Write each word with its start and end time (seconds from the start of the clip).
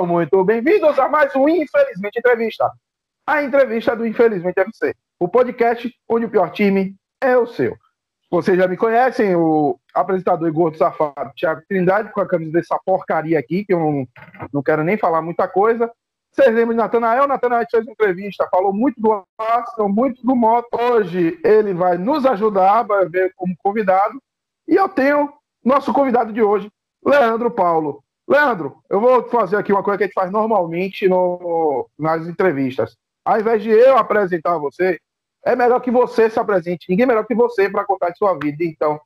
Sejam 0.00 0.14
muito 0.14 0.42
bem-vindos 0.44 0.98
a 0.98 1.10
mais 1.10 1.36
um 1.36 1.46
Infelizmente 1.46 2.18
Entrevista. 2.18 2.70
A 3.26 3.42
entrevista 3.42 3.94
do 3.94 4.06
Infelizmente 4.06 4.58
FC, 4.58 4.94
o 5.18 5.28
podcast 5.28 5.94
onde 6.08 6.24
o 6.24 6.30
pior 6.30 6.50
time 6.52 6.96
é 7.20 7.36
o 7.36 7.46
seu. 7.46 7.76
Vocês 8.30 8.56
já 8.56 8.66
me 8.66 8.78
conhecem, 8.78 9.36
o 9.36 9.78
apresentador 9.94 10.48
e 10.48 10.50
gordo 10.50 10.78
safado 10.78 11.34
Thiago 11.36 11.60
Trindade, 11.68 12.12
com 12.12 12.20
a 12.22 12.26
camisa 12.26 12.52
dessa 12.52 12.80
porcaria 12.82 13.38
aqui, 13.38 13.62
que 13.62 13.74
eu 13.74 13.78
não, 13.78 14.08
não 14.50 14.62
quero 14.62 14.82
nem 14.82 14.96
falar 14.96 15.20
muita 15.20 15.46
coisa. 15.46 15.92
Vocês 16.32 16.48
lembram 16.48 16.70
de 16.70 16.76
Natanael? 16.76 17.26
Natanael 17.26 17.66
fez 17.70 17.84
uma 17.84 17.92
entrevista, 17.92 18.48
falou 18.50 18.72
muito 18.72 18.98
do 18.98 19.22
Arsenal, 19.38 19.90
muito 19.90 20.24
do 20.24 20.34
Moto. 20.34 20.68
Hoje 20.80 21.38
ele 21.44 21.74
vai 21.74 21.98
nos 21.98 22.24
ajudar, 22.24 22.84
vai 22.84 23.06
ver 23.06 23.34
como 23.36 23.54
convidado. 23.58 24.18
E 24.66 24.76
eu 24.76 24.88
tenho 24.88 25.30
nosso 25.62 25.92
convidado 25.92 26.32
de 26.32 26.42
hoje, 26.42 26.70
Leandro 27.04 27.50
Paulo. 27.50 28.02
Leandro, 28.30 28.76
eu 28.88 29.00
vou 29.00 29.28
fazer 29.28 29.56
aqui 29.56 29.72
uma 29.72 29.82
coisa 29.82 29.98
que 29.98 30.04
a 30.04 30.06
gente 30.06 30.14
faz 30.14 30.30
normalmente 30.30 31.08
no, 31.08 31.90
nas 31.98 32.28
entrevistas. 32.28 32.96
Ao 33.24 33.40
invés 33.40 33.60
de 33.60 33.70
eu 33.70 33.98
apresentar 33.98 34.56
você, 34.56 35.00
é 35.44 35.56
melhor 35.56 35.80
que 35.80 35.90
você 35.90 36.30
se 36.30 36.38
apresente. 36.38 36.86
Ninguém 36.88 37.06
melhor 37.06 37.26
que 37.26 37.34
você 37.34 37.68
para 37.68 37.84
contar 37.84 38.10
de 38.10 38.18
sua 38.18 38.38
vida. 38.38 38.62
Então, 38.62 39.00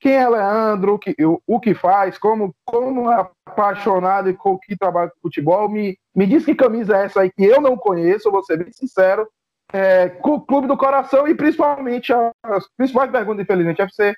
quem 0.00 0.14
é 0.14 0.26
Leandro, 0.26 0.94
o 0.94 0.98
que, 0.98 1.14
o, 1.22 1.42
o 1.46 1.60
que 1.60 1.74
faz, 1.74 2.16
como, 2.16 2.54
como 2.64 3.12
é 3.12 3.28
apaixonado 3.46 4.30
e 4.30 4.34
com 4.34 4.58
que 4.58 4.74
trabalha 4.74 5.10
com 5.10 5.20
futebol. 5.20 5.68
Me, 5.68 5.98
me 6.16 6.26
diz 6.26 6.46
que 6.46 6.54
camisa 6.54 6.96
é 6.96 7.04
essa 7.04 7.20
aí 7.20 7.30
que 7.30 7.44
eu 7.44 7.60
não 7.60 7.76
conheço, 7.76 8.30
vou 8.30 8.42
ser 8.42 8.56
bem 8.56 8.72
sincero. 8.72 9.28
É, 9.74 10.08
com 10.08 10.36
o 10.36 10.40
Clube 10.40 10.66
do 10.66 10.76
Coração 10.76 11.28
e 11.28 11.34
principalmente 11.34 12.14
as 12.42 12.66
principais 12.78 13.10
perguntas, 13.10 13.42
infelizmente, 13.42 13.82
FC, 13.82 14.14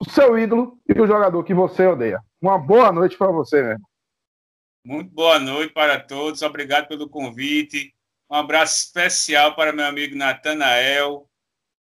o 0.00 0.10
seu 0.10 0.36
ídolo 0.36 0.76
e 0.88 1.00
o 1.00 1.06
jogador 1.06 1.44
que 1.44 1.54
você 1.54 1.86
odeia. 1.86 2.20
Uma 2.40 2.58
boa 2.58 2.90
noite 2.90 3.16
para 3.16 3.30
você, 3.30 3.62
mesmo. 3.62 3.91
Muito 4.84 5.12
boa 5.12 5.38
noite 5.38 5.72
para 5.72 6.00
todos, 6.00 6.42
obrigado 6.42 6.88
pelo 6.88 7.08
convite. 7.08 7.94
Um 8.28 8.34
abraço 8.34 8.86
especial 8.86 9.54
para 9.54 9.72
meu 9.72 9.86
amigo 9.86 10.16
Natanael. 10.16 11.30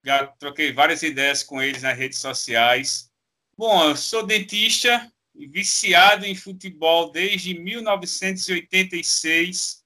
Já 0.06 0.28
troquei 0.28 0.72
várias 0.72 1.02
ideias 1.02 1.42
com 1.42 1.60
eles 1.60 1.82
nas 1.82 1.98
redes 1.98 2.20
sociais. 2.20 3.12
Bom, 3.58 3.90
eu 3.90 3.96
sou 3.96 4.24
dentista 4.24 5.12
e 5.34 5.48
viciado 5.48 6.24
em 6.24 6.36
futebol 6.36 7.12
desde 7.12 7.58
1986. 7.58 9.84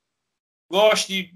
Gosto 0.70 1.08
de 1.08 1.34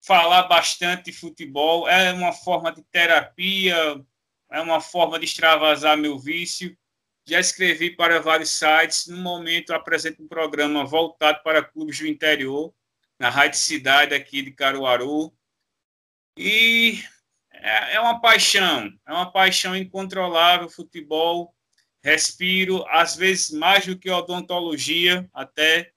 falar 0.00 0.44
bastante 0.44 1.10
de 1.10 1.12
futebol. 1.12 1.86
É 1.86 2.10
uma 2.14 2.32
forma 2.32 2.72
de 2.72 2.82
terapia, 2.84 4.02
é 4.50 4.62
uma 4.62 4.80
forma 4.80 5.18
de 5.18 5.26
extravasar 5.26 5.98
meu 5.98 6.18
vício 6.18 6.74
já 7.26 7.38
escrevi 7.38 7.90
para 7.90 8.20
vários 8.20 8.50
sites. 8.50 9.06
No 9.06 9.18
momento, 9.18 9.72
apresento 9.72 10.22
um 10.22 10.28
programa 10.28 10.84
voltado 10.84 11.42
para 11.42 11.62
clubes 11.62 11.98
do 11.98 12.06
interior, 12.06 12.74
na 13.18 13.28
Rádio 13.28 13.58
Cidade 13.58 14.14
aqui 14.14 14.42
de 14.42 14.50
Caruaru. 14.50 15.32
E 16.36 17.02
é, 17.52 17.94
é 17.94 18.00
uma 18.00 18.20
paixão, 18.20 18.92
é 19.06 19.12
uma 19.12 19.30
paixão 19.30 19.76
incontrolável 19.76 20.68
futebol. 20.68 21.54
Respiro, 22.04 22.84
às 22.88 23.14
vezes 23.14 23.50
mais 23.50 23.86
do 23.86 23.96
que 23.96 24.10
odontologia, 24.10 25.28
até. 25.32 25.92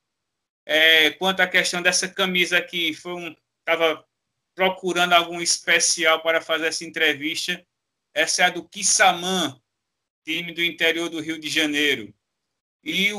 É, 0.68 1.12
quanto 1.12 1.42
à 1.42 1.48
questão 1.48 1.82
dessa 1.82 2.08
camisa 2.08 2.58
aqui, 2.58 2.94
foi 2.94 3.14
um. 3.14 3.36
Estava 3.60 4.06
procurando 4.54 5.14
algum 5.14 5.42
especial 5.42 6.22
para 6.22 6.40
fazer 6.42 6.68
essa 6.68 6.86
entrevista. 6.86 7.66
Essa 8.14 8.44
é 8.44 8.46
a 8.46 8.50
do 8.50 8.64
Kissamã, 8.70 9.60
time 10.26 10.54
do 10.54 10.64
interior 10.64 11.08
do 11.10 11.22
Rio 11.22 11.40
de 11.40 11.48
Janeiro. 11.48 12.14
E 12.84 13.12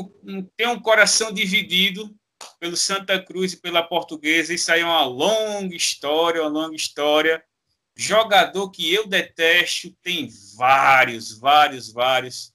tem 0.57 0.67
um 0.67 0.81
coração 0.81 1.33
dividido 1.33 2.15
pelo 2.61 2.77
Santa 2.77 3.23
Cruz 3.23 3.53
e 3.53 3.61
pela 3.61 3.83
Portuguesa. 3.83 4.53
Isso 4.53 4.71
aí 4.71 4.81
é 4.81 4.85
uma 4.85 5.05
longa 5.05 5.75
história, 5.75 6.43
uma 6.43 6.51
longa 6.51 6.77
história. 6.77 7.43
Jogador 7.97 8.71
que 8.71 8.93
eu 8.93 9.07
detesto, 9.07 9.91
tem 10.03 10.29
vários, 10.57 11.37
vários, 11.39 11.93
vários. 11.93 12.53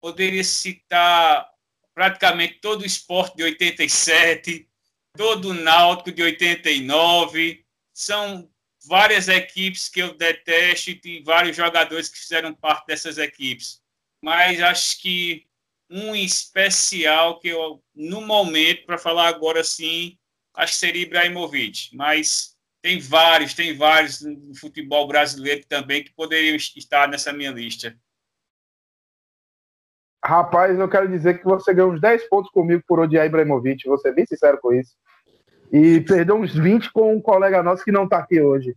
Poderia 0.00 0.44
citar 0.44 1.48
praticamente 1.94 2.60
todo 2.60 2.82
o 2.82 2.86
esporte 2.86 3.36
de 3.36 3.42
87, 3.42 4.68
todo 5.16 5.48
o 5.48 5.54
Náutico 5.54 6.12
de 6.12 6.22
89. 6.22 7.64
São 7.92 8.48
várias 8.86 9.28
equipes 9.28 9.88
que 9.88 10.00
eu 10.00 10.14
detesto 10.14 10.90
e 10.90 11.00
tem 11.00 11.22
vários 11.22 11.56
jogadores 11.56 12.08
que 12.08 12.18
fizeram 12.18 12.54
parte 12.54 12.86
dessas 12.86 13.18
equipes. 13.18 13.80
Mas 14.22 14.60
acho 14.60 15.00
que 15.00 15.46
um 15.90 16.14
especial 16.14 17.40
que 17.40 17.48
eu, 17.48 17.82
no 17.94 18.20
momento, 18.20 18.84
para 18.84 18.98
falar 18.98 19.28
agora 19.28 19.64
sim, 19.64 20.18
acho 20.54 20.74
que 20.74 20.78
seria 20.78 21.02
Ibrahimovic. 21.02 21.96
Mas 21.96 22.56
tem 22.82 23.00
vários, 23.00 23.54
tem 23.54 23.76
vários 23.76 24.20
no 24.20 24.54
futebol 24.54 25.06
brasileiro 25.08 25.64
também 25.66 26.04
que 26.04 26.12
poderiam 26.14 26.56
estar 26.56 27.08
nessa 27.08 27.32
minha 27.32 27.50
lista. 27.50 27.98
Rapaz, 30.24 30.78
eu 30.78 30.88
quero 30.88 31.08
dizer 31.08 31.38
que 31.38 31.44
você 31.44 31.72
ganhou 31.72 31.92
uns 31.92 32.00
10 32.00 32.28
pontos 32.28 32.50
comigo 32.50 32.82
por 32.86 32.98
odiar 32.98 33.24
Ibrahimovic. 33.24 33.86
Vou 33.86 33.98
ser 33.98 34.12
bem 34.14 34.26
sincero 34.26 34.58
com 34.60 34.72
isso 34.72 34.94
e 35.72 36.00
perdeu 36.00 36.36
uns 36.36 36.54
20 36.54 36.92
com 36.92 37.14
um 37.14 37.20
colega 37.20 37.62
nosso 37.62 37.84
que 37.84 37.92
não 37.92 38.04
está 38.04 38.18
aqui 38.18 38.40
hoje. 38.40 38.74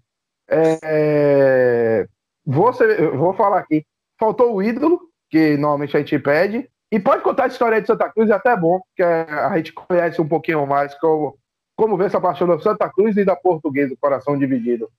É, 0.48 2.06
vou, 2.46 2.72
vou 3.16 3.34
falar 3.34 3.60
aqui. 3.60 3.86
Faltou 4.20 4.54
o 4.54 4.62
ídolo, 4.62 5.00
que 5.30 5.58
normalmente 5.58 5.96
a 5.96 6.00
gente 6.00 6.20
pede. 6.20 6.70
E 6.92 7.00
pode 7.00 7.24
contar 7.24 7.46
a 7.46 7.48
história 7.48 7.82
de 7.82 7.88
Santa 7.88 8.10
Cruz, 8.10 8.30
é 8.30 8.34
até 8.34 8.56
bom, 8.56 8.82
porque 8.82 9.04
a 9.04 9.56
gente 9.56 9.72
conhece 9.72 10.22
um 10.22 10.28
pouquinho 10.28 10.68
mais 10.68 10.94
como, 10.96 11.38
como 11.76 11.96
vê 11.96 12.06
essa 12.06 12.20
paixão 12.20 12.46
da 12.46 12.60
Santa 12.60 12.90
Cruz 12.90 13.16
e 13.16 13.24
da 13.24 13.36
Portuguesa, 13.36 13.94
o 13.94 13.98
coração 13.98 14.38
dividido. 14.38 14.92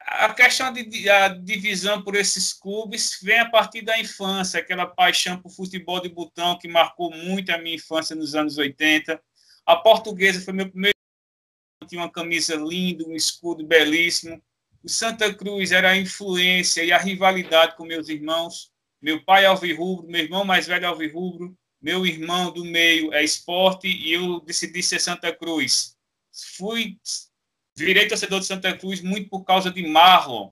A 0.00 0.32
questão 0.32 0.72
de 0.72 1.08
a 1.08 1.28
divisão 1.28 2.02
por 2.02 2.14
esses 2.14 2.52
clubes 2.52 3.18
vem 3.22 3.40
a 3.40 3.50
partir 3.50 3.82
da 3.82 3.98
infância, 3.98 4.60
aquela 4.60 4.86
paixão 4.86 5.38
por 5.38 5.50
futebol 5.50 6.00
de 6.00 6.08
botão 6.08 6.56
que 6.58 6.68
marcou 6.68 7.10
muito 7.10 7.50
a 7.50 7.58
minha 7.58 7.74
infância 7.74 8.14
nos 8.14 8.34
anos 8.34 8.58
80 8.58 9.20
a 9.66 9.76
portuguesa 9.76 10.44
foi 10.44 10.52
meu 10.52 10.68
primeiro. 10.68 10.91
Tinha 11.86 12.02
uma 12.02 12.10
camisa 12.10 12.54
linda, 12.56 13.04
um 13.06 13.14
escudo 13.14 13.66
belíssimo. 13.66 14.42
O 14.82 14.88
Santa 14.88 15.32
Cruz 15.32 15.70
era 15.70 15.90
a 15.90 15.96
influência 15.96 16.82
e 16.82 16.92
a 16.92 16.98
rivalidade 16.98 17.76
com 17.76 17.84
meus 17.84 18.08
irmãos. 18.08 18.72
Meu 19.00 19.22
pai 19.24 19.44
é 19.44 19.46
alvirrubro, 19.46 20.08
meu 20.08 20.22
irmão 20.22 20.44
mais 20.44 20.66
velho 20.66 20.84
é 20.84 20.88
alvirrubro, 20.88 21.56
meu 21.80 22.06
irmão 22.06 22.52
do 22.52 22.64
meio 22.64 23.12
é 23.12 23.24
esporte 23.24 23.88
e 23.88 24.12
eu 24.12 24.40
decidi 24.40 24.82
ser 24.82 25.00
Santa 25.00 25.34
Cruz. 25.34 25.96
Fui, 26.56 26.96
virei 27.76 28.06
torcedor 28.06 28.40
de 28.40 28.46
Santa 28.46 28.76
Cruz 28.76 29.00
muito 29.00 29.28
por 29.28 29.44
causa 29.44 29.70
de 29.70 29.86
Marlon, 29.86 30.50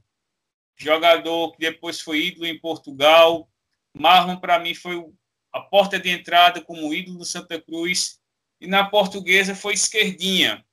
jogador 0.76 1.52
que 1.52 1.58
depois 1.58 2.00
foi 2.00 2.26
ídolo 2.26 2.46
em 2.46 2.58
Portugal. 2.58 3.48
Marlon, 3.96 4.36
para 4.36 4.58
mim, 4.58 4.74
foi 4.74 5.04
a 5.52 5.60
porta 5.60 5.98
de 5.98 6.10
entrada 6.10 6.60
como 6.60 6.92
ídolo 6.92 7.18
do 7.18 7.24
Santa 7.24 7.60
Cruz 7.60 8.20
e 8.60 8.66
na 8.66 8.84
portuguesa 8.84 9.54
foi 9.54 9.74
esquerdinha, 9.74 10.64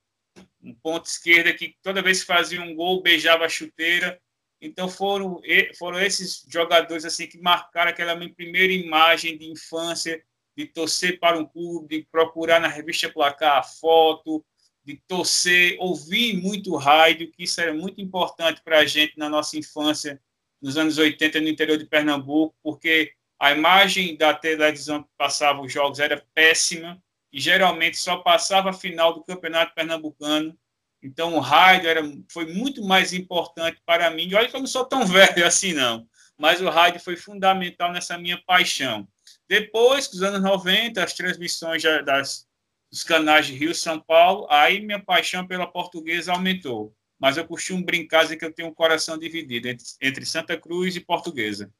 um 0.67 0.75
ponto 0.75 1.05
esquerda 1.05 1.53
que 1.53 1.75
toda 1.81 2.01
vez 2.01 2.21
que 2.21 2.27
fazia 2.27 2.61
um 2.61 2.75
gol 2.75 3.01
beijava 3.01 3.45
a 3.45 3.49
chuteira. 3.49 4.19
Então 4.59 4.89
foram 4.89 5.39
foram 5.77 5.99
esses 6.01 6.45
jogadores 6.49 7.05
assim 7.05 7.27
que 7.27 7.39
marcaram 7.39 7.91
aquela 7.91 8.15
minha 8.15 8.33
primeira 8.33 8.73
imagem 8.73 9.37
de 9.37 9.45
infância, 9.49 10.21
de 10.55 10.65
torcer 10.65 11.19
para 11.19 11.37
um 11.37 11.45
clube, 11.45 11.99
de 11.99 12.07
procurar 12.11 12.59
na 12.59 12.67
revista 12.67 13.09
Placar 13.09 13.57
a 13.57 13.63
foto, 13.63 14.43
de 14.83 15.01
torcer, 15.07 15.75
ouvir 15.79 16.41
muito 16.41 16.75
rádio, 16.75 17.31
que 17.31 17.43
isso 17.43 17.61
era 17.61 17.73
muito 17.73 18.01
importante 18.01 18.61
para 18.63 18.79
a 18.79 18.85
gente 18.85 19.17
na 19.17 19.29
nossa 19.29 19.57
infância, 19.57 20.19
nos 20.61 20.77
anos 20.77 20.97
80 20.97 21.39
no 21.41 21.49
interior 21.49 21.77
de 21.77 21.85
Pernambuco, 21.85 22.55
porque 22.63 23.13
a 23.39 23.51
imagem 23.51 24.17
da 24.17 24.33
televisão 24.33 25.03
que 25.03 25.09
passava 25.15 25.61
os 25.61 25.71
jogos 25.71 25.99
era 25.99 26.25
péssima, 26.33 27.01
e 27.31 27.39
geralmente 27.39 27.97
só 27.97 28.17
passava 28.17 28.69
a 28.69 28.73
final 28.73 29.13
do 29.13 29.23
Campeonato 29.23 29.73
Pernambucano. 29.75 30.57
Então 31.01 31.35
o 31.35 31.39
rádio 31.39 31.89
era, 31.89 32.01
foi 32.31 32.51
muito 32.53 32.83
mais 32.83 33.13
importante 33.13 33.81
para 33.85 34.09
mim. 34.09 34.27
E 34.27 34.35
olha 34.35 34.49
que 34.49 34.55
eu 34.55 34.59
não 34.59 34.67
sou 34.67 34.85
tão 34.85 35.05
velho 35.07 35.45
assim, 35.45 35.73
não. 35.73 36.07
Mas 36.37 36.61
o 36.61 36.69
rádio 36.69 36.99
foi 36.99 37.15
fundamental 37.15 37.91
nessa 37.91 38.17
minha 38.17 38.41
paixão. 38.45 39.07
Depois, 39.47 40.07
dos 40.07 40.21
anos 40.21 40.41
90, 40.41 41.03
as 41.03 41.13
transmissões 41.13 41.81
das, 42.05 42.47
dos 42.91 43.03
canais 43.03 43.47
de 43.47 43.53
Rio 43.53 43.73
São 43.73 43.99
Paulo, 43.99 44.45
aí 44.49 44.79
minha 44.79 45.03
paixão 45.03 45.47
pela 45.47 45.65
portuguesa 45.65 46.33
aumentou. 46.33 46.93
Mas 47.19 47.37
eu 47.37 47.47
costumo 47.47 47.83
brincar 47.83 48.27
que 48.27 48.45
eu 48.45 48.53
tenho 48.53 48.69
um 48.69 48.73
coração 48.73 49.17
dividido 49.17 49.67
entre, 49.67 49.85
entre 50.01 50.25
Santa 50.25 50.55
Cruz 50.55 50.95
e 50.95 50.99
portuguesa. 50.99 51.71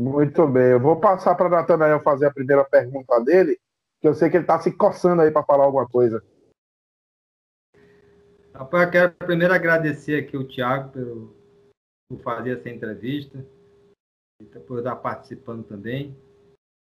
Muito 0.00 0.46
bem, 0.48 0.72
eu 0.72 0.80
vou 0.80 0.98
passar 0.98 1.36
para 1.36 1.48
Natanael 1.48 2.00
fazer 2.00 2.26
a 2.26 2.32
primeira 2.32 2.64
pergunta 2.64 3.20
dele, 3.20 3.58
que 4.00 4.08
eu 4.08 4.14
sei 4.14 4.28
que 4.28 4.36
ele 4.36 4.44
está 4.44 4.58
se 4.58 4.72
coçando 4.72 5.22
aí 5.22 5.30
para 5.30 5.44
falar 5.44 5.64
alguma 5.64 5.88
coisa. 5.88 6.22
Rapaz, 8.52 8.84
eu 8.84 8.90
quero 8.90 9.12
primeiro 9.14 9.54
agradecer 9.54 10.22
aqui 10.22 10.36
o 10.36 10.46
Tiago 10.46 10.92
por, 10.92 11.34
por 12.08 12.22
fazer 12.22 12.58
essa 12.58 12.68
entrevista 12.68 13.44
e 14.40 14.44
por 14.44 14.78
estar 14.78 14.96
participando 14.96 15.64
também. 15.64 16.16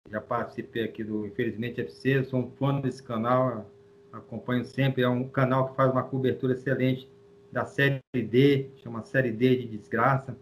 Já 0.09 0.19
participei 0.19 0.83
aqui 0.83 1.03
do 1.03 1.25
Infelizmente 1.25 1.81
FC, 1.81 2.23
sou 2.25 2.41
um 2.41 2.51
fã 2.51 2.79
desse 2.79 3.01
canal, 3.01 3.69
acompanho 4.11 4.65
sempre. 4.65 5.03
É 5.03 5.09
um 5.09 5.27
canal 5.27 5.69
que 5.69 5.75
faz 5.75 5.91
uma 5.91 6.03
cobertura 6.03 6.53
excelente 6.53 7.11
da 7.51 7.65
Série 7.65 8.01
D, 8.13 8.71
chama 8.77 9.03
Série 9.03 9.31
D 9.31 9.55
de 9.55 9.77
Desgraça. 9.77 10.37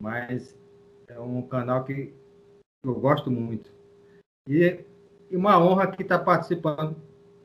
Mas 0.00 0.56
é 1.08 1.18
um 1.18 1.42
canal 1.42 1.84
que 1.84 2.12
eu 2.84 2.94
gosto 2.94 3.30
muito. 3.30 3.70
E, 4.48 4.78
e 5.30 5.36
uma 5.36 5.58
honra 5.62 5.84
aqui 5.84 6.02
estar 6.02 6.20
participando 6.20 6.96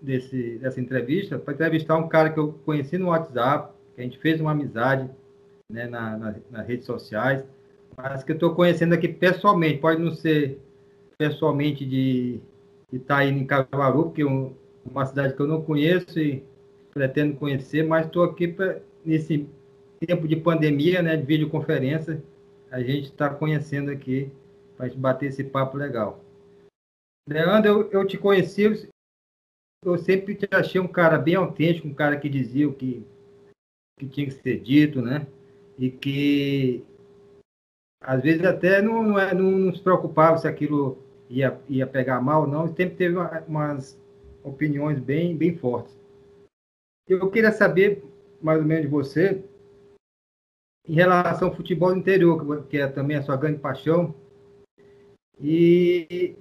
desse, 0.01 0.57
dessa 0.60 0.80
entrevista, 0.80 1.39
para 1.39 1.54
entrevistar 1.54 1.98
um 1.98 2.07
cara 2.07 2.30
que 2.30 2.39
eu 2.39 2.54
conheci 2.65 2.98
no 2.98 3.07
WhatsApp, 3.07 3.74
que 3.95 4.01
a 4.01 4.04
gente 4.04 4.19
fez 4.19 4.39
uma 4.39 4.51
amizade 4.51 5.10
né, 5.71 5.88
na, 5.88 6.18
na, 6.18 6.36
nas 6.51 6.68
redes 6.68 6.86
sociais, 6.86 7.44
mas 7.95 8.24
que 8.24 8.31
eu 8.31 8.36
estou 8.36 8.54
conhecendo 8.54 8.94
aqui 8.94 9.07
pessoalmente. 9.07 9.80
Pode 9.80 10.01
não 10.01 10.12
ser 10.12 10.60
pessoalmente 11.18 11.86
de 11.86 12.39
estar 12.92 13.18
tá 13.18 13.25
em 13.25 13.45
Caruaru, 13.45 14.06
porque 14.06 14.24
é 14.24 14.25
uma 14.25 15.06
cidade 15.06 15.36
que 15.36 15.42
eu 15.42 15.48
não 15.48 15.62
conheço 15.62 16.19
e 16.19 16.44
pretendo 16.94 17.36
conhecer, 17.36 17.83
mas 17.83 18.06
estou 18.06 18.24
aqui 18.24 18.48
pra, 18.48 18.80
nesse 19.06 19.48
tempo 20.00 20.27
de 20.27 20.36
pandemia, 20.36 21.01
né, 21.01 21.15
de 21.15 21.25
videoconferência, 21.25 22.21
a 22.74 22.81
gente 22.81 23.12
está 23.12 23.30
conhecendo 23.30 23.92
aqui 23.92 24.31
para 24.75 24.92
bater 24.96 25.28
esse 25.28 25.44
papo 25.44 25.78
legal. 25.78 26.20
Leandro, 27.30 27.70
eu, 27.70 27.92
eu 27.92 28.08
te 28.08 28.18
conheci, 28.18 28.90
eu 29.86 29.98
sempre 30.00 30.34
te 30.34 30.48
achei 30.50 30.81
um 30.81 30.88
cara 30.88 31.20
bem 31.20 31.36
autêntico, 31.36 31.88
um 31.88 31.94
cara 31.94 32.20
que 32.20 32.28
dizia 32.28 32.68
o 32.68 32.74
que, 32.74 33.06
que 34.00 34.08
tinha 34.08 34.25
que 34.25 34.34
ser 34.34 34.60
dito, 34.60 35.04
né? 35.04 35.28
E 35.78 35.92
que 35.92 36.84
às 38.02 38.24
vezes 38.24 38.44
até 38.44 38.81
não, 38.81 39.04
não, 39.04 39.20
é, 39.20 39.36
não, 39.36 39.72
se 39.72 39.80
preocupava 39.80 40.40
se 40.40 40.48
aquilo 40.48 40.98
ia, 41.30 41.62
ia 41.70 41.86
pegar 41.86 42.22
mal, 42.22 42.48
não. 42.48 42.68
Sempre 42.68 42.96
teve 42.96 43.16
uma, 43.16 43.40
umas 43.42 44.02
opiniões 44.44 44.98
bem, 44.98 45.38
bem 45.38 45.56
fortes. 45.56 45.96
Eu 47.08 47.30
queria 47.30 47.52
saber, 47.52 48.04
mais 48.42 48.60
ou 48.60 48.66
menos, 48.66 48.86
de 48.86 48.90
você, 48.90 49.44
em 50.88 50.94
relação 50.94 51.48
ao 51.48 51.56
futebol 51.56 51.96
interior, 51.96 52.66
que 52.70 52.78
é 52.78 52.88
também 52.88 53.18
a 53.18 53.24
sua 53.24 53.38
grande 53.38 53.60
paixão. 53.60 54.14
E 55.40 56.36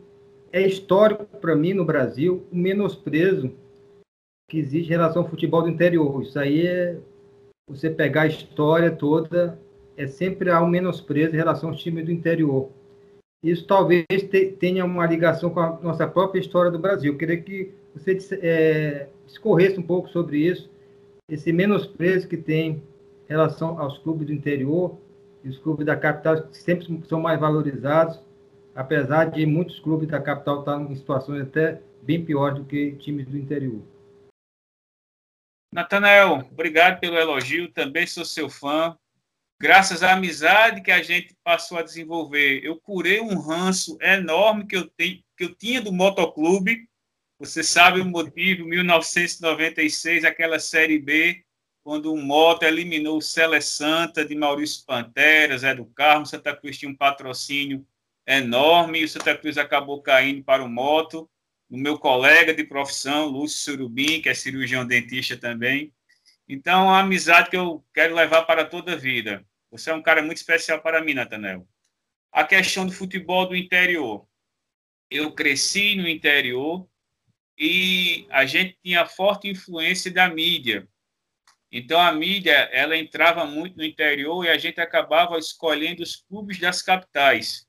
é 0.52 0.66
histórico 0.66 1.24
para 1.40 1.56
mim 1.56 1.72
no 1.72 1.84
Brasil 1.84 2.46
o 2.52 2.56
menosprezo 2.56 3.52
que 4.48 4.58
existe 4.58 4.88
em 4.88 4.90
relação 4.90 5.22
ao 5.22 5.28
futebol 5.28 5.62
do 5.62 5.68
interior. 5.68 6.22
Isso 6.22 6.38
aí 6.38 6.66
é 6.66 6.98
você 7.66 7.88
pegar 7.88 8.22
a 8.22 8.26
história 8.26 8.90
toda, 8.90 9.58
é 9.96 10.06
sempre 10.06 10.50
há 10.50 10.62
um 10.62 10.68
menosprezo 10.68 11.34
em 11.34 11.38
relação 11.38 11.70
aos 11.70 11.80
times 11.80 12.04
do 12.04 12.12
interior. 12.12 12.70
Isso 13.42 13.66
talvez 13.66 14.04
te, 14.08 14.46
tenha 14.52 14.84
uma 14.84 15.06
ligação 15.06 15.50
com 15.50 15.60
a 15.60 15.78
nossa 15.80 16.06
própria 16.06 16.40
história 16.40 16.70
do 16.70 16.78
Brasil. 16.78 17.12
Eu 17.12 17.18
queria 17.18 17.40
que 17.40 17.72
você 17.94 18.18
é, 18.40 19.08
discorresse 19.26 19.78
um 19.78 19.82
pouco 19.82 20.08
sobre 20.08 20.38
isso, 20.38 20.70
esse 21.28 21.52
menosprezo 21.52 22.28
que 22.28 22.36
tem 22.36 22.70
em 22.70 22.82
relação 23.28 23.78
aos 23.80 23.98
clubes 23.98 24.26
do 24.26 24.32
interior 24.32 24.98
e 25.42 25.48
os 25.48 25.58
clubes 25.58 25.86
da 25.86 25.96
capital, 25.96 26.42
que 26.42 26.56
sempre 26.56 27.02
são 27.08 27.20
mais 27.20 27.40
valorizados 27.40 28.20
apesar 28.74 29.30
de 29.30 29.44
muitos 29.46 29.78
clubes 29.80 30.08
da 30.08 30.20
capital 30.20 30.60
estarem 30.60 30.90
em 30.90 30.96
situações 30.96 31.42
até 31.42 31.80
bem 32.02 32.24
piores 32.24 32.58
do 32.58 32.64
que 32.64 32.92
times 32.96 33.26
do 33.26 33.36
interior. 33.36 33.82
Natanael, 35.72 36.46
obrigado 36.50 37.00
pelo 37.00 37.16
elogio, 37.16 37.70
também 37.70 38.06
sou 38.06 38.24
seu 38.24 38.48
fã. 38.50 38.96
Graças 39.60 40.02
à 40.02 40.12
amizade 40.12 40.82
que 40.82 40.90
a 40.90 41.02
gente 41.02 41.36
passou 41.42 41.78
a 41.78 41.82
desenvolver, 41.82 42.64
eu 42.64 42.76
curei 42.76 43.20
um 43.20 43.38
ranço 43.38 43.96
enorme 44.00 44.66
que 44.66 44.76
eu, 44.76 44.88
tenho, 44.88 45.22
que 45.36 45.44
eu 45.44 45.54
tinha 45.54 45.80
do 45.80 45.92
motoclube. 45.92 46.88
Você 47.38 47.62
sabe 47.62 48.00
o 48.00 48.04
motivo, 48.04 48.66
1996, 48.66 50.24
aquela 50.24 50.58
Série 50.58 50.98
B, 50.98 51.44
quando 51.82 52.12
o 52.12 52.16
Moto 52.16 52.62
eliminou 52.62 53.18
o 53.18 53.22
Cele 53.22 53.60
Santa 53.60 54.24
de 54.24 54.34
Maurício 54.34 54.84
Pantera, 54.86 55.58
Zé 55.58 55.74
do 55.74 55.86
Carmo, 55.86 56.26
Santa 56.26 56.54
Cruz 56.54 56.78
tinha 56.78 56.90
um 56.90 56.96
patrocínio 56.96 57.86
enorme 58.26 59.00
e 59.00 59.04
o 59.04 59.08
Santa 59.08 59.36
Cruz 59.36 59.58
acabou 59.58 60.00
caindo 60.00 60.44
para 60.44 60.62
o 60.62 60.68
moto. 60.68 61.28
O 61.68 61.76
meu 61.76 61.98
colega 61.98 62.54
de 62.54 62.64
profissão, 62.64 63.26
Lúcio 63.26 63.58
Surubim, 63.58 64.20
que 64.20 64.28
é 64.28 64.34
cirurgião 64.34 64.86
dentista 64.86 65.36
também. 65.36 65.92
Então, 66.48 66.90
a 66.90 67.00
amizade 67.00 67.50
que 67.50 67.56
eu 67.56 67.84
quero 67.94 68.14
levar 68.14 68.42
para 68.42 68.64
toda 68.64 68.92
a 68.92 68.96
vida. 68.96 69.44
Você 69.70 69.90
é 69.90 69.94
um 69.94 70.02
cara 70.02 70.22
muito 70.22 70.36
especial 70.36 70.80
para 70.82 71.02
mim, 71.02 71.14
Natanel. 71.14 71.66
A 72.30 72.44
questão 72.44 72.86
do 72.86 72.92
futebol 72.92 73.48
do 73.48 73.56
interior. 73.56 74.26
Eu 75.10 75.32
cresci 75.32 75.96
no 75.96 76.06
interior 76.06 76.86
e 77.58 78.26
a 78.30 78.44
gente 78.44 78.78
tinha 78.82 79.06
forte 79.06 79.48
influência 79.48 80.12
da 80.12 80.28
mídia. 80.28 80.86
Então 81.72 81.98
a 81.98 82.12
mídia 82.12 82.68
ela 82.70 82.96
entrava 82.96 83.46
muito 83.46 83.78
no 83.78 83.84
interior 83.84 84.44
e 84.44 84.50
a 84.50 84.58
gente 84.58 84.80
acabava 84.80 85.38
escolhendo 85.38 86.02
os 86.02 86.16
clubes 86.16 86.60
das 86.60 86.82
capitais 86.82 87.66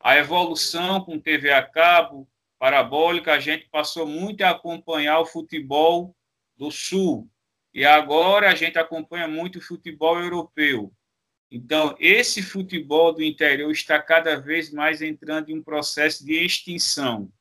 a 0.00 0.16
evolução 0.16 1.04
com 1.04 1.18
TV 1.18 1.50
a 1.50 1.62
cabo, 1.62 2.28
parabólica, 2.58 3.32
a 3.32 3.40
gente 3.40 3.68
passou 3.68 4.06
muito 4.06 4.42
a 4.42 4.50
acompanhar 4.50 5.18
o 5.20 5.26
futebol 5.26 6.14
do 6.56 6.70
Sul. 6.70 7.28
E 7.74 7.84
agora 7.84 8.50
a 8.50 8.54
gente 8.54 8.78
acompanha 8.78 9.28
muito 9.28 9.58
o 9.58 9.62
futebol 9.62 10.18
europeu. 10.18 10.92
Então, 11.50 11.96
esse 11.98 12.42
futebol 12.42 13.12
do 13.12 13.22
interior 13.22 13.70
está 13.70 14.00
cada 14.00 14.38
vez 14.38 14.70
mais 14.70 15.00
entrando 15.00 15.50
em 15.50 15.58
um 15.58 15.62
processo 15.62 16.24
de 16.24 16.34
extinção. 16.34 17.32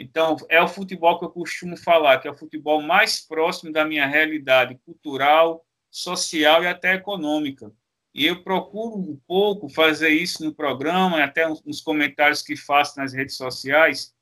Então, 0.00 0.36
é 0.48 0.62
o 0.62 0.68
futebol 0.68 1.18
que 1.18 1.24
eu 1.24 1.30
costumo 1.30 1.76
falar, 1.76 2.20
que 2.20 2.28
é 2.28 2.30
o 2.30 2.36
futebol 2.36 2.80
mais 2.80 3.20
próximo 3.20 3.72
da 3.72 3.84
minha 3.84 4.06
realidade 4.06 4.78
cultural, 4.86 5.66
social 5.90 6.62
e 6.62 6.68
até 6.68 6.94
econômica. 6.94 7.72
E 8.14 8.24
eu 8.24 8.44
procuro 8.44 8.96
um 8.96 9.20
pouco 9.26 9.68
fazer 9.68 10.10
isso 10.10 10.44
no 10.44 10.54
programa, 10.54 11.24
até 11.24 11.48
nos 11.48 11.80
comentários 11.80 12.42
que 12.42 12.54
faço 12.54 12.96
nas 12.96 13.12
redes 13.12 13.36
sociais, 13.36 14.14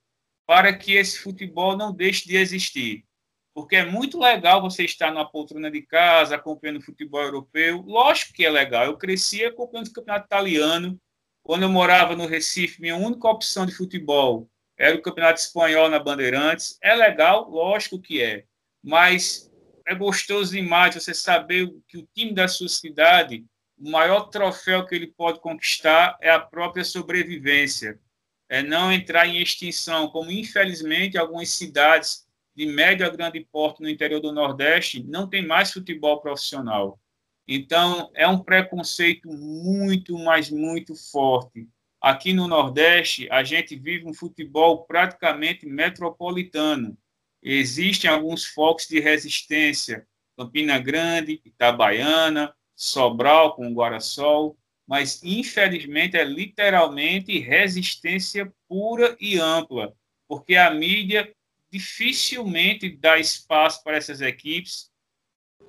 para 0.47 0.75
que 0.75 0.95
esse 0.95 1.19
futebol 1.19 1.77
não 1.77 1.93
deixe 1.93 2.27
de 2.27 2.37
existir. 2.37 3.05
Porque 3.53 3.77
é 3.77 3.85
muito 3.85 4.19
legal 4.19 4.63
você 4.63 4.83
estar 4.83 5.13
na 5.13 5.27
poltrona 5.27 5.71
de 5.71 5.83
casa, 5.83 6.37
acompanhando 6.37 6.81
futebol 6.81 7.21
europeu. 7.21 7.83
Lógico 7.87 8.33
que 8.33 8.47
é 8.47 8.51
legal. 8.51 8.87
Eu 8.87 8.97
cresci 8.97 9.45
acompanhando 9.45 9.89
o 9.89 9.93
campeonato 9.93 10.25
italiano. 10.25 10.99
Quando 11.43 11.65
eu 11.65 11.69
morava 11.69 12.17
no 12.17 12.27
Recife, 12.27 12.81
minha 12.81 12.97
única 12.97 13.29
opção 13.29 13.67
de 13.67 13.75
futebol 13.75 14.49
era 14.79 14.97
o 14.97 15.03
campeonato 15.03 15.41
espanhol 15.41 15.89
na 15.89 15.99
Bandeirantes. 15.99 16.79
É 16.83 16.95
legal, 16.95 17.49
lógico 17.49 18.01
que 18.01 18.23
é. 18.23 18.45
Mas 18.83 19.51
é 19.87 19.95
gostoso 19.95 20.53
demais 20.53 20.95
você 20.95 21.15
saber 21.15 21.73
que 21.89 21.99
o 21.99 22.09
time 22.15 22.35
da 22.35 22.49
sua 22.49 22.69
cidade 22.69 23.45
o 23.79 23.91
maior 23.91 24.31
troféu 24.31 24.87
que 24.87 24.95
ele 24.95 25.07
pode 25.07 25.41
conquistar 25.41 26.17
é 26.21 26.31
a 26.31 26.41
própria 26.41 26.83
sobrevivência, 26.83 28.01
é 28.49 28.63
não 28.63 28.91
entrar 28.91 29.27
em 29.27 29.41
extinção, 29.41 30.09
como 30.09 30.31
infelizmente 30.31 31.19
algumas 31.19 31.51
cidades 31.51 32.27
de 32.55 32.65
médio 32.65 33.07
a 33.07 33.11
grande 33.11 33.41
porte 33.53 33.83
no 33.83 33.89
interior 33.89 34.21
do 34.21 34.33
Nordeste 34.33 35.03
não 35.03 35.29
tem 35.29 35.47
mais 35.47 35.73
futebol 35.73 36.21
profissional. 36.21 36.99
Então, 37.47 38.11
é 38.15 38.27
um 38.27 38.43
preconceito 38.43 39.29
muito, 39.29 40.19
mas 40.19 40.51
muito 40.51 40.95
forte. 40.95 41.69
Aqui 42.07 42.33
no 42.33 42.47
Nordeste, 42.47 43.29
a 43.33 43.43
gente 43.43 43.75
vive 43.75 44.07
um 44.07 44.15
futebol 44.15 44.85
praticamente 44.85 45.67
metropolitano. 45.67 46.97
Existem 47.43 48.09
alguns 48.09 48.45
focos 48.45 48.87
de 48.87 49.01
resistência, 49.01 50.07
Campina 50.39 50.79
Grande, 50.79 51.43
Itabaiana, 51.45 52.55
Sobral 52.77 53.57
com 53.57 53.67
o 53.67 53.75
Guarasol, 53.75 54.57
mas 54.87 55.21
infelizmente 55.25 56.17
é 56.17 56.23
literalmente 56.23 57.41
resistência 57.41 58.55
pura 58.69 59.17
e 59.21 59.41
ampla, 59.41 59.93
porque 60.29 60.55
a 60.55 60.71
mídia 60.71 61.35
dificilmente 61.73 62.89
dá 62.89 63.19
espaço 63.19 63.83
para 63.83 63.97
essas 63.97 64.21
equipes. 64.21 64.93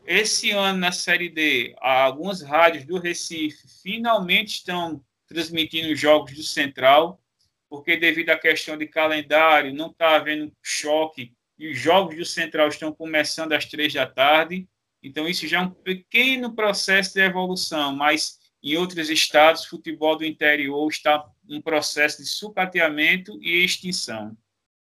Esse 0.05 0.51
ano 0.51 0.77
na 0.77 0.91
Série 0.91 1.29
D, 1.29 1.75
algumas 1.81 2.43
rádios 2.43 2.85
do 2.85 2.99
Recife 2.99 3.67
finalmente 3.81 4.57
estão 4.57 5.03
transmitindo 5.27 5.95
jogos 5.95 6.33
do 6.33 6.43
Central, 6.43 7.19
porque 7.69 7.97
devido 7.97 8.29
à 8.29 8.37
questão 8.37 8.77
de 8.77 8.87
calendário, 8.87 9.73
não 9.73 9.87
está 9.87 10.15
havendo 10.15 10.51
choque 10.63 11.33
e 11.59 11.71
os 11.71 11.77
jogos 11.77 12.15
do 12.15 12.25
Central 12.25 12.69
estão 12.69 12.93
começando 12.93 13.53
às 13.53 13.65
três 13.65 13.93
da 13.93 14.05
tarde 14.05 14.67
então, 15.07 15.27
isso 15.27 15.47
já 15.47 15.59
é 15.59 15.61
um 15.61 15.69
pequeno 15.69 16.53
processo 16.53 17.13
de 17.13 17.21
evolução, 17.21 17.95
mas 17.95 18.37
em 18.63 18.75
outros 18.75 19.09
estados, 19.09 19.65
futebol 19.65 20.17
do 20.17 20.25
interior 20.25 20.87
está 20.89 21.23
em 21.47 21.61
processo 21.61 22.21
de 22.21 22.27
sucateamento 22.27 23.37
e 23.41 23.63
extinção. 23.63 24.35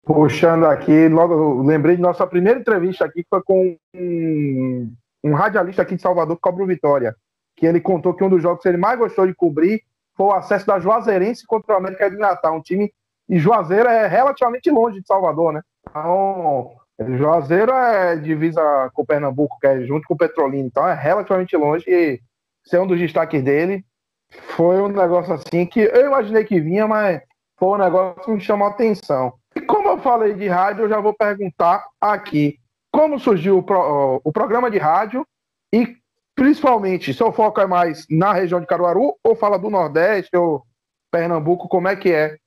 Puxando 0.03 0.65
aqui, 0.65 1.09
logo 1.09 1.63
lembrei 1.63 1.95
de 1.95 2.01
nossa 2.01 2.27
primeira 2.27 2.59
entrevista 2.59 3.05
aqui, 3.05 3.23
que 3.23 3.29
foi 3.29 3.41
com 3.41 3.75
um, 3.95 4.93
um 5.23 5.33
radialista 5.33 5.81
aqui 5.81 5.95
de 5.95 6.01
Salvador, 6.01 6.37
Cobro 6.39 6.65
Vitória, 6.67 7.15
que 7.55 7.65
ele 7.65 7.81
contou 7.81 8.13
que 8.13 8.23
um 8.23 8.29
dos 8.29 8.41
jogos 8.41 8.61
que 8.61 8.69
ele 8.69 8.77
mais 8.77 8.99
gostou 8.99 9.25
de 9.25 9.33
cobrir 9.33 9.83
foi 10.15 10.27
o 10.27 10.33
acesso 10.33 10.65
da 10.65 10.79
Juazeirense 10.79 11.45
contra 11.45 11.73
o 11.73 11.77
América 11.77 12.09
de 12.09 12.17
Natal, 12.17 12.55
um 12.55 12.61
time 12.61 12.91
E 13.27 13.37
Juazeiro 13.37 13.89
é 13.89 14.07
relativamente 14.07 14.69
longe 14.69 15.01
de 15.01 15.07
Salvador, 15.07 15.53
né? 15.53 15.61
Então, 15.89 16.71
Juazeiro 17.17 17.71
é 17.71 18.15
divisa 18.15 18.89
com 18.93 19.05
Pernambuco, 19.05 19.59
que 19.59 19.67
é 19.67 19.81
junto 19.81 20.07
com 20.07 20.15
Petrolina, 20.15 20.67
então 20.67 20.87
é 20.87 20.93
relativamente 20.93 21.55
longe. 21.57 21.83
E 21.87 22.19
ser 22.63 22.79
um 22.79 22.87
dos 22.87 22.99
destaques 22.99 23.43
dele 23.43 23.83
foi 24.31 24.81
um 24.81 24.87
negócio 24.87 25.33
assim 25.33 25.65
que 25.65 25.81
eu 25.81 26.07
imaginei 26.07 26.43
que 26.43 26.59
vinha, 26.59 26.87
mas 26.87 27.21
foi 27.57 27.77
um 27.77 27.83
negócio 27.83 28.23
que 28.23 28.31
me 28.31 28.39
chamou 28.39 28.67
a 28.67 28.71
atenção. 28.71 29.33
E 29.55 29.61
como 29.61 29.87
eu 29.87 29.97
falei 29.97 30.33
de 30.33 30.47
rádio, 30.47 30.83
eu 30.83 30.89
já 30.89 30.99
vou 30.99 31.13
perguntar 31.13 31.85
aqui 31.99 32.57
como 32.91 33.19
surgiu 33.19 33.57
o, 33.57 33.63
pro, 33.63 34.21
o 34.23 34.31
programa 34.31 34.71
de 34.71 34.77
rádio 34.77 35.25
e 35.73 35.97
principalmente 36.35 37.13
seu 37.13 37.31
foco 37.31 37.61
é 37.61 37.65
mais 37.65 38.05
na 38.09 38.33
região 38.33 38.59
de 38.59 38.67
Caruaru 38.67 39.17
ou 39.23 39.35
fala 39.35 39.57
do 39.57 39.69
Nordeste 39.69 40.35
ou 40.35 40.65
Pernambuco, 41.09 41.69
como 41.69 41.87
é 41.87 41.95
que 41.95 42.11
é 42.11 42.37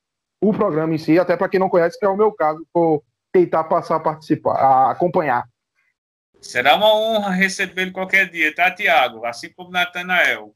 o 0.41 0.53
programa 0.53 0.95
em 0.95 0.99
si, 0.99 1.19
até 1.19 1.37
para 1.37 1.49
quem 1.49 1.59
não 1.59 1.71
conhece, 1.71 1.99
que 1.99 2.05
é 2.05 2.09
o 2.09 2.17
meu 2.17 2.31
caso, 2.31 2.65
vou 2.73 3.03
tentar 3.33 3.65
passar 3.65 3.97
a 3.97 4.01
participar, 4.01 4.55
a 4.55 4.91
acompanhar. 4.91 5.45
Será 6.41 6.77
uma 6.77 6.95
honra 6.95 7.31
recebê-lo 7.31 7.93
qualquer 7.93 8.31
dia, 8.31 8.55
tá, 8.55 8.71
Tiago? 8.71 9.25
Assim 9.25 9.53
como 9.53 9.71
Natanael. 9.71 10.55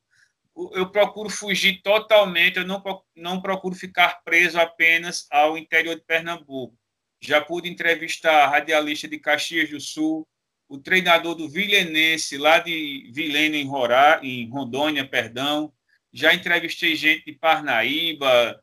Eu 0.72 0.90
procuro 0.90 1.30
fugir 1.30 1.80
totalmente, 1.82 2.58
eu 2.58 2.66
não, 2.66 2.82
não 3.16 3.40
procuro 3.40 3.74
ficar 3.74 4.20
preso 4.22 4.60
apenas 4.60 5.26
ao 5.30 5.56
interior 5.56 5.96
de 5.96 6.04
Pernambuco. 6.04 6.76
Já 7.20 7.40
pude 7.40 7.68
entrevistar 7.68 8.44
a 8.44 8.48
radialista 8.48 9.08
de 9.08 9.18
Caxias 9.18 9.70
do 9.70 9.80
Sul, 9.80 10.26
o 10.72 10.78
treinador 10.78 11.34
do 11.34 11.50
Vilenense, 11.50 12.38
lá 12.38 12.58
de 12.58 13.10
Vilena, 13.12 13.58
em, 13.58 13.66
Rorá, 13.66 14.20
em 14.22 14.48
Rondônia, 14.48 15.06
perdão. 15.06 15.70
Já 16.10 16.32
entrevistei 16.32 16.96
gente 16.96 17.26
de 17.26 17.32
Parnaíba, 17.32 18.58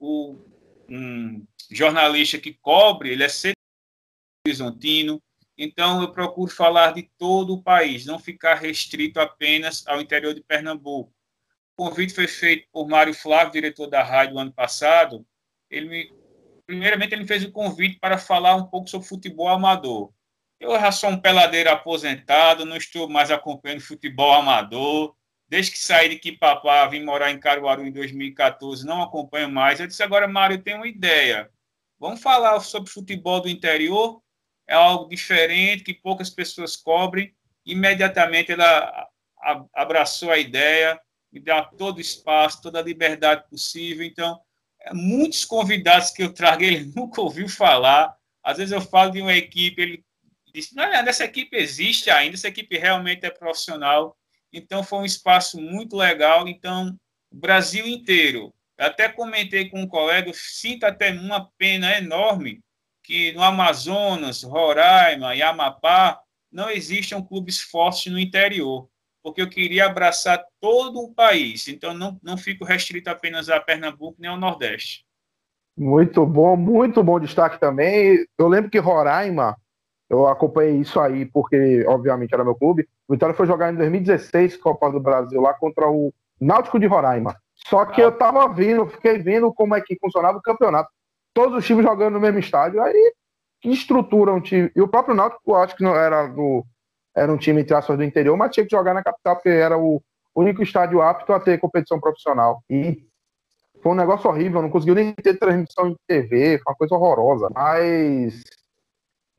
o, 0.00 0.44
um 0.88 1.46
jornalista 1.70 2.36
que 2.36 2.52
cobre, 2.54 3.10
ele 3.10 3.22
é 3.22 3.28
horizontino. 4.44 5.22
Então, 5.56 6.02
eu 6.02 6.10
procuro 6.10 6.50
falar 6.50 6.94
de 6.94 7.08
todo 7.16 7.54
o 7.54 7.62
país, 7.62 8.06
não 8.06 8.18
ficar 8.18 8.56
restrito 8.56 9.20
apenas 9.20 9.86
ao 9.86 10.00
interior 10.00 10.34
de 10.34 10.42
Pernambuco. 10.42 11.14
O 11.76 11.84
convite 11.84 12.12
foi 12.12 12.26
feito 12.26 12.66
por 12.72 12.88
Mário 12.88 13.14
Flávio, 13.14 13.52
diretor 13.52 13.86
da 13.86 14.02
rádio, 14.02 14.36
ano 14.36 14.52
passado. 14.52 15.24
Ele 15.70 15.88
me, 15.88 16.12
primeiramente, 16.66 17.14
ele 17.14 17.22
me 17.22 17.28
fez 17.28 17.44
o 17.44 17.52
convite 17.52 18.00
para 18.00 18.18
falar 18.18 18.56
um 18.56 18.66
pouco 18.66 18.90
sobre 18.90 19.06
futebol 19.06 19.46
amador. 19.46 20.12
Eu 20.62 20.78
já 20.80 20.92
sou 20.92 21.10
um 21.10 21.20
peladeiro 21.20 21.70
aposentado, 21.70 22.64
não 22.64 22.76
estou 22.76 23.08
mais 23.08 23.30
acompanhando 23.30 23.80
futebol 23.80 24.32
amador. 24.32 25.14
Desde 25.48 25.72
que 25.72 25.78
saí 25.78 26.08
de 26.08 26.16
Quipapá, 26.16 26.86
vim 26.86 27.04
morar 27.04 27.30
em 27.30 27.38
Caruaru 27.38 27.84
em 27.84 27.92
2014, 27.92 28.86
não 28.86 29.02
acompanho 29.02 29.50
mais. 29.50 29.80
Eu 29.80 29.86
disse 29.86 30.02
agora, 30.02 30.26
Mário, 30.26 30.56
eu 30.56 30.62
tenho 30.62 30.78
uma 30.78 30.88
ideia. 30.88 31.50
Vamos 31.98 32.22
falar 32.22 32.58
sobre 32.60 32.90
futebol 32.90 33.40
do 33.40 33.48
interior? 33.48 34.22
é 34.66 34.74
algo 34.74 35.08
diferente 35.08 35.84
que 35.84 35.94
poucas 35.94 36.30
pessoas 36.30 36.76
cobrem. 36.76 37.34
Imediatamente 37.64 38.52
ela 38.52 39.08
abraçou 39.74 40.30
a 40.30 40.38
ideia, 40.38 40.98
me 41.30 41.40
dá 41.40 41.62
todo 41.62 41.98
o 41.98 42.00
espaço, 42.00 42.62
toda 42.62 42.78
a 42.78 42.82
liberdade 42.82 43.48
possível. 43.48 44.04
Então, 44.04 44.40
é, 44.80 44.94
muitos 44.94 45.44
convidados 45.44 46.10
que 46.10 46.22
eu 46.22 46.32
trago, 46.32 46.62
ele 46.64 46.90
nunca 46.94 47.20
ouviu 47.20 47.48
falar. 47.48 48.16
Às 48.42 48.58
vezes 48.58 48.72
eu 48.72 48.80
falo 48.80 49.10
de 49.12 49.20
uma 49.20 49.34
equipe, 49.34 49.80
ele 49.80 50.04
diz: 50.52 50.72
não, 50.72 50.84
essa 50.84 51.24
equipe 51.24 51.56
existe 51.56 52.10
ainda, 52.10 52.34
essa 52.34 52.48
equipe 52.48 52.78
realmente 52.78 53.24
é 53.24 53.30
profissional. 53.30 54.16
Então, 54.52 54.84
foi 54.84 55.00
um 55.00 55.04
espaço 55.04 55.60
muito 55.60 55.96
legal. 55.96 56.46
Então, 56.46 56.96
o 57.30 57.36
Brasil 57.36 57.86
inteiro. 57.86 58.52
Até 58.78 59.08
comentei 59.08 59.68
com 59.68 59.80
um 59.80 59.86
colega, 59.86 60.32
sinto 60.34 60.84
até 60.84 61.12
uma 61.12 61.48
pena 61.56 61.96
enorme 61.96 62.60
que 63.02 63.32
no 63.32 63.42
Amazonas, 63.42 64.42
Roraima 64.42 65.34
e 65.34 65.42
Amapá 65.42 66.20
não 66.50 66.70
existam 66.70 67.22
clubes 67.22 67.60
fortes 67.60 68.12
no 68.12 68.18
interior, 68.18 68.88
porque 69.22 69.40
eu 69.40 69.48
queria 69.48 69.86
abraçar 69.86 70.44
todo 70.60 71.00
o 71.00 71.12
país, 71.12 71.66
então 71.68 71.94
não, 71.94 72.18
não 72.22 72.36
fico 72.36 72.64
restrito 72.64 73.10
apenas 73.10 73.48
a 73.48 73.60
Pernambuco 73.60 74.20
nem 74.20 74.30
ao 74.30 74.38
Nordeste. 74.38 75.04
Muito 75.76 76.24
bom, 76.26 76.56
muito 76.56 77.02
bom 77.02 77.18
destaque 77.18 77.58
também. 77.58 78.26
Eu 78.38 78.46
lembro 78.46 78.70
que 78.70 78.78
Roraima, 78.78 79.56
eu 80.12 80.26
acompanhei 80.26 80.76
isso 80.76 81.00
aí 81.00 81.24
porque, 81.24 81.84
obviamente, 81.88 82.34
era 82.34 82.44
meu 82.44 82.54
clube. 82.54 82.86
O 83.08 83.14
Vitória 83.14 83.34
foi 83.34 83.46
jogar 83.46 83.72
em 83.72 83.76
2016 83.76 84.58
Copa 84.58 84.90
do 84.90 85.00
Brasil 85.00 85.40
lá 85.40 85.54
contra 85.54 85.88
o 85.88 86.12
Náutico 86.38 86.78
de 86.78 86.86
Roraima. 86.86 87.34
Só 87.54 87.86
que 87.86 88.00
eu 88.00 88.12
tava 88.12 88.46
vendo, 88.52 88.86
fiquei 88.86 89.18
vendo 89.18 89.52
como 89.52 89.74
é 89.74 89.80
que 89.80 89.96
funcionava 89.98 90.38
o 90.38 90.42
campeonato 90.42 90.90
todos 91.32 91.56
os 91.56 91.66
times 91.66 91.84
jogando 91.84 92.14
no 92.14 92.20
mesmo 92.20 92.38
estádio, 92.38 92.82
aí 92.82 93.14
que 93.60 93.70
estrutura 93.70 94.34
um 94.34 94.40
time. 94.40 94.70
E 94.76 94.82
o 94.82 94.88
próprio 94.88 95.14
Náutico, 95.14 95.54
acho 95.54 95.76
que 95.76 95.82
não 95.82 95.94
era 95.94 96.26
do 96.26 96.64
era 97.14 97.32
um 97.32 97.36
time 97.36 97.60
entre 97.60 97.96
do 97.96 98.04
interior, 98.04 98.36
mas 98.36 98.52
tinha 98.52 98.66
que 98.66 98.74
jogar 98.74 98.94
na 98.94 99.02
capital 99.02 99.36
porque 99.36 99.48
era 99.48 99.78
o 99.78 100.02
único 100.34 100.62
estádio 100.62 101.00
apto 101.00 101.32
a 101.32 101.40
ter 101.40 101.58
competição 101.58 102.00
profissional. 102.00 102.62
E 102.68 103.02
foi 103.82 103.92
um 103.92 103.96
negócio 103.96 104.28
horrível, 104.28 104.62
não 104.62 104.70
conseguiu 104.70 104.94
nem 104.94 105.12
ter 105.14 105.38
transmissão 105.38 105.88
em 105.88 105.96
TV, 106.06 106.58
foi 106.58 106.72
uma 106.72 106.76
coisa 106.76 106.94
horrorosa. 106.94 107.48
Mas 107.54 108.42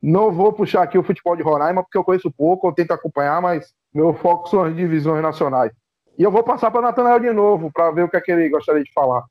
não 0.06 0.30
vou 0.30 0.52
puxar 0.52 0.82
aqui 0.82 0.98
o 0.98 1.02
futebol 1.02 1.34
de 1.34 1.42
Roraima 1.42 1.82
porque 1.82 1.96
eu 1.96 2.04
conheço 2.04 2.30
pouco, 2.30 2.68
eu 2.68 2.74
tento 2.74 2.90
acompanhar, 2.90 3.40
mas 3.40 3.74
meu 3.92 4.12
foco 4.12 4.50
são 4.50 4.62
as 4.62 4.76
divisões 4.76 5.22
nacionais. 5.22 5.72
E 6.18 6.22
eu 6.22 6.30
vou 6.30 6.44
passar 6.44 6.70
para 6.70 6.82
Natanael 6.82 7.18
de 7.18 7.32
novo 7.32 7.72
para 7.72 7.90
ver 7.90 8.02
o 8.02 8.10
que, 8.10 8.18
é 8.18 8.20
que 8.20 8.30
ele 8.30 8.50
gostaria 8.50 8.84
de 8.84 8.92
falar. 8.92 9.24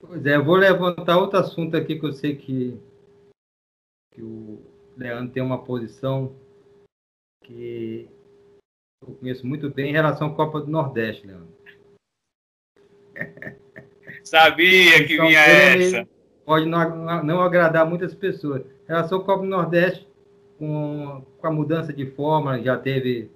Pois 0.00 0.24
é, 0.24 0.36
eu 0.36 0.44
vou 0.44 0.56
levantar 0.56 1.18
outro 1.18 1.38
assunto 1.38 1.76
aqui 1.76 2.00
que 2.00 2.06
eu 2.06 2.14
sei 2.14 2.34
que, 2.34 2.80
que 4.10 4.22
o 4.22 4.64
Leandro 4.96 5.34
tem 5.34 5.42
uma 5.42 5.62
posição 5.62 6.34
que 7.44 8.08
eu 9.06 9.14
conheço 9.16 9.46
muito 9.46 9.68
bem 9.68 9.90
em 9.90 9.92
relação 9.92 10.28
à 10.28 10.34
Copa 10.34 10.60
do 10.60 10.70
Nordeste, 10.70 11.26
Leandro. 11.26 11.54
Sabia 14.24 15.06
que 15.06 15.12
então, 15.12 15.26
vinha 15.26 15.40
essa. 15.40 16.08
Pode 16.52 16.66
não, 16.66 17.24
não 17.24 17.40
agradar 17.40 17.88
muitas 17.88 18.14
pessoas. 18.14 18.60
Em 18.60 18.88
relação 18.88 19.20
à 19.20 19.24
Copa 19.24 19.42
do 19.42 19.48
Nordeste, 19.48 20.06
com, 20.58 21.24
com 21.38 21.46
a 21.46 21.50
mudança 21.50 21.94
de 21.94 22.04
forma, 22.04 22.60
já 22.60 22.76
teve, 22.76 23.30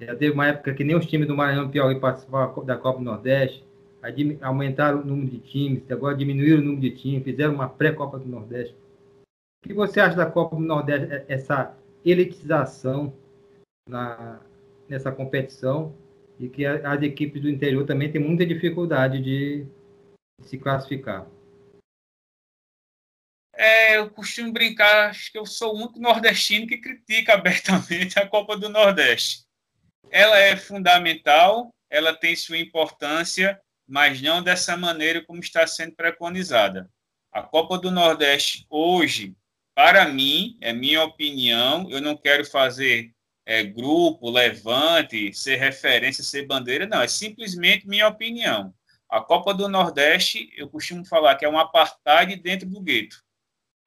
já 0.00 0.16
teve 0.16 0.32
uma 0.32 0.46
época 0.46 0.72
que 0.72 0.82
nem 0.82 0.96
os 0.96 1.04
times 1.04 1.28
do 1.28 1.36
Maranhão 1.36 1.68
Piauí 1.68 2.00
participavam 2.00 2.64
da 2.64 2.78
Copa 2.78 2.98
do 2.98 3.04
Nordeste 3.04 3.62
aumentaram 4.40 5.02
o 5.02 5.04
número 5.04 5.32
de 5.32 5.38
times, 5.40 5.82
agora 5.90 6.16
diminuíram 6.16 6.62
o 6.62 6.64
número 6.64 6.80
de 6.80 6.92
times, 6.92 7.24
fizeram 7.24 7.52
uma 7.52 7.68
pré-Copa 7.68 8.18
do 8.18 8.26
Nordeste. 8.26 8.74
O 9.62 9.68
que 9.68 9.74
você 9.74 10.00
acha 10.00 10.16
da 10.16 10.24
Copa 10.24 10.56
do 10.56 10.62
Nordeste, 10.62 11.12
é, 11.12 11.26
essa 11.28 11.76
elitização 12.02 13.12
na, 13.86 14.40
nessa 14.88 15.12
competição 15.12 15.92
e 16.38 16.48
que 16.48 16.64
as 16.64 17.02
equipes 17.02 17.42
do 17.42 17.50
interior 17.50 17.84
também 17.84 18.10
têm 18.10 18.18
muita 18.18 18.46
dificuldade 18.46 19.20
de, 19.20 19.66
de 20.40 20.48
se 20.48 20.56
classificar? 20.56 21.26
É, 23.62 23.98
eu 23.98 24.08
costumo 24.08 24.54
brincar, 24.54 25.10
acho 25.10 25.30
que 25.30 25.36
eu 25.36 25.44
sou 25.44 25.74
o 25.74 25.76
único 25.76 26.00
nordestino 26.00 26.66
que 26.66 26.78
critica 26.78 27.34
abertamente 27.36 28.18
a 28.18 28.26
Copa 28.26 28.56
do 28.56 28.70
Nordeste. 28.70 29.44
Ela 30.10 30.38
é 30.38 30.56
fundamental, 30.56 31.70
ela 31.90 32.14
tem 32.14 32.34
sua 32.34 32.56
importância, 32.56 33.60
mas 33.86 34.22
não 34.22 34.42
dessa 34.42 34.78
maneira 34.78 35.22
como 35.22 35.40
está 35.40 35.66
sendo 35.66 35.94
preconizada. 35.94 36.90
A 37.30 37.42
Copa 37.42 37.76
do 37.76 37.90
Nordeste 37.90 38.64
hoje, 38.70 39.36
para 39.74 40.08
mim, 40.08 40.56
é 40.62 40.72
minha 40.72 41.04
opinião, 41.04 41.86
eu 41.90 42.00
não 42.00 42.16
quero 42.16 42.46
fazer 42.46 43.12
é, 43.44 43.62
grupo, 43.62 44.30
levante, 44.30 45.34
ser 45.34 45.56
referência, 45.56 46.24
ser 46.24 46.46
bandeira, 46.46 46.86
não, 46.86 47.02
é 47.02 47.08
simplesmente 47.08 47.86
minha 47.86 48.08
opinião. 48.08 48.72
A 49.06 49.20
Copa 49.20 49.52
do 49.52 49.68
Nordeste, 49.68 50.50
eu 50.56 50.66
costumo 50.66 51.04
falar 51.04 51.34
que 51.34 51.44
é 51.44 51.48
um 51.48 51.58
apartheid 51.58 52.36
dentro 52.36 52.66
do 52.66 52.80
gueto. 52.80 53.22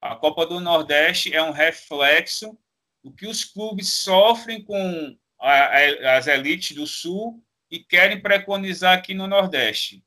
A 0.03 0.17
Copa 0.17 0.45
do 0.45 0.59
Nordeste 0.59 1.33
é 1.33 1.41
um 1.41 1.51
reflexo 1.51 2.59
do 3.01 3.09
que 3.09 3.25
os 3.25 3.45
clubes 3.45 3.93
sofrem 3.93 4.61
com 4.61 5.17
a, 5.39 5.49
a, 5.49 6.17
as 6.17 6.27
elites 6.27 6.75
do 6.75 6.85
Sul 6.85 7.41
e 7.71 7.79
querem 7.79 8.21
preconizar 8.21 8.97
aqui 8.97 9.13
no 9.13 9.27
Nordeste. 9.27 10.03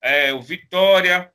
É, 0.00 0.32
o 0.32 0.40
Vitória, 0.40 1.32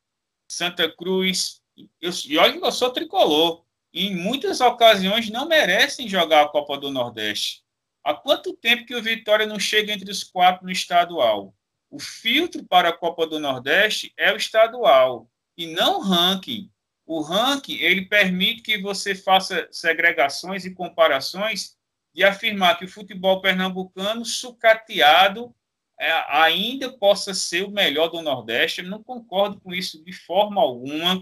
Santa 0.50 0.90
Cruz, 0.90 1.62
eu, 2.00 2.12
e 2.30 2.38
olha 2.38 2.58
que 2.58 2.66
eu 2.66 2.72
sou 2.72 2.92
tricolor, 2.92 3.66
em 3.94 4.16
muitas 4.16 4.62
ocasiões 4.62 5.30
não 5.30 5.46
merecem 5.46 6.08
jogar 6.08 6.44
a 6.44 6.50
Copa 6.50 6.78
do 6.78 6.90
Nordeste. 6.90 7.62
Há 8.06 8.14
quanto 8.14 8.54
tempo 8.54 8.86
que 8.86 8.96
o 8.96 9.04
Vitória 9.04 9.46
não 9.46 9.60
chega 9.60 9.92
entre 9.92 10.10
os 10.10 10.24
quatro 10.24 10.66
no 10.66 10.72
estadual? 10.72 11.54
O 11.90 12.00
filtro 12.00 12.64
para 12.64 12.88
a 12.88 12.98
Copa 12.98 13.28
do 13.28 13.38
Nordeste 13.38 14.14
é 14.16 14.32
o 14.32 14.38
estadual 14.38 15.30
e 15.58 15.68
não 15.68 16.00
o 16.00 16.02
ranking. 16.02 16.71
O 17.12 17.20
ranking 17.20 17.76
ele 17.76 18.06
permite 18.06 18.62
que 18.62 18.78
você 18.78 19.14
faça 19.14 19.68
segregações 19.70 20.64
e 20.64 20.74
comparações 20.74 21.76
de 22.16 22.24
afirmar 22.24 22.80
que 22.80 22.86
o 22.86 22.88
futebol 22.88 23.42
pernambucano 23.42 24.24
sucateado 24.24 25.54
é, 26.00 26.10
ainda 26.30 26.90
possa 26.90 27.34
ser 27.34 27.66
o 27.66 27.70
melhor 27.70 28.08
do 28.08 28.22
Nordeste. 28.22 28.80
Eu 28.80 28.88
não 28.88 29.04
concordo 29.04 29.60
com 29.60 29.74
isso 29.74 30.02
de 30.06 30.14
forma 30.14 30.62
alguma. 30.62 31.22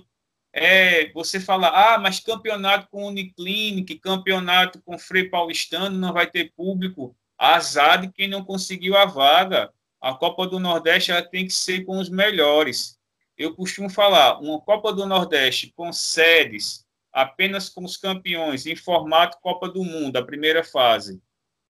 É, 0.54 1.12
você 1.12 1.40
fala, 1.40 1.70
ah, 1.70 1.98
mas 1.98 2.20
campeonato 2.20 2.88
com 2.92 3.08
Uniclinic, 3.08 3.98
campeonato 3.98 4.80
com 4.84 4.96
Frei 4.96 5.28
Paulistano 5.28 5.98
não 5.98 6.14
vai 6.14 6.30
ter 6.30 6.54
público. 6.56 7.18
Azar 7.36 8.02
de 8.02 8.14
quem 8.14 8.28
não 8.28 8.46
conseguiu 8.46 8.96
a 8.96 9.06
vaga. 9.06 9.74
A 10.00 10.14
Copa 10.14 10.46
do 10.46 10.60
Nordeste 10.60 11.10
ela 11.10 11.24
tem 11.24 11.48
que 11.48 11.54
ser 11.54 11.84
com 11.84 11.98
os 11.98 12.10
melhores. 12.10 12.99
Eu 13.40 13.56
costumo 13.56 13.90
falar, 13.90 14.38
uma 14.42 14.60
Copa 14.60 14.92
do 14.92 15.06
Nordeste 15.06 15.72
com 15.74 15.94
sedes 15.94 16.86
apenas 17.10 17.70
com 17.70 17.86
os 17.86 17.96
campeões 17.96 18.66
em 18.66 18.76
formato 18.76 19.38
Copa 19.42 19.70
do 19.70 19.82
Mundo, 19.82 20.18
a 20.18 20.26
primeira 20.26 20.62
fase, 20.62 21.22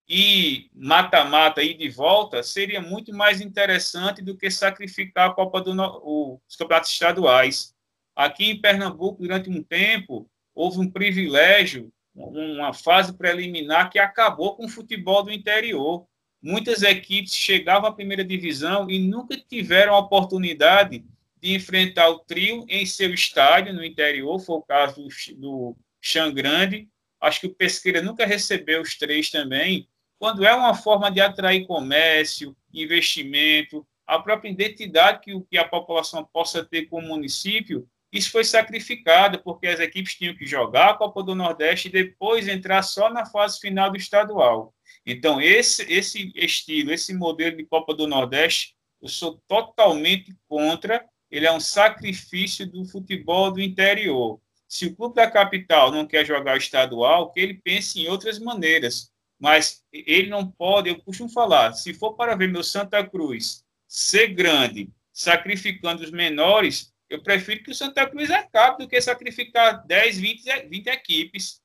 e 0.08 0.68
mata-mata 0.74 1.62
e 1.62 1.72
de 1.72 1.88
volta, 1.88 2.42
seria 2.42 2.80
muito 2.80 3.14
mais 3.14 3.40
interessante 3.40 4.20
do 4.20 4.36
que 4.36 4.50
sacrificar 4.50 5.30
a 5.30 5.32
Copa 5.32 5.60
do 5.60 5.72
no... 5.72 6.40
os 6.44 6.56
campeonatos 6.56 6.90
estaduais. 6.90 7.72
Aqui 8.16 8.50
em 8.50 8.60
Pernambuco, 8.60 9.22
durante 9.22 9.48
um 9.48 9.62
tempo, 9.62 10.28
houve 10.52 10.80
um 10.80 10.90
privilégio, 10.90 11.92
uma 12.16 12.74
fase 12.74 13.16
preliminar 13.16 13.90
que 13.90 14.00
acabou 14.00 14.56
com 14.56 14.64
o 14.64 14.68
futebol 14.68 15.22
do 15.22 15.30
interior. 15.30 16.04
Muitas 16.42 16.82
equipes 16.82 17.32
chegavam 17.32 17.88
à 17.88 17.92
primeira 17.92 18.24
divisão 18.24 18.90
e 18.90 18.98
nunca 18.98 19.36
tiveram 19.36 19.94
a 19.94 20.00
oportunidade 20.00 21.04
de 21.40 21.54
enfrentar 21.54 22.08
o 22.08 22.18
trio 22.20 22.64
em 22.68 22.84
seu 22.84 23.12
estádio 23.12 23.72
no 23.72 23.84
interior, 23.84 24.38
foi 24.38 24.56
o 24.56 24.62
caso 24.62 25.08
do, 25.36 25.76
do 26.22 26.32
Grande. 26.32 26.88
Acho 27.20 27.40
que 27.40 27.46
o 27.46 27.54
Pesqueira 27.54 28.02
nunca 28.02 28.26
recebeu 28.26 28.80
os 28.80 28.96
três 28.96 29.30
também. 29.30 29.88
Quando 30.18 30.44
é 30.44 30.54
uma 30.54 30.74
forma 30.74 31.10
de 31.10 31.20
atrair 31.20 31.66
comércio, 31.66 32.56
investimento, 32.72 33.86
a 34.06 34.18
própria 34.18 34.50
identidade 34.50 35.20
que, 35.20 35.40
que 35.50 35.56
a 35.56 35.66
população 35.66 36.28
possa 36.32 36.64
ter 36.64 36.86
com 36.86 36.98
o 36.98 37.06
município, 37.06 37.88
isso 38.12 38.30
foi 38.30 38.42
sacrificado, 38.42 39.40
porque 39.42 39.68
as 39.68 39.78
equipes 39.78 40.16
tinham 40.16 40.34
que 40.34 40.44
jogar 40.44 40.90
a 40.90 40.94
Copa 40.94 41.22
do 41.22 41.34
Nordeste 41.34 41.88
e 41.88 41.92
depois 41.92 42.48
entrar 42.48 42.82
só 42.82 43.08
na 43.08 43.24
fase 43.24 43.60
final 43.60 43.90
do 43.90 43.96
estadual. 43.96 44.74
Então, 45.06 45.40
esse, 45.40 45.90
esse 45.90 46.32
estilo, 46.34 46.92
esse 46.92 47.14
modelo 47.14 47.56
de 47.56 47.64
Copa 47.64 47.94
do 47.94 48.08
Nordeste, 48.08 48.74
eu 49.00 49.08
sou 49.08 49.40
totalmente 49.46 50.34
contra 50.48 51.04
ele 51.30 51.46
é 51.46 51.52
um 51.52 51.60
sacrifício 51.60 52.66
do 52.66 52.84
futebol 52.84 53.50
do 53.52 53.60
interior. 53.60 54.40
Se 54.66 54.86
o 54.86 54.94
clube 54.94 55.14
da 55.14 55.30
capital 55.30 55.90
não 55.90 56.06
quer 56.06 56.24
jogar 56.26 56.56
estadual, 56.56 57.32
que 57.32 57.40
ele 57.40 57.54
pense 57.54 58.00
em 58.00 58.08
outras 58.08 58.38
maneiras. 58.38 59.10
Mas 59.38 59.82
ele 59.92 60.28
não 60.28 60.46
pode, 60.50 60.90
eu 60.90 61.00
costumo 61.02 61.30
falar, 61.30 61.72
se 61.72 61.94
for 61.94 62.14
para 62.14 62.36
ver 62.36 62.48
meu 62.48 62.62
Santa 62.62 63.06
Cruz 63.06 63.64
ser 63.88 64.28
grande, 64.34 64.90
sacrificando 65.12 66.02
os 66.02 66.10
menores, 66.10 66.92
eu 67.08 67.22
prefiro 67.22 67.62
que 67.62 67.70
o 67.70 67.74
Santa 67.74 68.08
Cruz 68.08 68.30
acabe 68.30 68.84
do 68.84 68.88
que 68.88 69.00
sacrificar 69.00 69.84
10, 69.86 70.18
20, 70.18 70.68
20 70.68 70.86
equipes. 70.88 71.60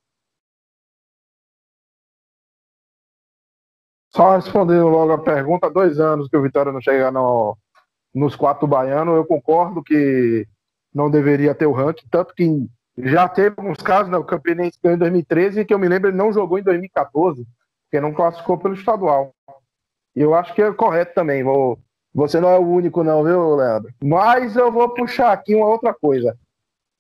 Só 4.16 4.38
respondendo 4.38 4.88
logo 4.88 5.12
a 5.12 5.22
pergunta, 5.22 5.70
dois 5.70 6.00
anos 6.00 6.30
que 6.30 6.38
o 6.38 6.42
Vitória 6.42 6.72
não 6.72 6.80
chega 6.80 7.12
no, 7.12 7.58
nos 8.16 8.34
quatro 8.34 8.66
baianos, 8.66 9.14
eu 9.16 9.26
concordo 9.26 9.84
que 9.84 10.48
não 10.94 11.12
deveria 11.12 11.54
ter 11.54 11.66
o 11.66 11.74
ranking, 11.74 12.08
tanto 12.10 12.34
que 12.34 12.66
já 12.98 13.28
teve 13.28 13.56
alguns 13.58 13.80
casos, 13.80 14.10
né, 14.10 14.18
o 14.18 14.24
Campinense 14.24 14.80
ganhou 14.82 14.96
em 14.96 15.00
2013, 15.00 15.66
que 15.66 15.74
eu 15.74 15.78
me 15.78 15.90
lembro 15.90 16.10
ele 16.10 16.18
não 16.18 16.32
jogou 16.32 16.58
em 16.58 16.64
2014, 16.64 17.46
porque 17.84 18.00
não 18.00 18.14
classificou 18.14 18.58
pelo 18.58 18.74
estadual. 18.74 19.34
E 20.16 20.22
eu 20.22 20.34
acho 20.34 20.54
que 20.54 20.62
é 20.62 20.72
correto 20.72 21.14
também, 21.14 21.44
vou, 21.44 21.78
você 22.14 22.40
não 22.40 22.48
é 22.48 22.58
o 22.58 22.66
único 22.66 23.04
não, 23.04 23.22
viu, 23.22 23.58
Leandro? 23.58 23.94
Mas 24.02 24.56
eu 24.56 24.72
vou 24.72 24.88
puxar 24.94 25.34
aqui 25.34 25.54
uma 25.54 25.68
outra 25.68 25.94
coisa. 25.94 26.38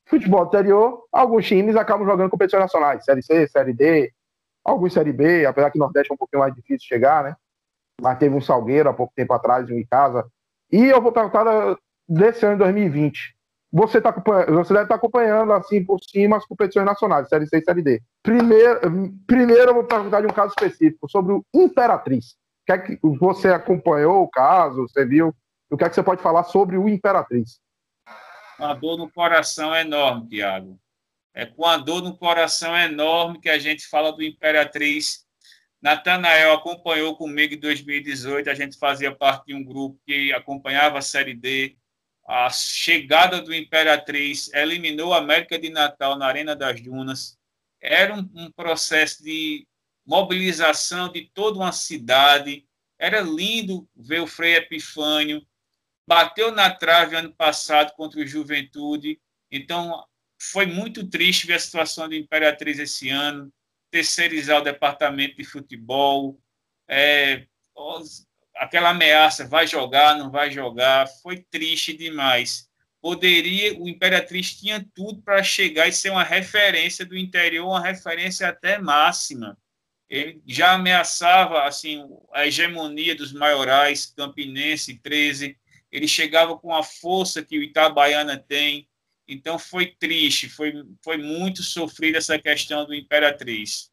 Futebol 0.07 0.43
anterior, 0.43 1.05
alguns 1.13 1.47
times 1.47 1.77
acabam 1.77 2.05
jogando 2.05 2.29
competições 2.29 2.63
nacionais, 2.63 3.05
Série 3.05 3.23
C, 3.23 3.47
Série 3.47 3.73
D, 3.73 4.11
alguns 4.65 4.91
Série 4.91 5.13
B, 5.13 5.45
apesar 5.45 5.71
que 5.71 5.79
Nordeste 5.79 6.11
é 6.11 6.13
um 6.13 6.17
pouquinho 6.17 6.41
mais 6.41 6.53
difícil 6.53 6.85
chegar, 6.85 7.23
né? 7.23 7.35
Mas 8.01 8.19
teve 8.19 8.35
um 8.35 8.41
Salgueiro 8.41 8.89
há 8.89 8.93
pouco 8.93 9.13
tempo 9.15 9.31
atrás, 9.31 9.69
um 9.69 9.81
casa, 9.89 10.29
e 10.75 10.89
eu 10.89 11.01
vou 11.01 11.11
perguntar 11.13 11.45
desse 12.05 12.45
ano 12.45 12.55
de 12.55 12.63
2020. 12.63 13.33
Você, 13.71 14.01
tá, 14.01 14.11
você 14.11 14.73
deve 14.73 14.85
estar 14.85 14.85
tá 14.87 14.95
acompanhando, 14.95 15.53
assim, 15.53 15.83
por 15.83 15.99
cima, 16.01 16.35
as 16.35 16.45
competições 16.45 16.85
nacionais, 16.85 17.29
Série 17.29 17.47
C 17.47 17.59
e 17.59 17.61
Série 17.61 17.81
D. 17.81 18.01
Primeiro, 18.21 18.79
primeiro 19.25 19.69
eu 19.71 19.73
vou 19.73 19.83
perguntar 19.85 20.19
de 20.19 20.27
um 20.27 20.33
caso 20.33 20.49
específico, 20.49 21.09
sobre 21.09 21.31
o 21.31 21.45
Imperatriz. 21.53 22.31
O 22.31 22.65
que 22.65 22.71
é 22.73 22.77
que 22.77 22.99
você 23.01 23.49
acompanhou 23.49 24.21
o 24.21 24.29
caso, 24.29 24.87
você 24.87 25.05
viu? 25.05 25.33
O 25.69 25.77
que 25.77 25.85
é 25.85 25.89
que 25.89 25.95
você 25.95 26.03
pode 26.03 26.21
falar 26.21 26.43
sobre 26.43 26.77
o 26.77 26.89
Imperatriz? 26.89 27.59
Uma 28.59 28.73
dor 28.73 28.97
no 28.97 29.09
coração 29.09 29.73
enorme, 29.73 30.27
Tiago. 30.27 30.77
É 31.33 31.45
com 31.45 31.65
a 31.65 31.77
dor 31.77 32.01
no 32.01 32.17
coração 32.17 32.75
enorme 32.77 33.39
que 33.39 33.49
a 33.49 33.59
gente 33.59 33.87
fala 33.87 34.11
do 34.11 34.23
Imperatriz 34.23 35.24
Natanael 35.85 36.51
acompanhou 36.51 37.15
comigo 37.15 37.53
em 37.53 37.59
2018, 37.59 38.49
a 38.49 38.55
gente 38.55 38.75
fazia 38.75 39.15
parte 39.15 39.45
de 39.45 39.53
um 39.53 39.63
grupo 39.63 40.01
que 40.03 40.33
acompanhava 40.33 40.97
a 40.97 41.01
Série 41.01 41.35
D. 41.35 41.77
A 42.27 42.49
chegada 42.49 43.39
do 43.39 43.53
Imperatriz 43.53 44.51
eliminou 44.51 45.13
a 45.13 45.19
América 45.19 45.59
de 45.59 45.69
Natal 45.69 46.17
na 46.17 46.25
Arena 46.25 46.55
das 46.55 46.81
Dunas. 46.81 47.37
Era 47.79 48.15
um, 48.15 48.27
um 48.33 48.51
processo 48.51 49.23
de 49.23 49.67
mobilização 50.03 51.11
de 51.11 51.29
toda 51.31 51.59
uma 51.59 51.71
cidade. 51.71 52.65
Era 52.97 53.21
lindo 53.21 53.87
ver 53.95 54.21
o 54.21 54.27
Frei 54.27 54.55
Epifânio. 54.55 55.45
Bateu 56.07 56.51
na 56.51 56.71
trave 56.71 57.15
ano 57.15 57.31
passado 57.31 57.93
contra 57.93 58.19
o 58.19 58.25
Juventude. 58.25 59.21
Então, 59.51 60.03
foi 60.41 60.65
muito 60.65 61.07
triste 61.07 61.45
ver 61.45 61.53
a 61.53 61.59
situação 61.59 62.09
do 62.09 62.15
Imperatriz 62.15 62.79
esse 62.79 63.07
ano 63.11 63.53
terceirizar 63.95 64.59
o 64.59 64.63
departamento 64.63 65.37
de 65.37 65.45
futebol, 65.45 66.37
é, 66.85 67.45
aquela 68.57 68.89
ameaça, 68.89 69.47
vai 69.47 69.65
jogar, 69.65 70.17
não 70.17 70.29
vai 70.29 70.51
jogar, 70.51 71.07
foi 71.23 71.37
triste 71.49 71.95
demais. 71.95 72.69
Poderia, 73.01 73.79
o 73.79 73.87
Imperatriz 73.87 74.53
tinha 74.53 74.85
tudo 74.93 75.21
para 75.21 75.41
chegar 75.41 75.87
e 75.87 75.93
ser 75.93 76.09
uma 76.09 76.25
referência 76.25 77.05
do 77.05 77.15
interior, 77.17 77.67
uma 77.67 77.79
referência 77.79 78.49
até 78.49 78.77
máxima. 78.77 79.57
Ele 80.09 80.41
já 80.45 80.73
ameaçava 80.73 81.63
assim 81.63 82.05
a 82.33 82.45
hegemonia 82.45 83.15
dos 83.15 83.31
maiorais, 83.31 84.07
Campinense 84.07 84.99
13. 84.99 85.57
Ele 85.89 86.07
chegava 86.07 86.57
com 86.57 86.75
a 86.75 86.83
força 86.83 87.41
que 87.41 87.57
o 87.57 87.63
Itabaiana 87.63 88.37
tem. 88.37 88.89
Então 89.27 89.57
foi 89.57 89.87
triste, 89.87 90.49
foi, 90.49 90.85
foi 91.03 91.17
muito 91.17 91.63
sofrida 91.63 92.19
essa 92.19 92.37
questão 92.37 92.85
do 92.85 92.93
Imperatriz. 92.93 93.91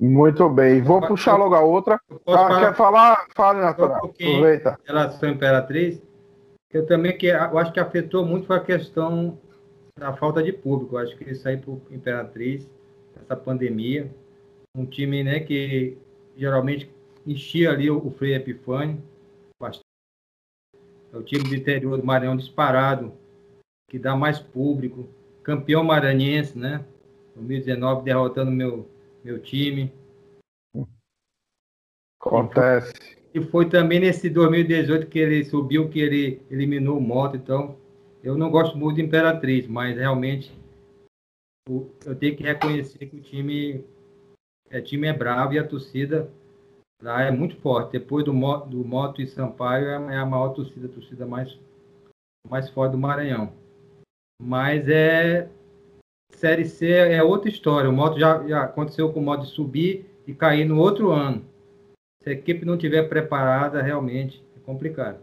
Muito 0.00 0.48
bem, 0.48 0.80
vou 0.80 1.00
puxar 1.06 1.36
logo 1.36 1.54
a 1.54 1.60
outra. 1.60 2.00
Ah, 2.10 2.32
falar, 2.32 2.60
quer 2.60 2.74
falar? 2.74 3.26
Fale, 3.34 3.60
Natural. 3.60 4.02
Um 4.02 4.08
Aproveita. 4.08 4.78
Em 4.82 4.86
relação 4.86 5.28
à 5.28 5.32
Imperatriz, 5.32 6.02
eu 6.72 6.86
também 6.86 7.16
que 7.18 7.26
eu 7.26 7.58
acho 7.58 7.70
que 7.70 7.78
afetou 7.78 8.24
muito 8.24 8.46
foi 8.46 8.56
a 8.56 8.64
questão 8.64 9.38
da 9.98 10.14
falta 10.14 10.42
de 10.42 10.52
público. 10.54 10.96
Eu 10.96 11.00
acho 11.00 11.16
que 11.16 11.30
isso 11.30 11.46
aí 11.46 11.58
para 11.58 11.74
Imperatriz, 11.90 12.68
essa 13.14 13.36
pandemia, 13.36 14.10
um 14.74 14.86
time 14.86 15.22
né, 15.22 15.40
que 15.40 15.98
geralmente 16.34 16.90
enchia 17.26 17.70
ali 17.70 17.90
o, 17.90 17.98
o 17.98 18.10
Frei 18.10 18.34
Epifânio, 18.34 19.02
é 21.12 21.16
o 21.16 21.22
time 21.22 21.44
do 21.44 21.54
interior 21.54 21.98
do 21.98 22.06
Maranhão 22.06 22.36
disparado, 22.36 23.12
que 23.88 23.98
dá 23.98 24.16
mais 24.16 24.38
público. 24.38 25.08
Campeão 25.42 25.82
maranhense, 25.82 26.58
né? 26.58 26.84
2019 27.34 28.04
derrotando 28.04 28.50
meu, 28.50 28.88
meu 29.24 29.40
time. 29.40 29.92
Acontece. 32.20 32.92
E 33.32 33.40
foi 33.40 33.68
também 33.68 34.00
nesse 34.00 34.28
2018 34.28 35.06
que 35.06 35.18
ele 35.18 35.44
subiu, 35.44 35.88
que 35.88 36.00
ele 36.00 36.42
eliminou 36.50 36.98
o 36.98 37.00
Moto. 37.00 37.36
Então, 37.36 37.76
eu 38.22 38.36
não 38.36 38.50
gosto 38.50 38.76
muito 38.76 38.96
de 38.96 39.02
Imperatriz, 39.02 39.66
mas 39.66 39.96
realmente 39.96 40.52
eu 41.68 42.14
tenho 42.18 42.36
que 42.36 42.42
reconhecer 42.42 43.06
que 43.06 43.16
o 43.16 43.20
time 43.20 43.84
é, 44.68 44.80
time 44.80 45.06
é 45.06 45.12
bravo 45.12 45.54
e 45.54 45.58
a 45.58 45.66
torcida 45.66 46.30
É 47.02 47.30
muito 47.30 47.56
forte. 47.56 47.92
Depois 47.92 48.24
do, 48.24 48.32
do 48.32 48.84
Moto 48.84 49.22
e 49.22 49.26
Sampaio 49.26 49.88
é, 49.88 50.14
é 50.14 50.18
a 50.18 50.26
maior 50.26 50.50
torcida, 50.50 50.86
a 50.86 50.90
torcida 50.90 51.26
mais, 51.26 51.58
mais 52.48 52.68
forte 52.68 52.92
do 52.92 52.98
Maranhão. 52.98 53.52
Mas 54.40 54.88
é. 54.88 55.48
Série 56.32 56.64
C 56.64 56.88
é 56.88 57.22
outra 57.22 57.48
história. 57.48 57.90
O 57.90 57.92
Moto 57.92 58.18
já, 58.18 58.46
já 58.46 58.64
aconteceu 58.64 59.12
com 59.12 59.20
o 59.20 59.22
Moto 59.22 59.42
de 59.42 59.50
subir 59.50 60.06
e 60.26 60.34
cair 60.34 60.64
no 60.64 60.78
outro 60.78 61.10
ano. 61.10 61.44
Se 62.22 62.30
a 62.30 62.32
equipe 62.32 62.64
não 62.64 62.74
estiver 62.74 63.08
preparada, 63.08 63.82
realmente 63.82 64.44
é 64.56 64.60
complicado. 64.60 65.20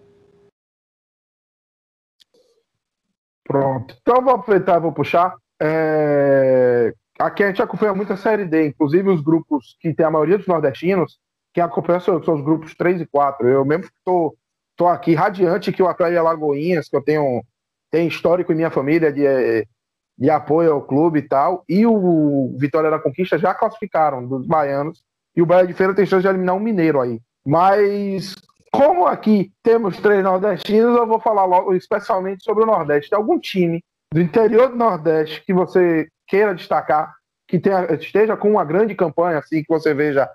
Pronto. 3.48 3.96
Então 4.02 4.22
vou 4.22 4.34
aproveitar 4.36 4.78
e 4.78 4.82
vou 4.82 4.92
puxar. 4.92 5.36
É... 5.62 6.94
aqui 7.18 7.44
a 7.44 7.48
gente 7.48 7.62
acompanha 7.62 7.94
muito 7.94 8.12
a 8.14 8.18
Série 8.18 8.46
D, 8.46 8.68
inclusive 8.68 9.10
os 9.10 9.22
grupos 9.22 9.78
que 9.80 9.94
tem 9.94 10.06
a 10.06 10.12
maioria 10.12 10.38
dos 10.38 10.46
nordestinos, 10.46 11.18
quem 11.58 11.64
acompanha 11.64 12.00
são, 12.00 12.22
são 12.22 12.36
os 12.36 12.42
grupos 12.42 12.76
3 12.76 13.02
e 13.02 13.08
4. 13.08 13.48
Eu 13.48 13.66
mesmo 13.66 13.86
estou 13.86 14.30
tô, 14.76 14.86
tô 14.86 14.88
aqui 14.88 15.16
radiante 15.16 15.72
que 15.72 15.82
o 15.82 15.88
Atlético 15.88 16.20
Alagoinhas, 16.20 16.88
que 16.88 16.96
eu 16.96 17.02
tenho, 17.02 17.44
tenho 17.90 18.08
histórico 18.08 18.54
em 18.54 18.56
minha 18.56 18.70
família 18.70 19.12
de, 19.12 19.68
de 20.16 20.30
apoio 20.30 20.72
ao 20.72 20.84
clube 20.84 21.18
e 21.18 21.22
tal, 21.24 21.64
e 21.68 21.84
o 21.84 22.56
Vitória 22.60 22.92
da 22.92 23.00
Conquista 23.00 23.40
já 23.40 23.56
classificaram 23.56 24.28
dos 24.28 24.46
baianos, 24.46 25.02
e 25.36 25.42
o 25.42 25.48
Bahia 25.48 25.66
de 25.66 25.74
Feira 25.74 25.96
tem 25.96 26.06
chance 26.06 26.22
de 26.22 26.28
eliminar 26.28 26.54
um 26.54 26.60
mineiro 26.60 27.02
aí. 27.02 27.20
Mas 27.44 28.36
como 28.72 29.08
aqui 29.08 29.52
temos 29.64 29.98
três 29.98 30.24
nordestinos, 30.24 30.96
eu 30.96 31.08
vou 31.08 31.20
falar 31.20 31.46
logo 31.46 31.74
especialmente 31.74 32.44
sobre 32.44 32.66
o 32.66 32.68
Nordeste. 32.68 33.16
Algum 33.16 33.40
time 33.40 33.84
do 34.14 34.22
interior 34.22 34.70
do 34.70 34.76
Nordeste 34.76 35.44
que 35.44 35.56
você 35.56 36.08
queira 36.28 36.54
destacar, 36.54 37.16
que 37.48 37.58
tenha, 37.58 37.92
esteja 37.96 38.38
com 38.38 38.52
uma 38.52 38.64
grande 38.64 38.94
campanha, 38.94 39.40
assim, 39.40 39.64
que 39.64 39.70
você 39.70 39.96
veja, 39.96 40.30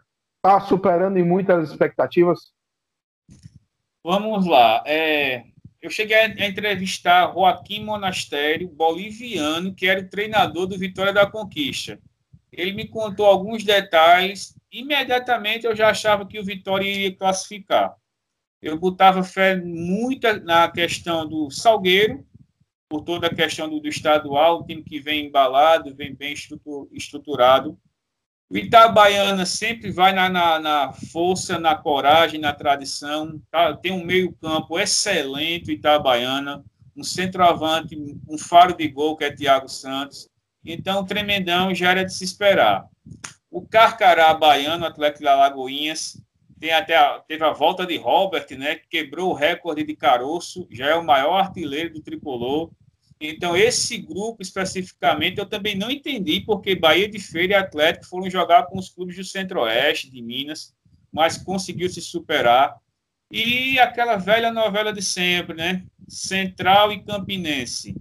está 0.45 0.61
superando 0.61 1.17
em 1.17 1.25
muitas 1.25 1.71
expectativas? 1.71 2.53
Vamos 4.03 4.45
lá. 4.45 4.83
É, 4.85 5.45
eu 5.81 5.89
cheguei 5.89 6.17
a 6.17 6.49
entrevistar 6.49 7.33
Joaquim 7.33 7.85
Monastério, 7.85 8.69
boliviano, 8.69 9.73
que 9.73 9.87
era 9.87 10.01
o 10.01 10.09
treinador 10.09 10.67
do 10.67 10.77
Vitória 10.77 11.13
da 11.13 11.31
Conquista. 11.31 12.01
Ele 12.53 12.73
me 12.73 12.89
contou 12.89 13.25
alguns 13.25 13.63
detalhes. 13.63 14.59
Imediatamente 14.71 15.65
eu 15.65 15.77
já 15.77 15.91
achava 15.91 16.27
que 16.27 16.41
o 16.41 16.45
Vitória 16.45 16.89
iria 16.89 17.15
classificar. 17.15 17.95
Eu 18.61 18.77
botava 18.77 19.23
fé 19.23 19.57
muito 19.57 20.27
na 20.45 20.69
questão 20.69 21.29
do 21.29 21.51
Salgueiro, 21.51 22.27
por 22.89 23.03
toda 23.03 23.29
a 23.29 23.35
questão 23.35 23.69
do, 23.69 23.81
do 23.81 23.89
estadual, 23.89 24.61
o 24.61 24.67
time 24.67 24.83
que 24.83 25.01
vem 25.01 25.27
embalado, 25.27 25.95
vem 25.95 26.15
bem 26.15 26.35
estruturado. 26.93 27.79
O 28.53 28.59
Itabaiana 28.59 29.47
sempre 29.47 29.91
vai 29.91 30.13
na, 30.13 30.29
na, 30.29 30.59
na, 30.59 30.93
força, 30.93 31.59
na 31.59 31.75
coragem, 31.75 32.39
na 32.39 32.53
tradição. 32.53 33.41
Tá? 33.51 33.75
Tem 33.75 33.91
um 33.93 34.05
meio-campo 34.05 34.79
excelente, 34.79 35.71
o 35.71 35.73
Itabaiana, 35.73 36.63
um 36.95 37.03
centroavante, 37.03 37.97
um 38.29 38.37
faro 38.37 38.77
de 38.77 38.87
gol, 38.89 39.17
que 39.17 39.25
é 39.25 39.35
Thiago 39.35 39.71
Santos. 39.71 40.29
Então, 40.63 41.03
tremendão 41.03 41.75
já 41.75 41.93
era 41.93 42.05
de 42.05 42.13
se 42.13 42.25
esperar. 42.25 42.87
O 43.51 43.67
Carcará 43.67 44.35
Baiano, 44.35 44.85
Atlético 44.85 45.23
de 45.23 45.29
Alagoinhas, 45.29 46.23
tem 46.61 46.73
até 46.73 46.95
a, 46.95 47.21
teve 47.21 47.43
a 47.43 47.53
volta 47.53 47.87
de 47.87 47.97
Robert, 47.97 48.47
né, 48.51 48.75
que 48.75 48.87
quebrou 48.87 49.31
o 49.31 49.35
recorde 49.35 49.83
de 49.83 49.97
caroço, 49.97 50.69
já 50.71 50.89
é 50.89 50.95
o 50.95 51.03
maior 51.03 51.39
artilheiro 51.39 51.95
do 51.95 52.03
tricolor. 52.03 52.71
Então, 53.25 53.57
esse 53.57 53.99
grupo 53.99 54.43
especificamente 54.43 55.39
eu 55.39 55.47
também 55.47 55.77
não 55.77 55.89
entendi 55.89 56.41
porque 56.41 56.75
Bahia 56.75 57.09
de 57.09 57.21
Feira 57.21 57.53
e 57.53 57.57
Atlético 57.57 58.07
foram 58.07 58.29
jogar 58.29 58.65
com 58.67 58.77
os 58.77 58.89
clubes 58.89 59.15
do 59.15 59.23
Centro-Oeste, 59.23 60.11
de 60.11 60.21
Minas, 60.21 60.75
mas 61.13 61.39
conseguiu 61.39 61.89
se 61.89 62.01
superar. 62.01 62.77
E 63.31 63.79
aquela 63.79 64.17
velha 64.17 64.51
novela 64.51 64.93
de 64.93 65.01
sempre, 65.01 65.57
né? 65.57 65.87
Central 66.09 66.91
e 66.93 67.01
Campinense. 67.01 67.95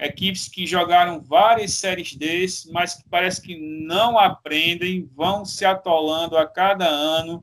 Equipes 0.00 0.48
que 0.48 0.66
jogaram 0.66 1.22
várias 1.22 1.74
séries 1.74 2.16
D, 2.16 2.44
mas 2.72 2.94
que 2.94 3.08
parece 3.08 3.40
que 3.40 3.56
não 3.86 4.18
aprendem, 4.18 5.08
vão 5.14 5.44
se 5.44 5.64
atolando 5.64 6.36
a 6.36 6.44
cada 6.44 6.86
ano. 6.86 7.42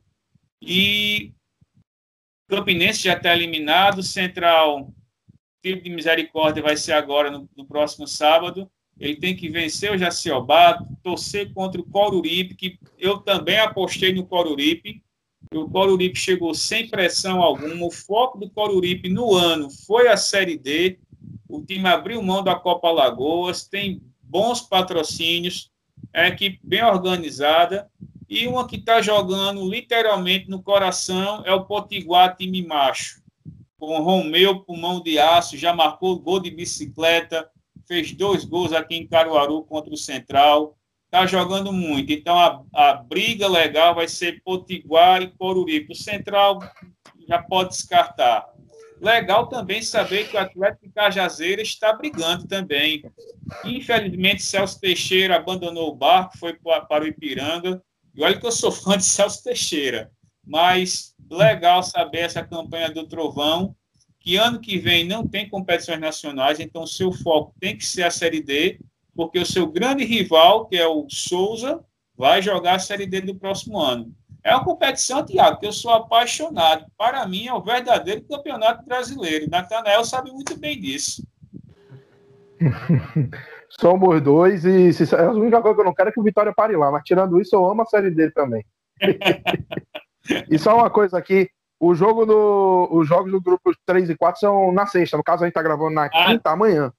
E 0.62 1.34
Campinense 2.50 3.02
já 3.04 3.14
está 3.14 3.34
eliminado, 3.34 4.04
Central 4.04 4.94
tiro 5.64 5.82
de 5.82 5.90
misericórdia 5.90 6.62
vai 6.62 6.76
ser 6.76 6.92
agora 6.92 7.32
no, 7.32 7.50
no 7.56 7.66
próximo 7.66 8.06
sábado. 8.06 8.70
Ele 9.00 9.16
tem 9.16 9.36
que 9.36 9.50
vencer 9.50 9.92
o 9.92 9.98
Jaciobá, 9.98 10.78
torcer 11.02 11.52
contra 11.54 11.80
o 11.80 11.86
Coruripe, 11.86 12.54
que 12.54 12.78
eu 13.00 13.18
também 13.18 13.58
apostei 13.58 14.14
no 14.14 14.26
Coruripe. 14.26 15.02
O 15.54 15.70
Coruripe 15.70 16.20
chegou 16.20 16.54
sem 16.54 16.88
pressão 16.88 17.42
alguma. 17.42 17.86
O 17.86 17.92
foco 17.92 18.38
do 18.38 18.50
Coruripe 18.50 19.10
no 19.10 19.34
ano 19.34 19.70
foi 19.88 20.10
a 20.10 20.18
Série 20.18 20.58
D. 20.58 21.00
O 21.48 21.62
time 21.62 21.88
abriu 21.88 22.22
mão 22.22 22.44
da 22.44 22.56
Copa 22.56 22.92
Lagoas, 22.92 23.66
tem 23.66 24.02
bons 24.22 24.62
patrocínios, 24.62 25.72
é 26.12 26.24
uma 26.24 26.30
equipe 26.30 26.60
bem 26.64 26.84
organizada. 26.84 27.90
E 28.30 28.48
uma 28.48 28.68
que 28.68 28.78
está 28.78 29.02
jogando 29.02 29.68
literalmente 29.70 30.50
no 30.50 30.62
coração 30.62 31.44
é 31.46 31.54
o 31.54 31.66
Potiguar, 31.66 32.36
time 32.36 32.66
macho 32.66 33.23
com 33.86 34.02
Romeu 34.02 34.62
Pulmão 34.62 35.02
de 35.02 35.20
Aço, 35.20 35.58
já 35.58 35.74
marcou 35.74 36.18
gol 36.18 36.40
de 36.40 36.50
bicicleta, 36.50 37.50
fez 37.86 38.14
dois 38.14 38.46
gols 38.46 38.72
aqui 38.72 38.96
em 38.96 39.06
Caruaru 39.06 39.64
contra 39.64 39.94
o 39.94 39.98
Central, 39.98 40.78
está 41.06 41.26
jogando 41.26 41.74
muito. 41.74 42.12
Então 42.14 42.40
a, 42.40 42.64
a 42.74 42.94
briga 42.94 43.48
legal 43.48 43.94
vai 43.94 44.08
ser 44.08 44.42
Potiguar 44.42 45.22
e 45.22 45.28
Coruripe. 45.28 45.92
O 45.92 45.96
Central 45.96 46.60
já 47.28 47.42
pode 47.42 47.72
descartar. 47.72 48.48
Legal 49.02 49.48
também 49.48 49.82
saber 49.82 50.30
que 50.30 50.38
o 50.38 50.40
Atlético 50.40 50.90
Cajazeira 50.94 51.62
está 51.62 51.92
brigando 51.92 52.48
também. 52.48 53.04
Infelizmente, 53.66 54.42
Celso 54.42 54.80
Teixeira 54.80 55.36
abandonou 55.36 55.90
o 55.90 55.96
barco, 55.96 56.38
foi 56.38 56.58
para 56.88 57.04
o 57.04 57.08
Ipiranga. 57.08 57.84
E 58.16 58.24
olha 58.24 58.40
que 58.40 58.46
eu 58.46 58.52
sou 58.52 58.72
fã 58.72 58.98
de 58.98 59.04
Celso 59.04 59.44
Teixeira. 59.44 60.10
Mas 60.46 61.13
legal 61.30 61.84
saber 61.84 62.20
essa 62.20 62.44
campanha 62.44 62.90
do 62.90 63.08
Trovão, 63.08 63.76
que 64.20 64.38
ano 64.38 64.60
que 64.60 64.78
vem 64.78 65.06
não 65.06 65.28
tem 65.28 65.50
competições 65.50 66.00
nacionais, 66.00 66.60
então 66.60 66.84
o 66.84 66.88
seu 66.88 67.12
foco 67.12 67.54
tem 67.60 67.78
que 67.78 67.86
ser 67.86 68.04
a 68.04 68.12
Série 68.12 68.42
D, 68.42 68.80
porque 69.16 69.38
o 69.38 69.46
seu 69.46 69.68
grande 69.68 70.06
rival, 70.06 70.66
que 70.66 70.78
é 70.78 70.88
o 70.88 71.06
Souza, 71.10 71.84
vai 72.16 72.42
jogar 72.42 72.76
a 72.76 72.80
Série 72.80 73.06
D 73.06 73.22
do 73.22 73.36
próximo 73.36 73.80
ano. 73.80 74.14
É 74.44 74.54
uma 74.54 74.64
competição, 74.64 75.26
Tiago, 75.26 75.60
que 75.60 75.66
eu 75.66 75.72
sou 75.72 75.92
apaixonado. 75.92 76.86
Para 76.98 77.26
mim, 77.28 77.48
é 77.48 77.54
o 77.54 77.62
verdadeiro 77.62 78.24
campeonato 78.24 78.86
brasileiro. 78.86 79.50
Natanael 79.50 80.04
sabe 80.04 80.32
muito 80.32 80.58
bem 80.58 80.80
disso. 80.80 81.26
Somos 83.70 84.22
dois, 84.22 84.66
e 84.66 84.94
se, 84.94 85.16
a 85.16 85.32
única 85.32 85.62
coisa 85.62 85.76
que 85.76 85.82
eu 85.82 85.86
não 85.86 85.94
quero 85.94 86.10
é 86.10 86.12
que 86.12 86.20
o 86.20 86.24
Vitória 86.24 86.54
pare 86.54 86.76
lá, 86.76 86.92
mas 86.92 87.04
tirando 87.04 87.42
isso, 87.42 87.56
eu 87.56 87.66
amo 87.66 87.82
a 87.82 87.86
série 87.86 88.12
dele 88.12 88.32
também. 88.32 88.64
E 90.50 90.58
só 90.58 90.76
uma 90.78 90.90
coisa 90.90 91.18
aqui, 91.18 91.50
o 91.80 91.94
jogo 91.94 92.26
do, 92.26 92.88
os 92.92 93.08
jogos 93.08 93.32
do 93.32 93.42
grupo 93.42 93.72
3 93.86 94.10
e 94.10 94.16
4 94.16 94.40
são 94.40 94.72
na 94.72 94.86
sexta. 94.86 95.18
No 95.18 95.24
caso, 95.24 95.44
a 95.44 95.48
gente 95.48 95.54
tá 95.54 95.62
gravando 95.62 95.92
na 95.92 96.06
ah. 96.06 96.10
quinta 96.10 96.52
amanhã. 96.52 96.92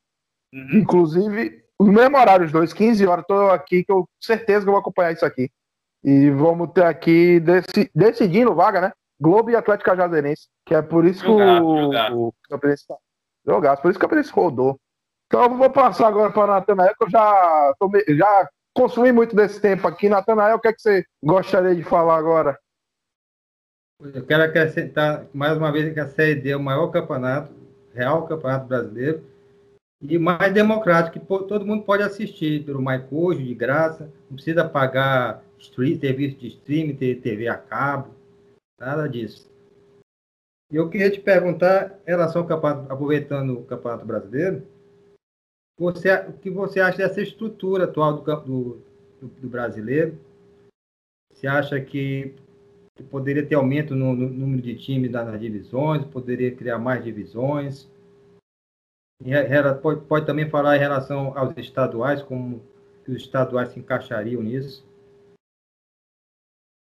Uhum. 0.52 0.80
Inclusive, 0.80 1.64
os 1.78 1.88
mesmos 1.88 2.20
horários, 2.20 2.52
dois, 2.52 2.72
15 2.72 3.06
horas, 3.06 3.24
tô 3.26 3.50
aqui, 3.50 3.82
que 3.82 3.90
eu 3.90 4.08
certeza 4.20 4.60
que 4.60 4.68
eu 4.68 4.72
vou 4.72 4.80
acompanhar 4.80 5.12
isso 5.12 5.24
aqui. 5.24 5.50
E 6.02 6.30
vamos 6.30 6.70
ter 6.72 6.84
aqui 6.84 7.40
deci, 7.40 7.90
decidindo 7.94 8.54
vaga, 8.54 8.80
né? 8.80 8.92
Globo 9.18 9.50
e 9.50 9.56
Atlético 9.56 9.90
Cajazeirense, 9.90 10.48
que 10.66 10.74
é 10.74 10.82
por 10.82 11.06
isso 11.06 11.24
jogar, 11.24 11.60
que 11.60 11.64
o, 11.64 11.80
jogar. 11.84 12.12
o 12.12 12.34
Campinense 12.48 12.86
tá 12.86 12.96
por 13.44 13.90
isso 13.90 13.98
que 13.98 14.04
o 14.04 14.08
Campinense 14.08 14.32
rodou. 14.32 14.78
Então 15.26 15.44
eu 15.44 15.56
vou 15.56 15.70
passar 15.70 16.08
agora 16.08 16.30
para 16.30 16.44
a 16.44 16.56
Natanael, 16.56 16.94
que 16.96 17.04
eu 17.04 17.10
já, 17.10 17.74
tomei, 17.78 18.04
já 18.08 18.48
consumi 18.74 19.12
muito 19.12 19.34
desse 19.34 19.60
tempo 19.60 19.88
aqui. 19.88 20.08
Natanael, 20.08 20.56
o 20.56 20.60
que, 20.60 20.68
é 20.68 20.72
que 20.72 20.80
você 20.80 21.04
gostaria 21.22 21.74
de 21.74 21.82
falar 21.82 22.16
agora? 22.16 22.58
Eu 24.12 24.26
quero 24.26 24.42
acrescentar 24.42 25.26
mais 25.32 25.56
uma 25.56 25.72
vez 25.72 25.92
que 25.94 26.00
a 26.00 26.06
Série 26.06 26.34
D 26.34 26.50
é 26.50 26.56
o 26.56 26.62
maior 26.62 26.88
campeonato, 26.88 27.54
real 27.94 28.26
campeonato 28.26 28.66
brasileiro, 28.66 29.24
e 30.02 30.18
mais 30.18 30.52
democrático, 30.52 31.18
que 31.18 31.26
todo 31.26 31.64
mundo 31.64 31.84
pode 31.84 32.02
assistir 32.02 32.64
pelo 32.64 32.82
MyCoach, 32.82 33.42
de 33.42 33.54
graça, 33.54 34.12
não 34.28 34.34
precisa 34.34 34.68
pagar 34.68 35.42
stream, 35.58 35.98
serviço 35.98 36.36
de 36.36 36.48
streaming, 36.48 36.96
TV 36.96 37.48
a 37.48 37.56
cabo, 37.56 38.14
nada 38.78 39.08
disso. 39.08 39.50
E 40.70 40.76
eu 40.76 40.90
queria 40.90 41.10
te 41.10 41.20
perguntar, 41.20 41.98
em 42.06 42.10
relação 42.10 42.42
ao 42.42 42.48
campeonato, 42.48 42.92
aproveitando 42.92 43.58
o 43.58 43.64
campeonato 43.64 44.04
brasileiro, 44.04 44.66
você, 45.78 46.14
o 46.28 46.34
que 46.34 46.50
você 46.50 46.78
acha 46.78 46.98
dessa 46.98 47.22
estrutura 47.22 47.84
atual 47.84 48.18
do, 48.18 48.22
do, 48.42 48.82
do 49.40 49.48
brasileiro? 49.48 50.18
Você 51.32 51.46
acha 51.46 51.80
que 51.80 52.34
poderia 53.02 53.46
ter 53.46 53.56
aumento 53.56 53.94
no, 53.94 54.14
no 54.14 54.28
número 54.28 54.62
de 54.62 54.76
times 54.76 55.10
nas 55.10 55.40
divisões, 55.40 56.04
poderia 56.04 56.54
criar 56.54 56.78
mais 56.78 57.02
divisões. 57.02 57.88
Pode, 59.82 60.06
pode 60.06 60.26
também 60.26 60.48
falar 60.48 60.76
em 60.76 60.80
relação 60.80 61.36
aos 61.36 61.56
estaduais, 61.56 62.22
como 62.22 62.62
os 63.08 63.16
estaduais 63.16 63.70
se 63.70 63.80
encaixariam 63.80 64.42
nisso. 64.42 64.86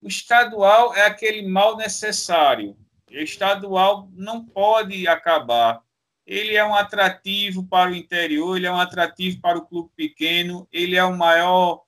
O 0.03 0.09
estadual 0.09 0.95
é 0.95 1.07
aquele 1.07 1.49
mal 1.49 1.77
necessário. 1.77 2.77
O 3.11 3.15
estadual 3.15 4.11
não 4.13 4.45
pode 4.45 5.07
acabar. 5.09 5.83
Ele 6.27 6.57
é 6.57 6.65
um 6.65 6.75
atrativo 6.75 7.67
para 7.67 7.91
o 7.91 7.95
interior, 7.95 8.57
ele 8.57 8.67
é 8.67 8.73
um 8.73 8.81
atrativo 8.81 9.41
para 9.41 9.59
o 9.59 9.67
clube 9.67 9.91
pequeno, 9.95 10.67
ele 10.73 10.97
é 10.97 11.05
o 11.05 11.17
maior, 11.17 11.85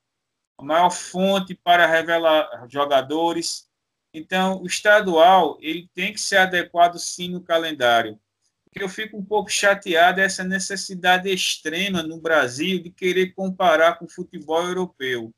a 0.59 0.63
maior 0.63 0.91
fonte 0.91 1.55
para 1.55 1.87
revelar 1.87 2.67
jogadores. 2.69 3.69
Então, 4.17 4.63
o 4.63 4.67
estadual 4.67 5.59
ele 5.61 5.91
tem 5.95 6.11
que 6.11 6.19
ser 6.19 6.39
adequado 6.39 6.99
sim 6.99 7.29
no 7.29 7.43
calendário. 7.43 8.19
O 8.67 8.71
que 8.71 8.83
eu 8.83 8.89
fico 8.89 9.15
um 9.15 9.23
pouco 9.23 9.51
chateado 9.51 10.23
é 10.23 10.25
essa 10.25 10.43
necessidade 10.43 11.29
extrema 11.29 12.03
no 12.03 12.19
Brasil 12.19 12.83
de 12.83 12.89
querer 12.89 13.35
comparar 13.35 13.99
com 13.99 14.07
o 14.07 14.11
futebol 14.11 14.65
europeu. 14.65 15.35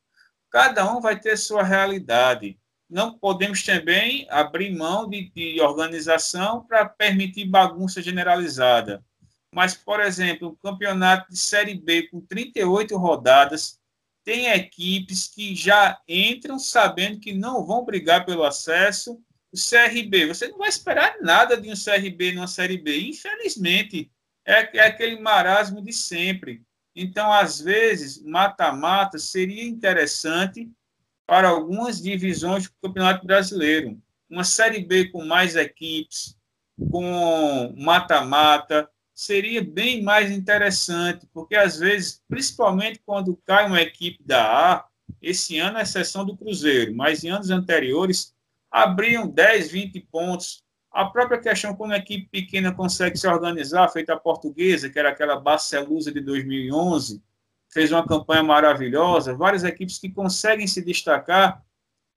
Cada 0.48 0.88
um 0.96 1.00
vai 1.00 1.18
ter 1.18 1.36
sua 1.36 1.64
realidade. 1.64 2.56
Não 2.88 3.18
podemos 3.18 3.64
também 3.64 4.28
abrir 4.30 4.70
mão 4.70 5.10
de, 5.10 5.28
de 5.30 5.60
organização 5.60 6.64
para 6.64 6.88
permitir 6.88 7.46
bagunça 7.46 8.00
generalizada. 8.00 9.04
Mas, 9.52 9.74
por 9.74 9.98
exemplo, 9.98 10.50
o 10.50 10.56
campeonato 10.56 11.32
de 11.32 11.36
Série 11.36 11.74
B 11.74 12.04
com 12.04 12.20
38 12.20 12.96
rodadas, 12.96 13.80
tem 14.28 14.46
equipes 14.50 15.26
que 15.26 15.54
já 15.54 15.98
entram 16.06 16.58
sabendo 16.58 17.18
que 17.18 17.32
não 17.32 17.64
vão 17.64 17.82
brigar 17.82 18.26
pelo 18.26 18.44
acesso. 18.44 19.18
O 19.50 19.56
CRB, 19.56 20.26
você 20.26 20.48
não 20.48 20.58
vai 20.58 20.68
esperar 20.68 21.16
nada 21.22 21.56
de 21.56 21.70
um 21.70 21.74
CRB 21.74 22.32
numa 22.32 22.46
Série 22.46 22.76
B. 22.76 23.08
Infelizmente, 23.08 24.12
é, 24.44 24.76
é 24.76 24.86
aquele 24.86 25.18
marasmo 25.18 25.80
de 25.80 25.94
sempre. 25.94 26.62
Então, 26.94 27.32
às 27.32 27.58
vezes, 27.58 28.22
mata-mata 28.22 29.18
seria 29.18 29.64
interessante 29.64 30.70
para 31.26 31.48
algumas 31.48 31.98
divisões 31.98 32.64
do 32.64 32.74
Campeonato 32.82 33.26
Brasileiro. 33.26 33.98
Uma 34.28 34.44
Série 34.44 34.84
B 34.84 35.08
com 35.08 35.24
mais 35.24 35.56
equipes, 35.56 36.36
com 36.90 37.74
mata-mata, 37.78 38.90
seria 39.18 39.64
bem 39.64 40.00
mais 40.00 40.30
interessante, 40.30 41.26
porque 41.34 41.56
às 41.56 41.76
vezes, 41.76 42.22
principalmente 42.28 43.02
quando 43.04 43.36
cai 43.44 43.66
uma 43.66 43.82
equipe 43.82 44.22
da 44.22 44.74
A, 44.74 44.84
esse 45.20 45.58
ano 45.58 45.78
é 45.78 45.82
exceção 45.82 46.24
do 46.24 46.36
Cruzeiro, 46.36 46.94
mas 46.94 47.24
em 47.24 47.28
anos 47.28 47.50
anteriores 47.50 48.32
abriam 48.70 49.28
10, 49.28 49.72
20 49.72 50.00
pontos. 50.02 50.62
A 50.92 51.04
própria 51.04 51.40
questão 51.40 51.74
quando 51.74 51.94
a 51.94 51.96
equipe 51.96 52.28
pequena 52.30 52.72
consegue 52.72 53.18
se 53.18 53.26
organizar, 53.26 53.88
feita 53.88 54.14
a 54.14 54.20
portuguesa, 54.20 54.88
que 54.88 55.00
era 55.00 55.08
aquela 55.08 55.40
Barcelusa 55.40 56.12
de 56.12 56.20
2011, 56.20 57.20
fez 57.72 57.90
uma 57.90 58.06
campanha 58.06 58.44
maravilhosa, 58.44 59.34
várias 59.34 59.64
equipes 59.64 59.98
que 59.98 60.10
conseguem 60.10 60.68
se 60.68 60.80
destacar, 60.80 61.60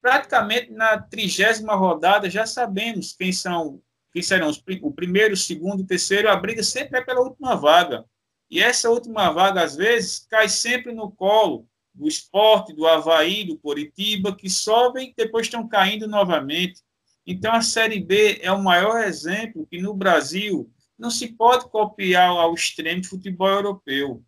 praticamente 0.04 0.72
na 0.72 1.00
trigésima 1.00 1.74
rodada 1.74 2.30
já 2.30 2.46
sabemos 2.46 3.14
quem 3.14 3.34
são 3.34 3.82
que 4.12 4.22
serão 4.22 4.50
os, 4.50 4.62
o 4.82 4.92
primeiro, 4.92 5.34
o 5.34 5.38
segundo, 5.38 5.82
o 5.82 5.86
terceiro, 5.86 6.30
a 6.30 6.36
briga 6.36 6.64
sempre 6.64 7.00
é 7.00 7.04
pela 7.04 7.22
última 7.22 7.56
vaga. 7.56 8.06
E 8.50 8.62
essa 8.62 8.90
última 8.90 9.32
vaga, 9.32 9.64
às 9.64 9.76
vezes, 9.76 10.26
cai 10.30 10.50
sempre 10.50 10.94
no 10.94 11.10
colo 11.12 11.66
do 11.94 12.08
esporte, 12.08 12.74
do 12.74 12.86
Havaí, 12.86 13.46
do 13.46 13.58
Coritiba, 13.58 14.36
que 14.36 14.50
sobem 14.50 15.10
e 15.10 15.14
depois 15.16 15.48
estão 15.48 15.68
caindo 15.68 16.08
novamente. 16.08 16.82
Então, 17.26 17.54
a 17.54 17.62
Série 17.62 18.00
B 18.00 18.40
é 18.42 18.52
o 18.52 18.62
maior 18.62 19.04
exemplo 19.04 19.68
que 19.68 19.82
no 19.82 19.94
Brasil 19.94 20.70
não 20.98 21.10
se 21.10 21.30
pode 21.34 21.70
copiar 21.70 22.30
ao 22.30 22.54
extremo 22.54 23.06
futebol 23.06 23.48
europeu. 23.48 24.24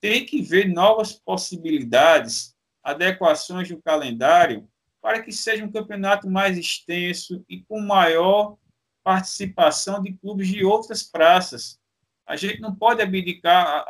Tem 0.00 0.24
que 0.24 0.40
ver 0.40 0.68
novas 0.68 1.12
possibilidades, 1.12 2.54
adequações 2.82 3.68
no 3.68 3.82
calendário, 3.82 4.68
para 5.02 5.22
que 5.22 5.32
seja 5.32 5.64
um 5.64 5.72
campeonato 5.72 6.28
mais 6.28 6.56
extenso 6.56 7.44
e 7.48 7.62
com 7.62 7.80
maior 7.80 8.56
participação 9.02 10.02
de 10.02 10.12
clubes 10.14 10.48
de 10.48 10.64
outras 10.64 11.02
praças. 11.02 11.78
A 12.26 12.36
gente 12.36 12.60
não 12.60 12.74
pode 12.74 13.02
abdicar. 13.02 13.84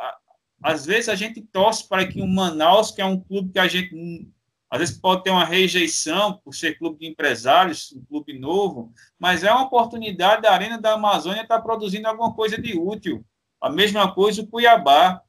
Às 0.63 0.85
vezes 0.85 1.09
a 1.09 1.15
gente 1.15 1.41
torce 1.41 1.87
para 1.87 2.07
que 2.07 2.21
o 2.21 2.27
Manaus, 2.27 2.91
que 2.91 3.01
é 3.01 3.05
um 3.05 3.19
clube 3.19 3.51
que 3.51 3.59
a 3.59 3.67
gente 3.67 4.29
às 4.71 4.79
vezes 4.79 4.97
pode 4.97 5.23
ter 5.23 5.31
uma 5.31 5.43
rejeição 5.43 6.39
por 6.45 6.55
ser 6.55 6.77
clube 6.77 6.99
de 6.99 7.05
empresários, 7.05 7.91
um 7.91 8.05
clube 8.05 8.39
novo, 8.39 8.93
mas 9.19 9.43
é 9.43 9.51
uma 9.51 9.63
oportunidade 9.63 10.43
da 10.43 10.53
Arena 10.53 10.79
da 10.79 10.93
Amazônia 10.93 11.41
estar 11.41 11.59
produzindo 11.61 12.07
alguma 12.07 12.33
coisa 12.33 12.57
de 12.57 12.79
útil. 12.79 13.25
A 13.59 13.69
mesma 13.69 14.13
coisa 14.13 14.41
o 14.41 14.47
Cuiabá. 14.47 15.21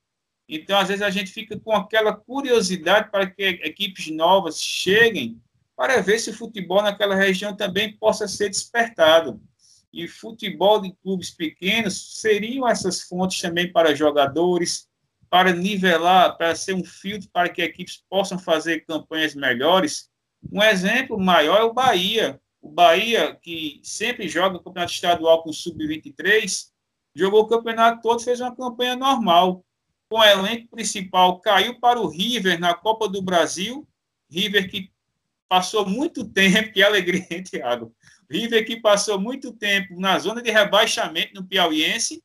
Então, 0.48 0.78
às 0.78 0.88
vezes, 0.88 1.02
a 1.02 1.10
gente 1.10 1.32
fica 1.32 1.58
com 1.58 1.72
aquela 1.72 2.14
curiosidade 2.14 3.10
para 3.10 3.28
que 3.28 3.42
equipes 3.42 4.14
novas 4.14 4.60
cheguem 4.60 5.40
para 5.74 6.00
ver 6.00 6.20
se 6.20 6.30
o 6.30 6.34
futebol 6.34 6.80
naquela 6.80 7.16
região 7.16 7.56
também 7.56 7.96
possa 7.96 8.28
ser 8.28 8.48
despertado 8.48 9.42
e 9.92 10.08
futebol 10.08 10.80
de 10.80 10.92
clubes 11.02 11.30
pequenos 11.30 12.20
seriam 12.20 12.66
essas 12.66 13.02
fontes 13.02 13.40
também 13.40 13.70
para 13.70 13.94
jogadores, 13.94 14.88
para 15.28 15.52
nivelar, 15.52 16.36
para 16.36 16.54
ser 16.54 16.74
um 16.74 16.84
filtro 16.84 17.28
para 17.32 17.48
que 17.48 17.62
equipes 17.62 18.02
possam 18.08 18.38
fazer 18.38 18.84
campanhas 18.84 19.34
melhores. 19.34 20.10
Um 20.50 20.62
exemplo 20.62 21.18
maior 21.18 21.60
é 21.60 21.64
o 21.64 21.72
Bahia. 21.72 22.40
O 22.60 22.70
Bahia, 22.70 23.34
que 23.42 23.80
sempre 23.82 24.28
joga 24.28 24.56
o 24.56 24.62
campeonato 24.62 24.92
estadual 24.92 25.42
com 25.42 25.52
sub-23, 25.52 26.68
jogou 27.14 27.40
o 27.40 27.48
campeonato 27.48 28.02
todo, 28.02 28.22
fez 28.22 28.40
uma 28.40 28.54
campanha 28.54 28.94
normal. 28.94 29.64
Com 30.08 30.18
o 30.18 30.24
elenco 30.24 30.68
principal, 30.68 31.40
caiu 31.40 31.80
para 31.80 31.98
o 31.98 32.08
River 32.08 32.60
na 32.60 32.74
Copa 32.74 33.08
do 33.08 33.22
Brasil. 33.22 33.88
River 34.30 34.70
que 34.70 34.91
passou 35.52 35.86
muito 35.86 36.24
tempo, 36.24 36.72
que 36.72 36.82
alegria, 36.82 37.26
hein, 37.30 37.42
Thiago? 37.42 37.94
River 38.30 38.64
que 38.64 38.80
passou 38.80 39.20
muito 39.20 39.52
tempo 39.52 40.00
na 40.00 40.18
zona 40.18 40.40
de 40.40 40.50
rebaixamento 40.50 41.34
no 41.34 41.46
Piauiense 41.46 42.22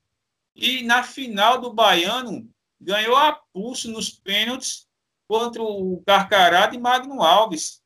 e 0.55 0.81
na 0.83 1.03
final 1.03 1.59
do 1.59 1.73
Baiano 1.73 2.49
ganhou 2.79 3.17
a 3.17 3.37
pulso 3.51 3.91
nos 3.91 4.09
pênaltis 4.09 4.87
contra 5.27 5.61
o 5.61 6.01
Carcará 6.07 6.73
e 6.73 6.77
Magno 6.77 7.21
Alves. 7.21 7.81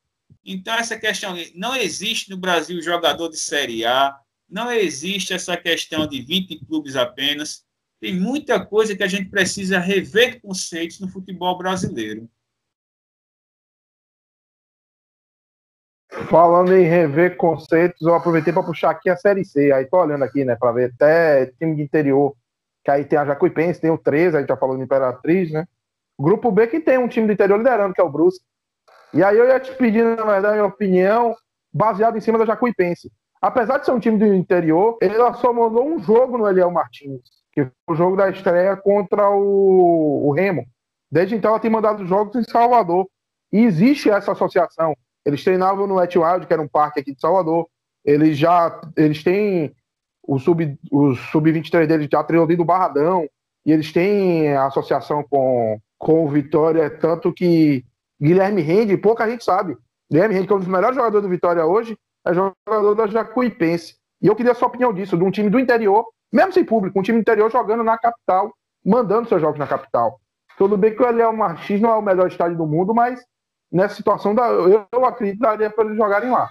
Então, 0.45 0.75
essa 0.75 0.95
questão, 0.95 1.35
não 1.55 1.75
existe 1.75 2.29
no 2.29 2.37
Brasil 2.37 2.79
jogador 2.79 3.27
de 3.27 3.39
Série 3.39 3.83
A, 3.83 4.15
não 4.47 4.71
existe 4.71 5.33
essa 5.33 5.57
questão 5.57 6.05
de 6.05 6.21
20 6.21 6.63
clubes 6.67 6.95
apenas. 6.95 7.65
Tem 7.99 8.13
muita 8.13 8.63
coisa 8.63 8.95
que 8.95 9.01
a 9.01 9.07
gente 9.07 9.31
precisa 9.31 9.79
rever 9.79 10.39
conceitos 10.39 10.99
no 10.99 11.09
futebol 11.09 11.57
brasileiro. 11.57 12.29
Falando 16.29 16.75
em 16.75 16.83
rever 16.83 17.37
conceitos, 17.37 18.01
eu 18.01 18.15
aproveitei 18.15 18.53
para 18.53 18.63
puxar 18.63 18.91
aqui 18.91 19.09
a 19.09 19.15
Série 19.15 19.43
C. 19.43 19.71
Aí 19.71 19.85
tô 19.85 19.97
olhando 19.97 20.23
aqui, 20.23 20.45
né, 20.45 20.55
para 20.55 20.71
ver 20.71 20.91
até 20.93 21.47
time 21.57 21.75
de 21.75 21.83
interior, 21.83 22.35
que 22.83 22.91
aí 22.91 23.05
tem 23.05 23.19
a 23.19 23.25
Jacuipense, 23.25 23.81
tem 23.81 23.91
o 23.91 23.97
13, 23.97 24.37
a 24.37 24.39
gente 24.39 24.49
já 24.49 24.57
falou 24.57 24.77
de 24.77 24.83
Imperatriz, 24.83 25.51
né? 25.51 25.65
Grupo 26.19 26.51
B 26.51 26.67
que 26.67 26.79
tem 26.79 26.97
um 26.97 27.07
time 27.07 27.27
do 27.27 27.33
interior 27.33 27.57
liderando, 27.57 27.93
que 27.93 28.01
é 28.01 28.03
o 28.03 28.09
Brusque. 28.09 28.45
E 29.13 29.23
aí 29.23 29.37
eu 29.37 29.47
ia 29.47 29.59
te 29.59 29.73
pedir, 29.75 30.03
na 30.03 30.23
verdade, 30.23 30.55
minha 30.55 30.65
opinião, 30.65 31.35
baseado 31.73 32.17
em 32.17 32.21
cima 32.21 32.37
da 32.37 32.45
Jacuipense. 32.45 33.11
Apesar 33.41 33.79
de 33.79 33.85
ser 33.85 33.91
um 33.91 33.99
time 33.99 34.17
do 34.17 34.25
interior, 34.25 34.97
ele 35.01 35.15
só 35.35 35.51
mandou 35.51 35.87
um 35.87 35.99
jogo 35.99 36.37
no 36.37 36.47
Eliel 36.47 36.71
Martins, 36.71 37.21
que 37.51 37.63
foi 37.63 37.73
o 37.87 37.95
jogo 37.95 38.15
da 38.15 38.29
estreia 38.29 38.77
contra 38.77 39.29
o, 39.29 40.27
o 40.27 40.31
Remo. 40.31 40.63
Desde 41.11 41.35
então 41.35 41.51
ela 41.51 41.59
tem 41.59 41.71
mandado 41.71 42.05
jogos 42.05 42.35
em 42.35 42.43
Salvador. 42.43 43.07
E 43.51 43.65
existe 43.65 44.09
essa 44.09 44.31
associação. 44.31 44.95
Eles 45.25 45.43
treinavam 45.43 45.87
no 45.87 45.95
Wet 45.95 46.17
Wild, 46.17 46.47
que 46.47 46.53
era 46.53 46.61
um 46.61 46.67
parque 46.67 46.99
aqui 46.99 47.13
de 47.13 47.21
Salvador. 47.21 47.67
Eles 48.03 48.37
já 48.37 48.81
eles 48.95 49.23
têm 49.23 49.75
o 50.23 50.39
sub 50.39 50.77
o 50.91 51.15
sub-23 51.15 51.87
deles 51.87 52.07
já 52.11 52.23
treinou 52.23 52.47
dentro 52.47 52.63
do 52.63 52.67
Barradão 52.67 53.27
e 53.65 53.71
eles 53.71 53.91
têm 53.91 54.55
associação 54.55 55.23
com 55.23 55.79
com 56.01 56.25
o 56.25 56.29
Vitória, 56.29 56.89
tanto 56.89 57.31
que 57.31 57.85
Guilherme 58.19 58.61
Rende, 58.61 58.97
pouca 58.97 59.29
gente 59.29 59.43
sabe. 59.43 59.77
Guilherme 60.09 60.33
Rende, 60.33 60.47
que 60.47 60.53
é 60.53 60.55
um 60.55 60.59
dos 60.59 60.67
melhores 60.67 60.95
jogadores 60.95 61.23
do 61.23 61.29
Vitória 61.29 61.63
hoje, 61.63 61.95
é 62.25 62.33
jogador 62.33 62.95
da 62.95 63.07
Jacuipense. 63.07 63.95
E 64.19 64.27
eu 64.27 64.35
queria 64.35 64.51
a 64.51 64.55
sua 64.55 64.67
opinião 64.67 64.91
disso, 64.91 65.15
de 65.15 65.23
um 65.23 65.29
time 65.29 65.49
do 65.49 65.59
interior, 65.59 66.05
mesmo 66.31 66.53
sem 66.53 66.65
público, 66.65 66.99
um 66.99 67.03
time 67.03 67.19
do 67.19 67.21
interior 67.21 67.51
jogando 67.51 67.83
na 67.83 67.97
capital, 67.97 68.51
mandando 68.83 69.29
seus 69.29 69.41
jogos 69.41 69.59
na 69.59 69.67
capital. 69.67 70.19
Tudo 70.57 70.75
bem 70.75 70.95
que 70.95 71.01
o 71.01 71.07
Eliel 71.07 71.33
Martins 71.33 71.79
não 71.79 71.91
é 71.91 71.95
o 71.95 72.01
melhor 72.01 72.27
estádio 72.27 72.57
do 72.57 72.65
mundo, 72.65 72.93
mas 72.93 73.23
nessa 73.71 73.95
situação, 73.95 74.35
eu, 74.35 74.87
eu 74.91 75.05
acredito 75.05 75.39
daria 75.39 75.69
para 75.69 75.85
eles 75.85 75.97
jogarem 75.97 76.29
lá. 76.29 76.49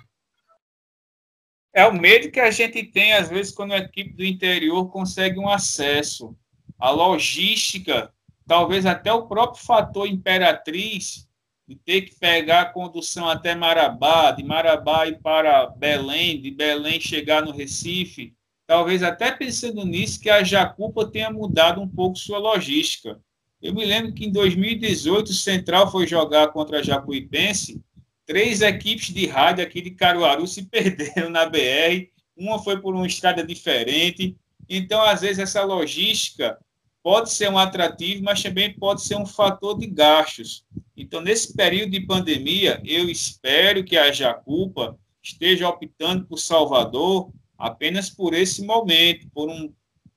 É 1.73 1.87
o 1.87 1.93
medo 1.93 2.31
que 2.31 2.41
a 2.41 2.51
gente 2.51 2.83
tem, 2.85 3.13
às 3.13 3.29
vezes, 3.29 3.53
quando 3.53 3.73
a 3.73 3.79
equipe 3.79 4.13
do 4.15 4.25
interior 4.25 4.91
consegue 4.91 5.39
um 5.39 5.49
acesso. 5.49 6.37
A 6.79 6.91
logística, 6.91 8.13
talvez 8.47 8.87
até 8.87 9.13
o 9.13 9.29
próprio 9.29 9.63
fator 9.63 10.09
Imperatriz, 10.09 11.29
de 11.69 11.77
ter 11.77 12.03
que 12.03 12.19
pegar 12.19 12.63
a 12.63 12.73
condução 12.73 13.29
até 13.29 13.55
Marabá, 13.55 14.33
de 14.33 14.43
Marabá 14.43 15.07
ir 15.07 15.21
para 15.21 15.69
Belém, 15.69 16.41
de 16.41 16.51
Belém 16.51 16.99
chegar 16.99 17.43
no 17.43 17.53
Recife, 17.53 18.35
talvez 18.67 19.05
até 19.05 19.31
pensando 19.31 19.85
nisso, 19.85 20.21
que 20.21 20.29
a 20.29 20.43
Jacupa 20.43 21.09
tenha 21.09 21.31
mudado 21.31 21.81
um 21.81 21.89
pouco 21.89 22.19
sua 22.19 22.39
logística. 22.39 23.21
Eu 23.63 23.75
me 23.75 23.85
lembro 23.85 24.13
que 24.13 24.25
em 24.25 24.33
2018 24.33 25.29
o 25.29 25.35
Central 25.35 25.91
foi 25.91 26.07
jogar 26.07 26.49
contra 26.49 26.79
a 26.79 26.83
Jacuipense. 26.83 27.81
Três 28.25 28.63
equipes 28.63 29.13
de 29.13 29.27
rádio 29.27 29.63
aqui 29.63 29.83
de 29.83 29.91
Caruaru 29.91 30.47
se 30.47 30.65
perderam 30.71 31.29
na 31.29 31.45
BR. 31.47 32.09
Uma 32.37 32.59
foi 32.59 32.81
por 32.81 32.95
uma 32.95 33.07
estrada 33.07 33.45
diferente. 33.45 34.35
Então, 34.69 35.03
às 35.03 35.21
vezes, 35.21 35.39
essa 35.39 35.63
logística 35.63 36.59
pode 37.03 37.31
ser 37.33 37.51
um 37.51 37.59
atrativo, 37.59 38.23
mas 38.23 38.43
também 38.43 38.73
pode 38.73 39.03
ser 39.03 39.17
um 39.17 39.27
fator 39.27 39.79
de 39.79 39.87
gastos. 39.87 40.65
Então, 40.97 41.21
nesse 41.21 41.55
período 41.55 41.91
de 41.91 42.01
pandemia, 42.01 42.81
eu 42.85 43.11
espero 43.11 43.85
que 43.85 43.97
a 43.97 44.11
Jacupa 44.11 44.99
esteja 45.23 45.69
optando 45.69 46.27
por 46.27 46.39
Salvador 46.39 47.31
apenas 47.59 48.09
por 48.09 48.33
esse 48.33 48.65
momento, 48.65 49.29
por 49.35 49.51
um 49.51 49.71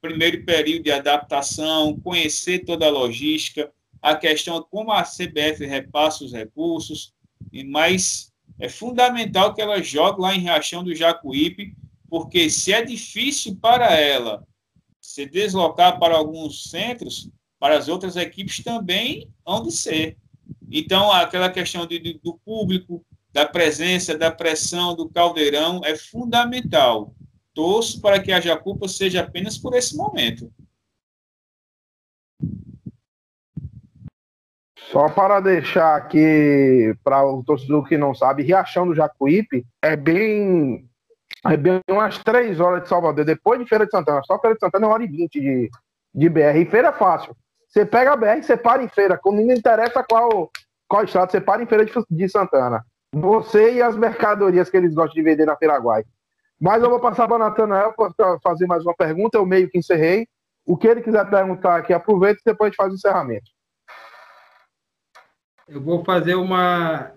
primeiro 0.04 0.44
período 0.44 0.84
de 0.84 0.92
adaptação, 0.92 1.98
conhecer 1.98 2.66
toda 2.66 2.86
a 2.86 2.92
logística, 2.92 3.72
a 4.02 4.14
questão 4.14 4.60
de 4.60 4.68
como 4.70 4.92
a 4.92 5.02
CBF 5.02 5.66
repassa 5.66 6.26
os 6.26 6.34
recursos, 6.34 7.14
mas 7.68 8.34
é 8.60 8.68
fundamental 8.68 9.54
que 9.54 9.62
ela 9.62 9.82
jogue 9.82 10.22
lá 10.22 10.36
em 10.36 10.42
Riachão 10.42 10.84
do 10.84 10.94
Jacuípe, 10.94 11.74
porque 12.10 12.50
se 12.50 12.74
é 12.74 12.84
difícil 12.84 13.56
para 13.56 13.98
ela 13.98 14.46
se 15.00 15.26
deslocar 15.26 15.98
para 15.98 16.18
alguns 16.18 16.70
centros, 16.70 17.30
para 17.58 17.78
as 17.78 17.88
outras 17.88 18.18
equipes 18.18 18.62
também 18.62 19.30
hão 19.46 19.64
de 19.64 19.72
ser. 19.72 20.18
Então, 20.70 21.14
aquela 21.14 21.50
questão 21.50 21.88
de, 21.88 21.98
de, 21.98 22.20
do 22.22 22.38
público, 22.44 23.06
da 23.32 23.46
presença, 23.46 24.18
da 24.18 24.30
pressão, 24.30 24.96
do 24.96 25.08
caldeirão 25.08 25.80
é 25.86 25.96
fundamental. 25.96 27.16
Torço 27.54 28.02
para 28.02 28.22
que 28.22 28.32
a 28.32 28.40
Jacupa 28.40 28.88
seja 28.88 29.22
apenas 29.22 29.58
por 29.58 29.76
esse 29.76 29.96
momento. 29.96 30.52
Só 34.92 35.10
para 35.10 35.40
deixar 35.40 35.96
aqui 35.96 36.96
para 37.04 37.26
o 37.26 37.44
torcedor 37.44 37.88
que 37.88 37.98
não 37.98 38.14
sabe, 38.14 38.44
Riachão 38.44 38.88
do 38.88 38.94
Jacuípe 38.94 39.66
é 39.82 39.96
bem 39.96 40.88
é 41.46 41.58
bem 41.58 41.82
umas 41.90 42.20
três 42.20 42.60
horas 42.60 42.84
de 42.84 42.90
Salvador, 42.90 43.26
depois 43.26 43.60
de 43.60 43.66
Feira 43.66 43.86
de 43.86 43.92
Santana. 43.92 44.22
Só 44.24 44.40
Feira 44.40 44.56
de 44.56 44.60
Santana 44.60 44.86
é 44.86 44.88
uma 44.88 44.94
hora 44.94 45.04
e 45.04 45.08
vinte 45.08 45.42
de, 45.42 45.70
de 46.14 46.30
BR. 46.30 46.58
E 46.58 46.66
feira 46.66 46.90
é 46.90 46.94
fácil. 46.94 47.36
Você 47.68 47.86
pega 47.86 48.14
a 48.14 48.16
BR, 48.16 48.42
você 48.42 48.56
para 48.56 48.84
em 48.84 48.88
feira. 48.88 49.20
Não 49.26 49.52
interessa 49.52 50.04
qual, 50.04 50.50
qual 50.88 51.04
estado, 51.04 51.32
você 51.32 51.42
para 51.42 51.62
em 51.62 51.66
feira 51.66 51.84
de, 51.84 51.92
de 52.10 52.30
Santana. 52.30 52.86
Você 53.14 53.74
e 53.74 53.82
as 53.82 53.98
mercadorias 53.98 54.70
que 54.70 54.78
eles 54.78 54.94
gostam 54.94 55.16
de 55.16 55.24
vender 55.24 55.46
na 55.46 55.58
Feiraguai. 55.58 56.06
Mas 56.64 56.82
eu 56.82 56.90
vou 56.90 57.02
passar 57.02 57.28
para 57.28 57.36
o 57.36 57.40
Natanael 57.40 57.94
para 57.94 58.40
fazer 58.40 58.66
mais 58.68 58.86
uma 58.86 58.96
pergunta. 58.96 59.38
Eu 59.38 59.46
meio 59.46 59.70
que 59.70 59.78
encerrei. 59.78 60.26
O 60.66 60.78
que 60.78 60.88
ele 60.88 61.02
quiser 61.02 61.30
perguntar 61.30 61.76
aqui, 61.76 61.92
aproveita 61.92 62.40
e 62.40 62.50
depois 62.50 62.68
a 62.68 62.70
gente 62.70 62.78
faz 62.78 62.94
o 62.94 62.96
encerramento. 62.96 63.52
Eu 65.68 65.82
vou 65.82 66.06
fazer 66.06 66.36
uma, 66.36 67.12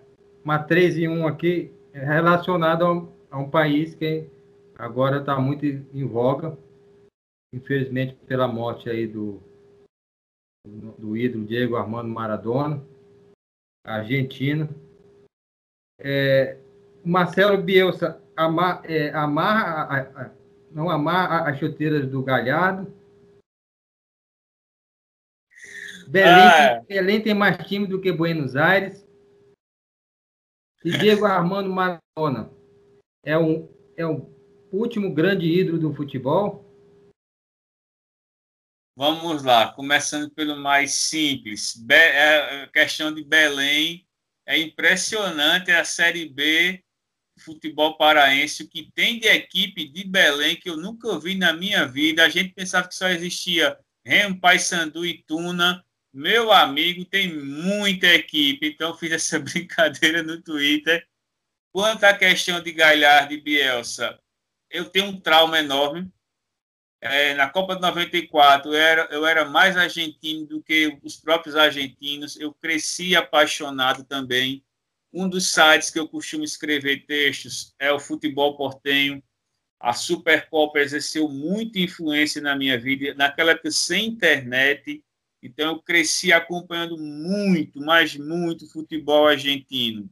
uma 0.44 0.59
3 0.59 0.98
em 0.98 1.06
1 1.06 1.28
aqui, 1.28 1.72
relacionada 1.92 2.85
a, 2.85 2.90
um, 2.90 3.12
a 3.30 3.38
um 3.38 3.48
país 3.48 3.94
que 3.94 4.28
agora 4.76 5.18
está 5.18 5.38
muito 5.38 5.64
em 5.64 6.04
voga, 6.04 6.59
infelizmente 7.54 8.16
pela 8.26 8.48
morte 8.48 8.90
aí 8.90 9.06
do, 9.06 9.40
do 10.98 11.16
ídolo 11.16 11.44
Diego 11.44 11.76
Armando 11.76 12.09
Maradona, 12.09 12.85
argentino. 13.85 14.68
É, 16.00 16.59
Marcelo 17.04 17.62
Bielsa 17.62 18.25
amar, 18.37 18.83
é, 18.85 19.11
amarra, 19.12 20.35
não 20.70 20.90
amarra 20.90 21.49
as 21.49 21.59
chuteiras 21.59 22.09
do 22.09 22.22
Galhardo, 22.22 22.94
Belém, 26.07 26.33
ah. 26.33 26.81
Belém 26.88 27.20
tem 27.20 27.35
mais 27.35 27.57
time 27.66 27.87
do 27.87 28.01
que 28.01 28.12
Buenos 28.12 28.55
Aires. 28.55 29.05
E 30.85 30.96
Diego 30.96 31.25
Armando 31.25 31.68
Maradona 31.68 32.51
é 33.25 33.37
um, 33.37 33.68
é 33.96 34.07
o 34.07 34.31
último 34.70 35.12
grande 35.12 35.46
ídolo 35.46 35.79
do 35.79 35.94
futebol. 35.94 36.64
Vamos 38.96 39.42
lá, 39.42 39.72
começando 39.72 40.31
pelo 40.31 40.57
mais 40.57 40.92
simples. 40.92 41.75
Be 41.77 41.94
é, 41.94 42.62
a 42.62 42.68
questão 42.68 43.12
de 43.12 43.25
Belém 43.25 44.07
é 44.46 44.57
impressionante 44.59 45.72
a 45.72 45.85
Série 45.85 46.29
B 46.29 46.83
futebol 47.38 47.96
paraense, 47.96 48.66
que 48.66 48.90
tem 48.94 49.18
de 49.18 49.29
equipe 49.29 49.88
de 49.88 50.05
Belém 50.05 50.57
que 50.57 50.70
eu 50.70 50.77
nunca 50.77 51.18
vi 51.18 51.35
na 51.35 51.53
minha 51.53 51.87
vida. 51.87 52.25
A 52.25 52.29
gente 52.29 52.55
pensava 52.55 52.88
que 52.88 52.94
só 52.94 53.09
existia 53.09 53.79
Remo, 54.05 54.40
Paysandu 54.40 55.05
e 55.05 55.22
Tuna. 55.22 55.85
Meu 56.12 56.51
amigo, 56.53 57.05
tem 57.05 57.35
muita 57.35 58.07
equipe, 58.07 58.68
então 58.68 58.96
fiz 58.96 59.12
essa 59.12 59.38
brincadeira 59.40 60.22
no 60.22 60.40
Twitter. 60.40 61.07
Quanto 61.72 62.05
à 62.05 62.16
questão 62.16 62.62
de 62.62 62.72
Galhardo 62.72 63.35
e 63.35 63.40
Bielsa, 63.40 64.18
eu 64.70 64.87
tenho 64.87 65.07
um 65.07 65.20
trauma 65.20 65.59
enorme. 65.59 66.11
É, 67.01 67.35
na 67.35 67.49
Copa 67.49 67.75
de 67.75 67.83
94, 67.83 68.72
eu 68.72 68.81
era, 68.81 69.09
eu 69.11 69.27
era 69.27 69.44
mais 69.44 69.77
argentino 69.77 70.46
do 70.46 70.62
que 70.62 70.99
os 71.03 71.16
próprios 71.16 71.55
argentinos. 71.55 72.38
Eu 72.40 72.55
cresci 72.55 73.14
apaixonado 73.14 74.05
também. 74.05 74.64
Um 75.18 75.31
dos 75.31 75.50
sites 75.50 75.88
que 75.88 75.98
eu 75.98 76.07
costumo 76.07 76.44
escrever 76.44 77.07
textos 77.07 77.74
é 77.79 77.90
o 77.90 77.98
Futebol 77.98 78.55
Portenho. 78.55 79.22
A 79.81 79.94
Supercopa 79.94 80.79
exerceu 80.79 81.26
muita 81.26 81.79
influência 81.79 82.42
na 82.42 82.55
minha 82.55 82.79
vida. 82.79 83.14
Naquela 83.14 83.52
época, 83.52 83.70
sem 83.70 84.09
internet, 84.09 85.02
então, 85.42 85.76
eu 85.76 85.83
cresci 85.83 86.33
acompanhando 86.33 86.98
muito, 86.98 87.81
mas 87.81 88.16
muito 88.16 88.70
futebol 88.70 89.26
argentino. 89.26 90.11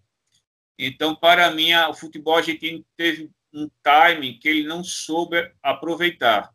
Então, 0.78 1.14
para 1.14 1.50
mim, 1.50 1.74
o 1.74 1.92
futebol 1.92 2.36
argentino 2.36 2.84
teve 2.96 3.30
um 3.52 3.68
time 3.82 4.38
que 4.38 4.48
ele 4.48 4.66
não 4.66 4.82
soube 4.82 5.52
aproveitar, 5.62 6.50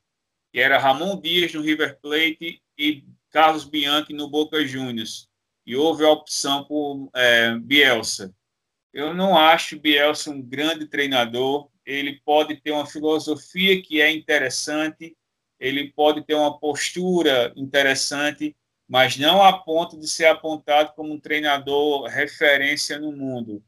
que 0.51 0.59
era 0.59 0.79
Ramon 0.79 1.19
Dias 1.19 1.53
no 1.53 1.61
River 1.61 1.99
Plate 2.01 2.63
e 2.77 3.03
Carlos 3.29 3.65
Bianchi 3.65 4.13
no 4.13 4.29
Boca 4.29 4.65
Juniors. 4.65 5.27
E 5.65 5.75
houve 5.75 6.03
a 6.03 6.09
opção 6.09 6.63
por 6.63 7.09
é, 7.13 7.55
Bielsa. 7.59 8.33
Eu 8.93 9.13
não 9.13 9.37
acho 9.37 9.79
Bielsa 9.79 10.31
um 10.31 10.41
grande 10.41 10.87
treinador. 10.87 11.69
Ele 11.85 12.19
pode 12.25 12.55
ter 12.57 12.71
uma 12.71 12.85
filosofia 12.85 13.81
que 13.81 14.01
é 14.01 14.11
interessante, 14.11 15.15
ele 15.59 15.91
pode 15.91 16.23
ter 16.23 16.35
uma 16.35 16.59
postura 16.59 17.53
interessante, 17.55 18.55
mas 18.87 19.17
não 19.17 19.43
a 19.43 19.53
ponto 19.53 19.99
de 19.99 20.07
ser 20.07 20.25
apontado 20.25 20.93
como 20.95 21.13
um 21.13 21.19
treinador 21.19 22.05
referência 22.07 22.99
no 22.99 23.11
mundo. 23.11 23.63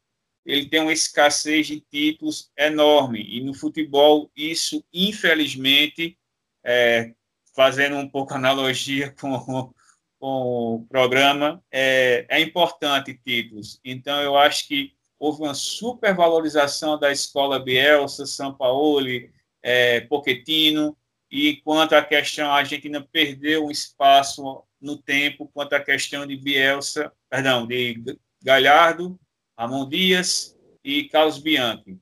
Ele 0.46 0.68
tem 0.68 0.82
uma 0.82 0.94
escassez 0.94 1.68
de 1.68 1.80
títulos 1.82 2.52
enorme, 2.58 3.22
e 3.22 3.42
no 3.42 3.54
futebol, 3.54 4.32
isso, 4.36 4.84
infelizmente, 4.92 6.18
é, 6.64 7.14
fazendo 7.56 7.98
um 7.98 8.10
pouco 8.10 8.34
analogia 8.34 9.12
com, 9.20 9.74
com 10.20 10.76
o 10.76 10.86
programa, 10.90 11.64
é, 11.72 12.26
é 12.28 12.40
importante 12.40 13.20
títulos. 13.24 13.80
Então, 13.84 14.20
eu 14.22 14.36
acho 14.36 14.68
que 14.68 14.96
houve 15.22 15.44
uma 15.44 15.54
supervalorização 15.54 16.98
da 16.98 17.12
escola 17.12 17.60
Bielsa, 17.60 18.26
São 18.26 18.52
Paulo, 18.52 19.06
é, 19.62 20.02
Pochettino, 20.02 20.98
e 21.30 21.58
quanto 21.58 21.94
à 21.94 22.04
questão, 22.04 22.50
a 22.50 22.56
Argentina 22.56 23.08
perdeu 23.12 23.68
um 23.68 23.70
espaço 23.70 24.64
no 24.82 24.98
tempo 24.98 25.48
quanto 25.54 25.74
à 25.74 25.80
questão 25.80 26.26
de 26.26 26.36
Bielsa, 26.36 27.14
perdão, 27.30 27.68
de 27.68 28.18
Galhardo, 28.44 29.20
Ramon 29.56 29.88
Dias 29.88 30.58
e 30.84 31.04
Carlos 31.04 31.38
Bianchi. 31.38 32.00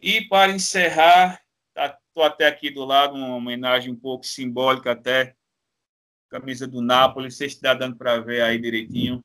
E 0.00 0.20
para 0.28 0.52
encerrar, 0.52 1.42
estou 1.76 2.22
tá, 2.22 2.26
até 2.26 2.46
aqui 2.46 2.70
do 2.70 2.84
lado, 2.84 3.16
uma 3.16 3.34
homenagem 3.34 3.92
um 3.92 3.98
pouco 3.98 4.24
simbólica 4.24 4.92
até, 4.92 5.34
camisa 6.30 6.68
do 6.68 6.80
Nápoles, 6.80 7.36
se 7.36 7.44
está 7.44 7.74
dando 7.74 7.96
para 7.96 8.20
ver 8.20 8.42
aí 8.42 8.56
direitinho. 8.56 9.20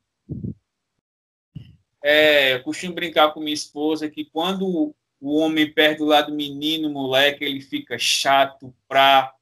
É, 2.03 2.55
eu 2.55 2.63
costumo 2.63 2.93
brincar 2.93 3.31
com 3.33 3.39
minha 3.39 3.53
esposa 3.53 4.09
que 4.09 4.25
quando 4.25 4.95
o 5.19 5.37
homem 5.37 5.71
perde 5.71 6.01
o 6.01 6.07
lado 6.07 6.33
menino, 6.33 6.89
moleque, 6.89 7.43
ele 7.43 7.61
fica 7.61 7.97
chato 7.99 8.73
pra. 8.87 9.33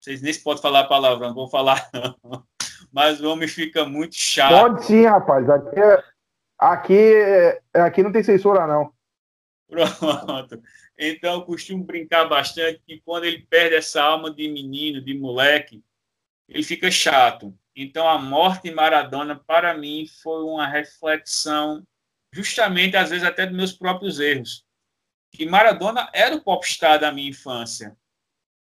Vocês 0.00 0.22
nem 0.22 0.34
podem 0.42 0.62
falar 0.62 0.84
palavrão, 0.84 1.28
não 1.28 1.34
vou 1.34 1.48
falar 1.48 1.88
não 1.92 2.44
mas 2.92 3.20
o 3.20 3.30
homem 3.30 3.48
fica 3.48 3.84
muito 3.84 4.14
chato. 4.14 4.52
Pode 4.52 4.84
sim, 4.84 5.04
rapaz. 5.04 5.48
Aqui, 5.50 5.80
é, 5.80 6.04
aqui, 6.58 7.14
é, 7.74 7.80
aqui 7.80 8.02
não 8.02 8.12
tem 8.12 8.22
censura, 8.22 8.66
não. 8.66 8.92
Pronto. 9.68 10.62
Então, 10.96 11.34
eu 11.34 11.42
costumo 11.42 11.82
brincar 11.82 12.26
bastante 12.26 12.80
que 12.86 13.00
quando 13.04 13.24
ele 13.24 13.44
perde 13.50 13.74
essa 13.74 14.00
alma 14.00 14.30
de 14.30 14.48
menino, 14.48 15.02
de 15.02 15.18
moleque, 15.18 15.82
ele 16.48 16.62
fica 16.62 16.90
chato. 16.90 17.52
Então, 17.76 18.08
a 18.08 18.18
morte 18.18 18.68
de 18.68 18.74
Maradona, 18.74 19.36
para 19.36 19.76
mim, 19.76 20.06
foi 20.22 20.44
uma 20.44 20.66
reflexão, 20.66 21.84
justamente, 22.32 22.96
às 22.96 23.10
vezes, 23.10 23.24
até 23.24 23.46
dos 23.46 23.56
meus 23.56 23.72
próprios 23.72 24.20
erros. 24.20 24.64
Que 25.30 25.44
Maradona 25.44 26.08
era 26.12 26.36
o 26.36 26.40
popstar 26.40 27.00
da 27.00 27.10
minha 27.10 27.30
infância. 27.30 27.96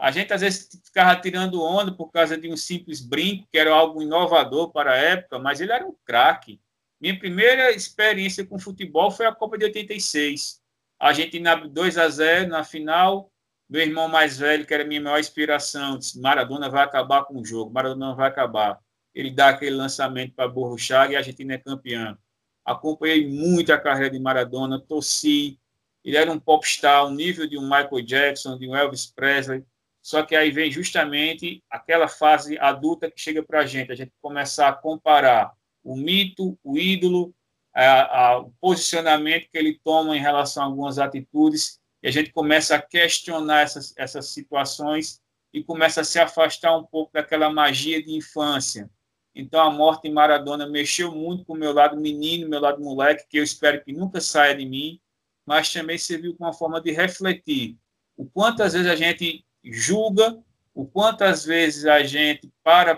A 0.01 0.09
gente 0.09 0.33
às 0.33 0.41
vezes 0.41 0.67
ficava 0.83 1.15
tirando 1.21 1.61
onda 1.61 1.91
por 1.91 2.09
causa 2.11 2.35
de 2.35 2.51
um 2.51 2.57
simples 2.57 2.99
brinco, 2.99 3.47
que 3.51 3.57
era 3.59 3.71
algo 3.71 4.01
inovador 4.01 4.71
para 4.71 4.93
a 4.93 4.97
época, 4.97 5.37
mas 5.37 5.61
ele 5.61 5.71
era 5.71 5.85
um 5.85 5.95
craque. 6.03 6.59
Minha 6.99 7.19
primeira 7.19 7.71
experiência 7.71 8.43
com 8.43 8.57
futebol 8.57 9.11
foi 9.11 9.27
a 9.27 9.35
Copa 9.35 9.59
de 9.59 9.65
86. 9.65 10.59
A 10.99 11.09
Argentina 11.09 11.51
abre 11.51 11.69
2 11.69 11.99
a 11.99 12.09
0 12.09 12.49
na 12.49 12.63
final. 12.63 13.31
Meu 13.69 13.83
irmão 13.83 14.07
mais 14.07 14.39
velho, 14.39 14.65
que 14.65 14.73
era 14.73 14.83
minha 14.83 15.01
maior 15.01 15.19
inspiração, 15.19 15.99
disse: 15.99 16.19
Maradona 16.19 16.67
vai 16.67 16.83
acabar 16.83 17.25
com 17.25 17.39
o 17.39 17.45
jogo, 17.45 17.71
Maradona 17.71 18.15
vai 18.15 18.27
acabar. 18.27 18.79
Ele 19.13 19.31
dá 19.31 19.49
aquele 19.49 19.75
lançamento 19.75 20.33
para 20.33 20.47
Borruchaga 20.47 21.13
e 21.13 21.15
a 21.15 21.19
Argentina 21.19 21.53
é 21.53 21.57
campeã. 21.57 22.17
Acompanhei 22.63 23.27
muito 23.27 23.73
a 23.73 23.77
carreira 23.77 24.11
de 24.11 24.19
Maradona, 24.19 24.79
torci. 24.79 25.59
Ele 26.03 26.17
era 26.17 26.31
um 26.31 26.39
popstar, 26.39 27.05
o 27.05 27.11
nível 27.11 27.47
de 27.47 27.57
um 27.57 27.63
Michael 27.63 28.01
Jackson, 28.01 28.57
de 28.57 28.67
um 28.67 28.75
Elvis 28.75 29.05
Presley 29.05 29.63
Só 30.01 30.23
que 30.23 30.35
aí 30.35 30.51
vem 30.51 30.71
justamente 30.71 31.63
aquela 31.69 32.07
fase 32.07 32.57
adulta 32.57 33.09
que 33.09 33.19
chega 33.19 33.43
para 33.43 33.61
a 33.61 33.65
gente, 33.65 33.91
a 33.91 33.95
gente 33.95 34.11
começar 34.21 34.69
a 34.69 34.73
comparar 34.73 35.53
o 35.83 35.95
mito, 35.95 36.57
o 36.63 36.77
ídolo, 36.77 37.33
a, 37.73 38.25
a, 38.25 38.39
o 38.39 38.51
posicionamento 38.59 39.49
que 39.51 39.57
ele 39.57 39.79
toma 39.83 40.15
em 40.15 40.19
relação 40.19 40.63
a 40.63 40.65
algumas 40.65 40.99
atitudes, 40.99 41.79
e 42.03 42.07
a 42.07 42.11
gente 42.11 42.31
começa 42.31 42.75
a 42.75 42.81
questionar 42.81 43.61
essas, 43.61 43.93
essas 43.97 44.29
situações 44.29 45.21
e 45.53 45.63
começa 45.63 46.01
a 46.01 46.03
se 46.03 46.19
afastar 46.19 46.75
um 46.75 46.83
pouco 46.83 47.13
daquela 47.13 47.49
magia 47.49 48.01
de 48.01 48.11
infância. 48.11 48.89
Então, 49.33 49.61
a 49.61 49.71
morte 49.71 50.07
em 50.07 50.13
Maradona 50.13 50.67
mexeu 50.67 51.11
muito 51.13 51.45
com 51.45 51.53
o 51.53 51.57
meu 51.57 51.73
lado 51.73 51.95
menino, 51.95 52.49
meu 52.49 52.59
lado 52.59 52.81
moleque, 52.83 53.27
que 53.29 53.37
eu 53.37 53.43
espero 53.43 53.83
que 53.83 53.93
nunca 53.93 54.19
saia 54.19 54.55
de 54.55 54.65
mim, 54.65 54.99
mas 55.45 55.71
também 55.71 55.97
serviu 55.97 56.35
como 56.35 56.49
uma 56.49 56.53
forma 56.53 56.81
de 56.81 56.91
refletir 56.91 57.77
o 58.21 58.25
quanto 58.29 58.61
às 58.61 58.73
vezes 58.73 58.87
a 58.87 58.95
gente 58.95 59.43
julga, 59.63 60.37
o 60.75 60.85
quanto 60.85 61.23
às 61.23 61.43
vezes 61.43 61.85
a 61.85 62.03
gente 62.03 62.51
para 62.63 62.95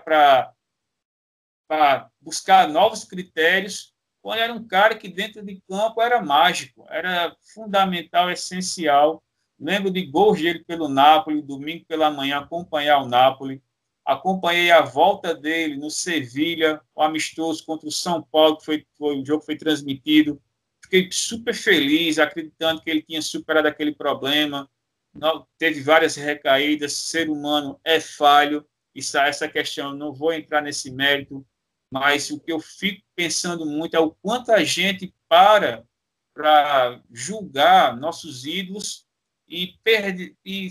para 1.65 2.09
buscar 2.19 2.67
novos 2.67 3.05
critérios, 3.05 3.93
quando 4.21 4.39
era 4.39 4.53
um 4.53 4.67
cara 4.67 4.95
que 4.95 5.07
dentro 5.07 5.41
de 5.43 5.61
campo 5.67 6.01
era 6.01 6.21
mágico, 6.21 6.85
era 6.89 7.35
fundamental, 7.53 8.29
essencial. 8.29 9.23
Lembro 9.57 9.89
de 9.89 10.05
gols 10.05 10.41
dele 10.41 10.63
pelo 10.65 10.89
Napoli, 10.89 11.41
domingo 11.41 11.85
pela 11.85 12.11
manhã, 12.11 12.39
acompanhar 12.39 12.99
o 12.99 13.07
Napoli. 13.07 13.63
Acompanhei 14.05 14.69
a 14.71 14.81
volta 14.81 15.33
dele 15.33 15.77
no 15.77 15.89
Sevilha, 15.89 16.81
o 16.93 17.01
amistoso 17.01 17.65
contra 17.65 17.87
o 17.87 17.91
São 17.91 18.21
Paulo, 18.21 18.57
que 18.57 18.65
foi, 18.65 18.85
foi 18.97 19.21
o 19.21 19.25
jogo 19.25 19.39
que 19.39 19.45
foi 19.47 19.57
transmitido. 19.57 20.41
Fiquei 20.83 21.09
super 21.11 21.53
feliz, 21.55 22.19
acreditando 22.19 22.81
que 22.81 22.89
ele 22.89 23.01
tinha 23.01 23.21
superado 23.21 23.67
aquele 23.67 23.93
problema 23.95 24.69
não, 25.13 25.47
teve 25.57 25.81
várias 25.81 26.15
recaídas, 26.15 26.93
ser 26.93 27.29
humano 27.29 27.79
é 27.83 27.99
falho, 27.99 28.65
isso, 28.95 29.17
essa 29.17 29.47
questão, 29.47 29.93
não 29.93 30.11
vou 30.11 30.33
entrar 30.33 30.61
nesse 30.61 30.91
mérito, 30.91 31.45
mas 31.91 32.31
o 32.31 32.39
que 32.39 32.51
eu 32.51 32.59
fico 32.59 33.03
pensando 33.15 33.65
muito 33.65 33.95
é 33.95 33.99
o 33.99 34.11
quanto 34.11 34.51
a 34.51 34.63
gente 34.63 35.13
para 35.29 35.85
para 36.33 36.99
julgar 37.11 37.95
nossos 37.95 38.43
ídolos 38.43 39.05
e 39.47 39.77
perde 39.83 40.35
e 40.43 40.69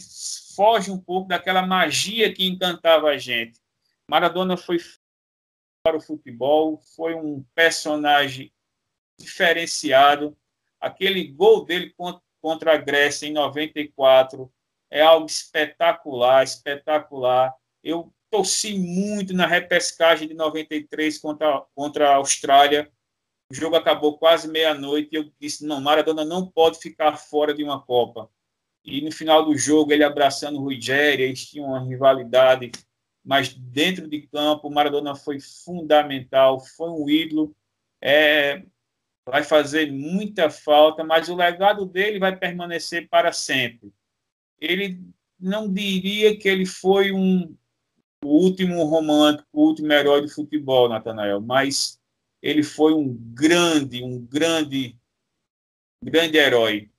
foge 0.54 0.90
um 0.90 0.98
pouco 0.98 1.28
daquela 1.28 1.66
magia 1.66 2.32
que 2.32 2.46
encantava 2.46 3.08
a 3.08 3.18
gente. 3.18 3.60
Maradona 4.08 4.56
foi 4.56 4.78
para 5.82 5.96
o 5.96 6.00
futebol, 6.00 6.80
foi 6.96 7.14
um 7.14 7.44
personagem 7.54 8.52
diferenciado. 9.18 10.36
Aquele 10.80 11.24
gol 11.24 11.64
dele 11.64 11.94
contra 12.40 12.74
a 12.74 12.76
Grécia 12.76 13.26
em 13.26 13.32
94 13.32 14.52
é 14.90 15.00
algo 15.00 15.26
espetacular, 15.26 16.42
espetacular. 16.42 17.54
Eu 17.82 18.12
torci 18.30 18.78
muito 18.78 19.34
na 19.34 19.46
repescagem 19.46 20.28
de 20.28 20.34
93 20.34 21.18
contra, 21.18 21.64
contra 21.74 22.10
a 22.10 22.16
Austrália. 22.16 22.90
O 23.50 23.54
jogo 23.54 23.76
acabou 23.76 24.18
quase 24.18 24.48
meia-noite 24.48 25.10
e 25.12 25.16
eu 25.16 25.30
disse: 25.38 25.66
não, 25.66 25.80
Maradona 25.80 26.24
não 26.24 26.46
pode 26.46 26.78
ficar 26.78 27.16
fora 27.16 27.54
de 27.54 27.62
uma 27.62 27.82
Copa. 27.82 28.30
E 28.84 29.00
no 29.00 29.12
final 29.12 29.44
do 29.44 29.56
jogo, 29.56 29.92
ele 29.92 30.04
abraçando 30.04 30.58
o 30.58 30.62
Rui 30.62 30.80
Jerry, 30.80 31.22
eles 31.22 31.46
tinham 31.46 31.68
uma 31.68 31.84
rivalidade, 31.84 32.72
mas 33.24 33.54
dentro 33.54 34.08
de 34.08 34.22
campo, 34.22 34.68
o 34.68 34.74
Maradona 34.74 35.14
foi 35.14 35.38
fundamental, 35.40 36.60
foi 36.60 36.90
um 36.90 37.08
ídolo. 37.08 37.54
É, 38.00 38.64
vai 39.24 39.44
fazer 39.44 39.92
muita 39.92 40.50
falta, 40.50 41.04
mas 41.04 41.28
o 41.28 41.36
legado 41.36 41.86
dele 41.86 42.18
vai 42.18 42.36
permanecer 42.36 43.08
para 43.08 43.32
sempre. 43.32 43.92
Ele 44.60 45.00
não 45.38 45.72
diria 45.72 46.36
que 46.36 46.48
ele 46.48 46.66
foi 46.66 47.12
um 47.12 47.56
o 48.24 48.28
último 48.28 48.84
romântico, 48.84 49.48
o 49.52 49.66
último 49.66 49.92
herói 49.92 50.22
do 50.22 50.28
futebol, 50.28 50.88
Natanael, 50.88 51.40
mas 51.40 52.00
ele 52.40 52.62
foi 52.62 52.94
um 52.94 53.12
grande, 53.12 54.02
um 54.02 54.24
grande, 54.24 54.96
grande 56.02 56.38
herói. 56.38 56.90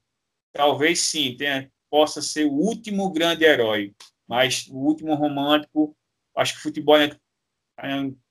Talvez 0.51 0.99
sim, 0.99 1.35
tenha, 1.37 1.71
possa 1.93 2.23
ser 2.23 2.45
o 2.45 2.53
último 2.53 3.11
grande 3.11 3.45
herói, 3.45 3.93
mas 4.27 4.65
o 4.71 4.77
último 4.77 5.13
romântico, 5.13 5.95
acho 6.35 6.53
que 6.53 6.59
o 6.59 6.63
futebol 6.63 6.97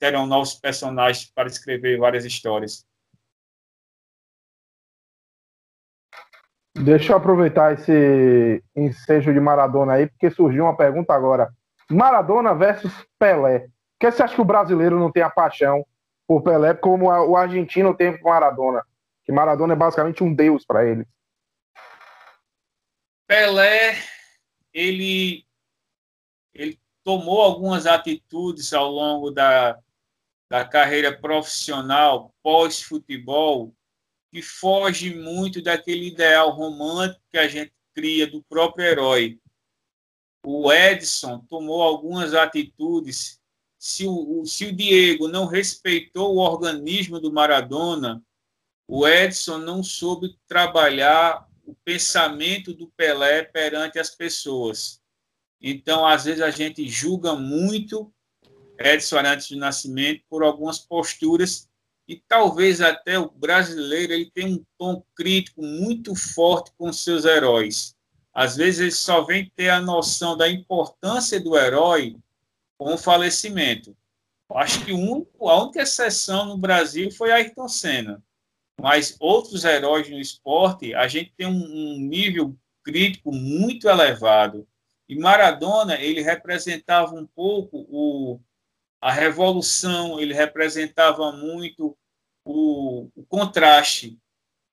terão 0.01 0.27
novos 0.27 0.55
personagens 0.55 1.31
para 1.33 1.47
escrever 1.47 1.97
várias 1.97 2.25
histórias. 2.25 2.85
Deixa 6.75 7.13
eu 7.13 7.17
aproveitar 7.17 7.75
esse 7.75 8.61
ensejo 8.75 9.33
de 9.33 9.39
Maradona 9.39 9.93
aí, 9.93 10.09
porque 10.09 10.29
surgiu 10.29 10.65
uma 10.65 10.77
pergunta 10.77 11.15
agora. 11.15 11.49
Maradona 11.89 12.57
versus 12.57 12.93
Pelé. 13.17 13.61
Por 13.61 13.69
que 14.01 14.11
você 14.11 14.25
acha 14.25 14.35
que 14.35 14.41
o 14.41 14.45
brasileiro 14.45 14.99
não 14.99 15.13
tem 15.13 15.23
a 15.23 15.31
paixão 15.31 15.87
por 16.27 16.43
Pelé 16.43 16.75
como 16.75 17.07
o 17.07 17.37
argentino 17.37 17.95
tem 17.95 18.19
por 18.19 18.33
Maradona? 18.33 18.83
Que 19.25 19.31
Maradona 19.31 19.75
é 19.75 19.77
basicamente 19.77 20.25
um 20.25 20.35
deus 20.35 20.67
para 20.67 20.85
ele. 20.85 21.07
Pelé, 23.33 23.97
ele, 24.75 25.47
ele 26.53 26.79
tomou 27.03 27.41
algumas 27.41 27.87
atitudes 27.87 28.75
ao 28.75 28.91
longo 28.91 29.31
da, 29.31 29.79
da 30.51 30.67
carreira 30.67 31.19
profissional 31.19 32.35
pós-futebol 32.43 33.75
que 34.31 34.43
foge 34.43 35.15
muito 35.15 35.63
daquele 35.63 36.09
ideal 36.09 36.51
romântico 36.51 37.25
que 37.31 37.39
a 37.39 37.49
gente 37.49 37.73
cria 37.95 38.27
do 38.27 38.43
próprio 38.43 38.85
herói. 38.85 39.41
O 40.45 40.71
Edson 40.71 41.39
tomou 41.49 41.81
algumas 41.81 42.35
atitudes. 42.35 43.41
Se 43.79 44.07
o, 44.07 44.45
se 44.45 44.67
o 44.67 44.77
Diego 44.77 45.27
não 45.27 45.47
respeitou 45.47 46.35
o 46.35 46.39
organismo 46.39 47.19
do 47.19 47.33
Maradona, 47.33 48.23
o 48.87 49.09
Edson 49.09 49.57
não 49.57 49.83
soube 49.83 50.39
trabalhar 50.47 51.51
o 51.65 51.75
pensamento 51.85 52.75
do 52.75 52.89
Pelé 52.89 53.43
perante 53.43 53.99
as 53.99 54.11
pessoas. 54.11 55.01
Então, 55.61 56.07
às 56.07 56.25
vezes, 56.25 56.41
a 56.41 56.51
gente 56.51 56.89
julga 56.89 57.35
muito 57.35 58.13
Edson 58.79 59.19
Arantes 59.19 59.49
do 59.49 59.57
Nascimento 59.57 60.23
por 60.29 60.43
algumas 60.43 60.79
posturas 60.79 61.69
e 62.09 62.17
talvez 62.29 62.81
até 62.81 63.19
o 63.19 63.31
brasileiro 63.31 64.13
ele 64.13 64.31
tem 64.31 64.55
um 64.55 64.65
tom 64.77 65.05
crítico 65.15 65.63
muito 65.63 66.15
forte 66.15 66.73
com 66.77 66.93
seus 66.93 67.25
heróis. 67.25 67.97
Às 68.35 68.57
vezes 68.57 68.81
ele 68.81 68.91
só 68.91 69.23
vem 69.23 69.51
ter 69.55 69.69
a 69.69 69.81
noção 69.81 70.37
da 70.37 70.49
importância 70.49 71.39
do 71.39 71.57
herói 71.57 72.17
com 72.77 72.95
o 72.95 72.99
falecimento. 72.99 73.97
Acho 74.55 74.85
que 74.85 74.93
único, 74.93 75.49
a 75.49 75.63
única 75.63 75.83
exceção 75.83 76.45
no 76.47 76.59
Brasil 76.59 77.11
foi 77.11 77.33
Ayrton 77.33 77.69
Senna. 77.69 78.23
Mas 78.83 79.17
outros 79.21 79.65
heróis 79.65 80.11
no 80.11 80.19
esporte, 80.19 80.93
a 80.93 81.07
gente 81.07 81.33
tem 81.37 81.47
um, 81.47 81.53
um 81.53 82.01
nível 82.01 82.57
crítico 82.83 83.31
muito 83.31 83.89
elevado. 83.89 84.67
E 85.09 85.17
Maradona, 85.17 86.01
ele 86.01 86.21
representava 86.21 87.15
um 87.15 87.25
pouco 87.25 87.87
o, 87.89 88.41
a 89.01 89.13
revolução, 89.13 90.19
ele 90.19 90.35
representava 90.35 91.31
muito 91.31 91.97
o, 92.45 93.09
o 93.15 93.25
contraste 93.29 94.19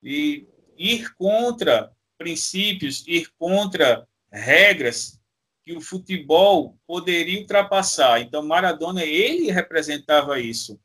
e 0.02 0.44
ir 0.76 1.14
contra 1.14 1.92
princípios, 2.18 3.04
ir 3.06 3.30
contra 3.38 4.08
regras 4.32 5.20
que 5.62 5.72
o 5.72 5.80
futebol 5.80 6.76
poderia 6.84 7.38
ultrapassar. 7.38 8.20
Então, 8.20 8.42
Maradona, 8.42 9.04
ele 9.04 9.52
representava 9.52 10.40
isso. 10.40 10.80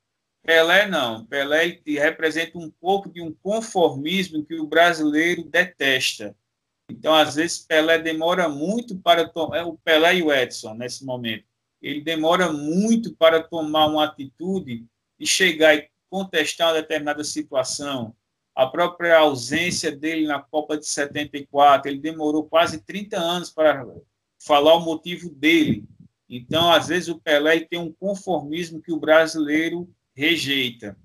Pelé 0.46 0.88
não. 0.88 1.26
Pelé 1.26 1.82
representa 1.86 2.58
um 2.58 2.70
pouco 2.70 3.10
de 3.10 3.22
um 3.22 3.34
conformismo 3.34 4.46
que 4.46 4.56
o 4.60 4.68
brasileiro 4.68 5.44
detesta. 5.44 6.36
Então, 6.90 7.14
às 7.14 7.36
vezes, 7.36 7.60
Pelé 7.60 7.98
demora 7.98 8.48
muito 8.48 8.98
para 9.00 9.28
tomar. 9.28 9.58
É 9.58 9.64
o 9.64 9.78
Pelé 9.78 10.18
e 10.18 10.24
o 10.24 10.32
Edson, 10.32 10.74
nesse 10.76 11.04
momento 11.04 11.46
ele 11.86 12.02
demora 12.02 12.52
muito 12.52 13.16
para 13.16 13.44
tomar 13.44 13.86
uma 13.86 14.06
atitude 14.06 14.86
e 15.20 15.28
chegar 15.28 15.76
e 15.76 15.88
contestar 16.10 16.70
uma 16.70 16.82
determinada 16.82 17.24
situação. 17.24 18.16
A 18.56 18.66
própria 18.66 19.20
ausência 19.20 19.96
dele 19.96 20.26
na 20.26 20.42
Copa 20.42 20.78
de 20.78 20.88
74, 20.88 21.92
ele 21.92 22.00
demorou 22.00 22.46
quase 22.46 22.82
30 22.82 23.18
anos 23.18 23.52
para 23.52 23.86
falar 24.40 24.76
o 24.76 24.84
motivo 24.84 25.30
dele. 25.30 25.86
Então, 26.28 26.72
às 26.72 26.88
vezes, 26.88 27.10
o 27.10 27.20
Pelé 27.20 27.60
tem 27.60 27.78
um 27.78 27.94
conformismo 27.94 28.82
que 28.82 28.92
o 28.92 29.00
brasileiro 29.00 29.88
rejeita. 30.16 30.98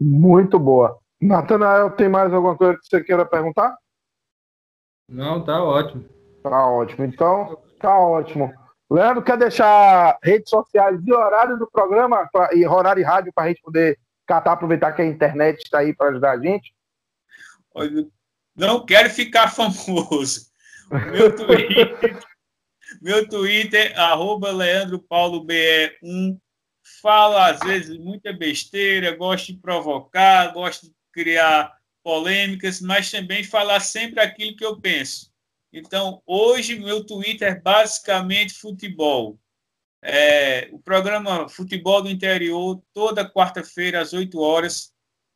Muito 0.00 0.58
boa. 0.58 0.98
Natanael, 1.20 1.90
tem 1.92 2.08
mais 2.08 2.32
alguma 2.32 2.56
coisa 2.56 2.78
que 2.78 2.86
você 2.86 3.02
queira 3.02 3.24
perguntar? 3.24 3.76
Não, 5.08 5.42
tá 5.42 5.62
ótimo. 5.62 6.04
Tá 6.42 6.66
ótimo. 6.66 7.04
Então, 7.04 7.62
tá 7.80 7.98
ótimo. 7.98 8.52
Leandro, 8.90 9.22
quer 9.22 9.38
deixar 9.38 10.18
redes 10.22 10.50
sociais 10.50 11.00
e 11.04 11.12
horário 11.12 11.58
do 11.58 11.70
programa 11.70 12.28
pra, 12.30 12.54
e 12.54 12.66
horário 12.66 13.00
e 13.00 13.04
rádio 13.04 13.32
para 13.34 13.44
a 13.44 13.48
gente 13.48 13.62
poder 13.62 13.98
catar, 14.26 14.52
aproveitar 14.52 14.92
que 14.92 15.02
a 15.02 15.06
internet 15.06 15.62
está 15.62 15.78
aí 15.78 15.94
para 15.94 16.10
ajudar 16.10 16.32
a 16.32 16.38
gente? 16.38 16.74
Não 18.54 18.84
quero 18.84 19.08
ficar 19.10 19.48
famoso. 19.52 20.52
Meu 20.90 21.34
Twitter, 21.34 22.20
meu 23.00 23.28
Twitter, 23.28 23.98
arroba 23.98 24.50
Leandro 24.52 24.98
Paulo 24.98 25.44
BE1. 25.44 26.38
Falo, 27.00 27.36
às 27.36 27.60
vezes, 27.60 27.98
muita 27.98 28.32
besteira, 28.32 29.16
gosto 29.16 29.52
de 29.52 29.58
provocar, 29.58 30.52
gosto 30.52 30.86
de 30.86 30.94
criar 31.12 31.72
polêmicas, 32.02 32.80
mas 32.80 33.10
também 33.10 33.42
falar 33.42 33.80
sempre 33.80 34.20
aquilo 34.20 34.56
que 34.56 34.64
eu 34.64 34.78
penso. 34.78 35.32
Então, 35.72 36.22
hoje, 36.26 36.78
meu 36.78 37.04
Twitter 37.04 37.52
é 37.52 37.60
basicamente 37.60 38.54
futebol. 38.54 39.38
É, 40.02 40.68
o 40.70 40.78
programa 40.78 41.48
Futebol 41.48 42.02
do 42.02 42.10
Interior, 42.10 42.80
toda 42.92 43.28
quarta-feira, 43.28 44.00
às 44.02 44.12
8 44.12 44.38
horas, 44.38 44.92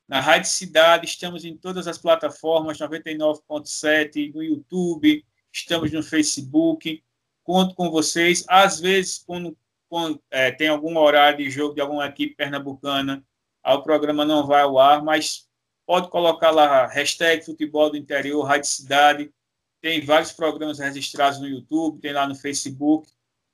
na 0.06 0.20
Rádio 0.20 0.50
Cidade. 0.50 1.06
Estamos 1.06 1.44
em 1.44 1.56
todas 1.56 1.88
as 1.88 1.98
plataformas, 1.98 2.78
99.7, 2.78 4.32
no 4.34 4.42
YouTube, 4.42 5.24
estamos 5.52 5.90
no 5.90 6.02
Facebook. 6.02 7.02
Conto 7.48 7.74
com 7.74 7.90
vocês. 7.90 8.44
Às 8.46 8.78
vezes, 8.78 9.24
quando, 9.26 9.56
quando 9.88 10.22
é, 10.30 10.50
tem 10.50 10.68
algum 10.68 10.98
horário 10.98 11.38
de 11.38 11.48
jogo 11.48 11.74
de 11.74 11.80
alguma 11.80 12.04
equipe 12.04 12.36
pernambucana, 12.36 13.24
o 13.64 13.82
programa 13.82 14.22
não 14.22 14.46
vai 14.46 14.60
ao 14.60 14.78
ar, 14.78 15.02
mas 15.02 15.48
pode 15.86 16.10
colocar 16.10 16.50
lá 16.50 16.86
hashtag 16.86 17.42
Futebol 17.42 17.88
do 17.88 17.96
Interior, 17.96 18.42
Rádio 18.42 18.68
Cidade. 18.68 19.32
Tem 19.80 20.04
vários 20.04 20.30
programas 20.30 20.78
registrados 20.78 21.40
no 21.40 21.48
YouTube, 21.48 22.02
tem 22.02 22.12
lá 22.12 22.28
no 22.28 22.34
Facebook 22.34 23.08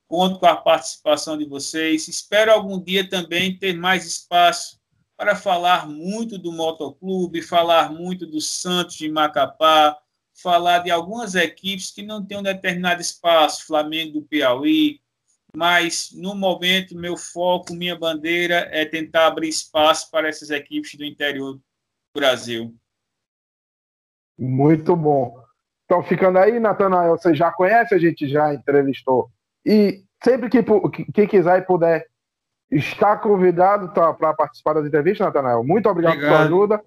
Conto 0.09 0.39
com 0.39 0.45
a 0.45 0.57
participação 0.57 1.37
de 1.37 1.45
vocês. 1.45 2.09
Espero 2.09 2.51
algum 2.51 2.77
dia 2.77 3.09
também 3.09 3.57
ter 3.57 3.73
mais 3.73 4.05
espaço 4.05 4.77
para 5.15 5.37
falar 5.37 5.87
muito 5.87 6.37
do 6.37 6.51
motoclube, 6.51 7.41
falar 7.41 7.93
muito 7.93 8.27
do 8.27 8.41
Santos 8.41 8.97
de 8.97 9.09
Macapá, 9.09 9.97
falar 10.35 10.79
de 10.79 10.91
algumas 10.91 11.33
equipes 11.35 11.91
que 11.91 12.03
não 12.03 12.23
têm 12.25 12.37
um 12.37 12.43
determinado 12.43 13.01
espaço, 13.01 13.65
Flamengo 13.65 14.19
do 14.19 14.21
Piauí, 14.21 14.99
mas 15.55 16.09
no 16.13 16.35
momento 16.35 16.97
meu 16.97 17.15
foco, 17.15 17.73
minha 17.73 17.97
bandeira 17.97 18.67
é 18.71 18.85
tentar 18.85 19.27
abrir 19.27 19.47
espaço 19.47 20.11
para 20.11 20.27
essas 20.27 20.49
equipes 20.49 20.95
do 20.95 21.05
interior 21.05 21.53
do 21.53 21.61
Brasil. 22.13 22.75
Muito 24.37 24.95
bom. 24.95 25.41
Então, 25.85 26.03
ficando 26.03 26.39
aí, 26.39 26.59
Natanael, 26.59 27.17
você 27.17 27.33
já 27.33 27.51
conhece, 27.51 27.95
a 27.95 27.97
gente 27.97 28.27
já 28.27 28.53
entrevistou 28.53 29.29
e 29.65 30.03
sempre 30.23 30.49
que 30.49 30.63
quem 31.13 31.27
quiser 31.27 31.59
e 31.59 31.65
puder 31.65 32.05
estar 32.69 33.17
convidado 33.17 33.93
tá, 33.93 34.13
para 34.13 34.33
participar 34.33 34.73
das 34.73 34.85
entrevistas, 34.85 35.25
Natanael. 35.25 35.63
Muito 35.63 35.87
obrigado, 35.87 36.15
obrigado. 36.15 36.31
pela 36.31 36.45
ajuda. 36.45 36.83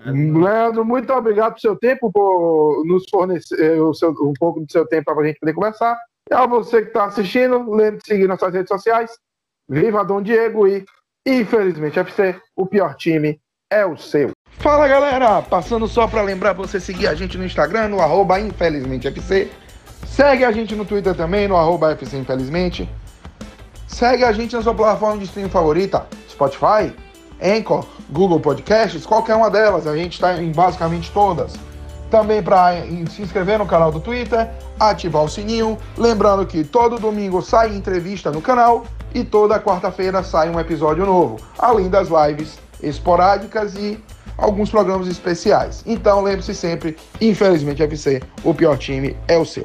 É, 0.00 0.10
Leandro, 0.10 0.84
muito 0.84 1.12
obrigado 1.12 1.50
pelo 1.50 1.60
seu 1.60 1.76
tempo, 1.76 2.10
por 2.10 2.84
nos 2.84 3.04
fornecer 3.08 3.60
eh, 3.60 3.80
o 3.80 3.94
seu, 3.94 4.10
um 4.10 4.32
pouco 4.38 4.60
do 4.60 4.70
seu 4.70 4.86
tempo 4.86 5.04
para 5.04 5.22
a 5.22 5.26
gente 5.26 5.38
poder 5.38 5.52
conversar. 5.52 5.96
E 6.30 6.34
a 6.34 6.46
você 6.46 6.82
que 6.82 6.88
está 6.88 7.04
assistindo, 7.04 7.70
lembre 7.70 7.98
de 7.98 8.06
seguir 8.06 8.26
nossas 8.26 8.52
redes 8.52 8.68
sociais. 8.68 9.10
Viva 9.68 10.04
Dom 10.04 10.20
Diego 10.20 10.66
e, 10.66 10.84
infelizmente, 11.26 11.98
FC, 11.98 12.38
o 12.56 12.66
pior 12.66 12.96
time 12.96 13.40
é 13.70 13.84
o 13.86 13.96
seu. 13.96 14.30
Fala 14.58 14.88
galera, 14.88 15.42
passando 15.42 15.86
só 15.86 16.06
para 16.06 16.22
lembrar 16.22 16.52
você 16.52 16.80
seguir 16.80 17.06
a 17.06 17.14
gente 17.14 17.36
no 17.36 17.44
Instagram, 17.44 17.88
no 17.88 18.00
arroba 18.00 18.40
infelizmentefc. 18.40 19.50
Segue 20.06 20.44
a 20.44 20.52
gente 20.52 20.74
no 20.74 20.84
Twitter 20.84 21.14
também, 21.14 21.48
no 21.48 21.56
arroba 21.56 21.92
FC 21.92 22.16
Infelizmente. 22.16 22.88
Segue 23.86 24.24
a 24.24 24.32
gente 24.32 24.54
na 24.54 24.62
sua 24.62 24.74
plataforma 24.74 25.18
de 25.18 25.24
streaming 25.24 25.50
favorita, 25.50 26.06
Spotify, 26.28 26.94
Anchor, 27.42 27.84
Google 28.10 28.40
Podcasts, 28.40 29.04
qualquer 29.06 29.34
uma 29.34 29.50
delas. 29.50 29.86
A 29.86 29.96
gente 29.96 30.14
está 30.14 30.40
em 30.40 30.52
basicamente 30.52 31.10
todas. 31.12 31.54
Também 32.10 32.42
para 32.42 32.82
se 33.10 33.22
inscrever 33.22 33.58
no 33.58 33.66
canal 33.66 33.90
do 33.90 34.00
Twitter, 34.00 34.48
ativar 34.78 35.24
o 35.24 35.28
sininho. 35.28 35.78
Lembrando 35.96 36.46
que 36.46 36.64
todo 36.64 36.98
domingo 36.98 37.42
sai 37.42 37.74
entrevista 37.74 38.30
no 38.30 38.40
canal 38.40 38.84
e 39.14 39.22
toda 39.24 39.60
quarta-feira 39.60 40.22
sai 40.22 40.50
um 40.50 40.58
episódio 40.58 41.06
novo, 41.06 41.38
além 41.58 41.88
das 41.88 42.08
lives 42.08 42.58
esporádicas 42.82 43.74
e 43.76 43.98
alguns 44.36 44.70
programas 44.70 45.06
especiais. 45.06 45.82
Então 45.86 46.20
lembre-se 46.20 46.54
sempre, 46.54 46.96
infelizmente 47.20 47.82
FC, 47.82 48.20
o 48.42 48.52
pior 48.52 48.76
time 48.76 49.16
é 49.28 49.38
o 49.38 49.44
seu. 49.44 49.62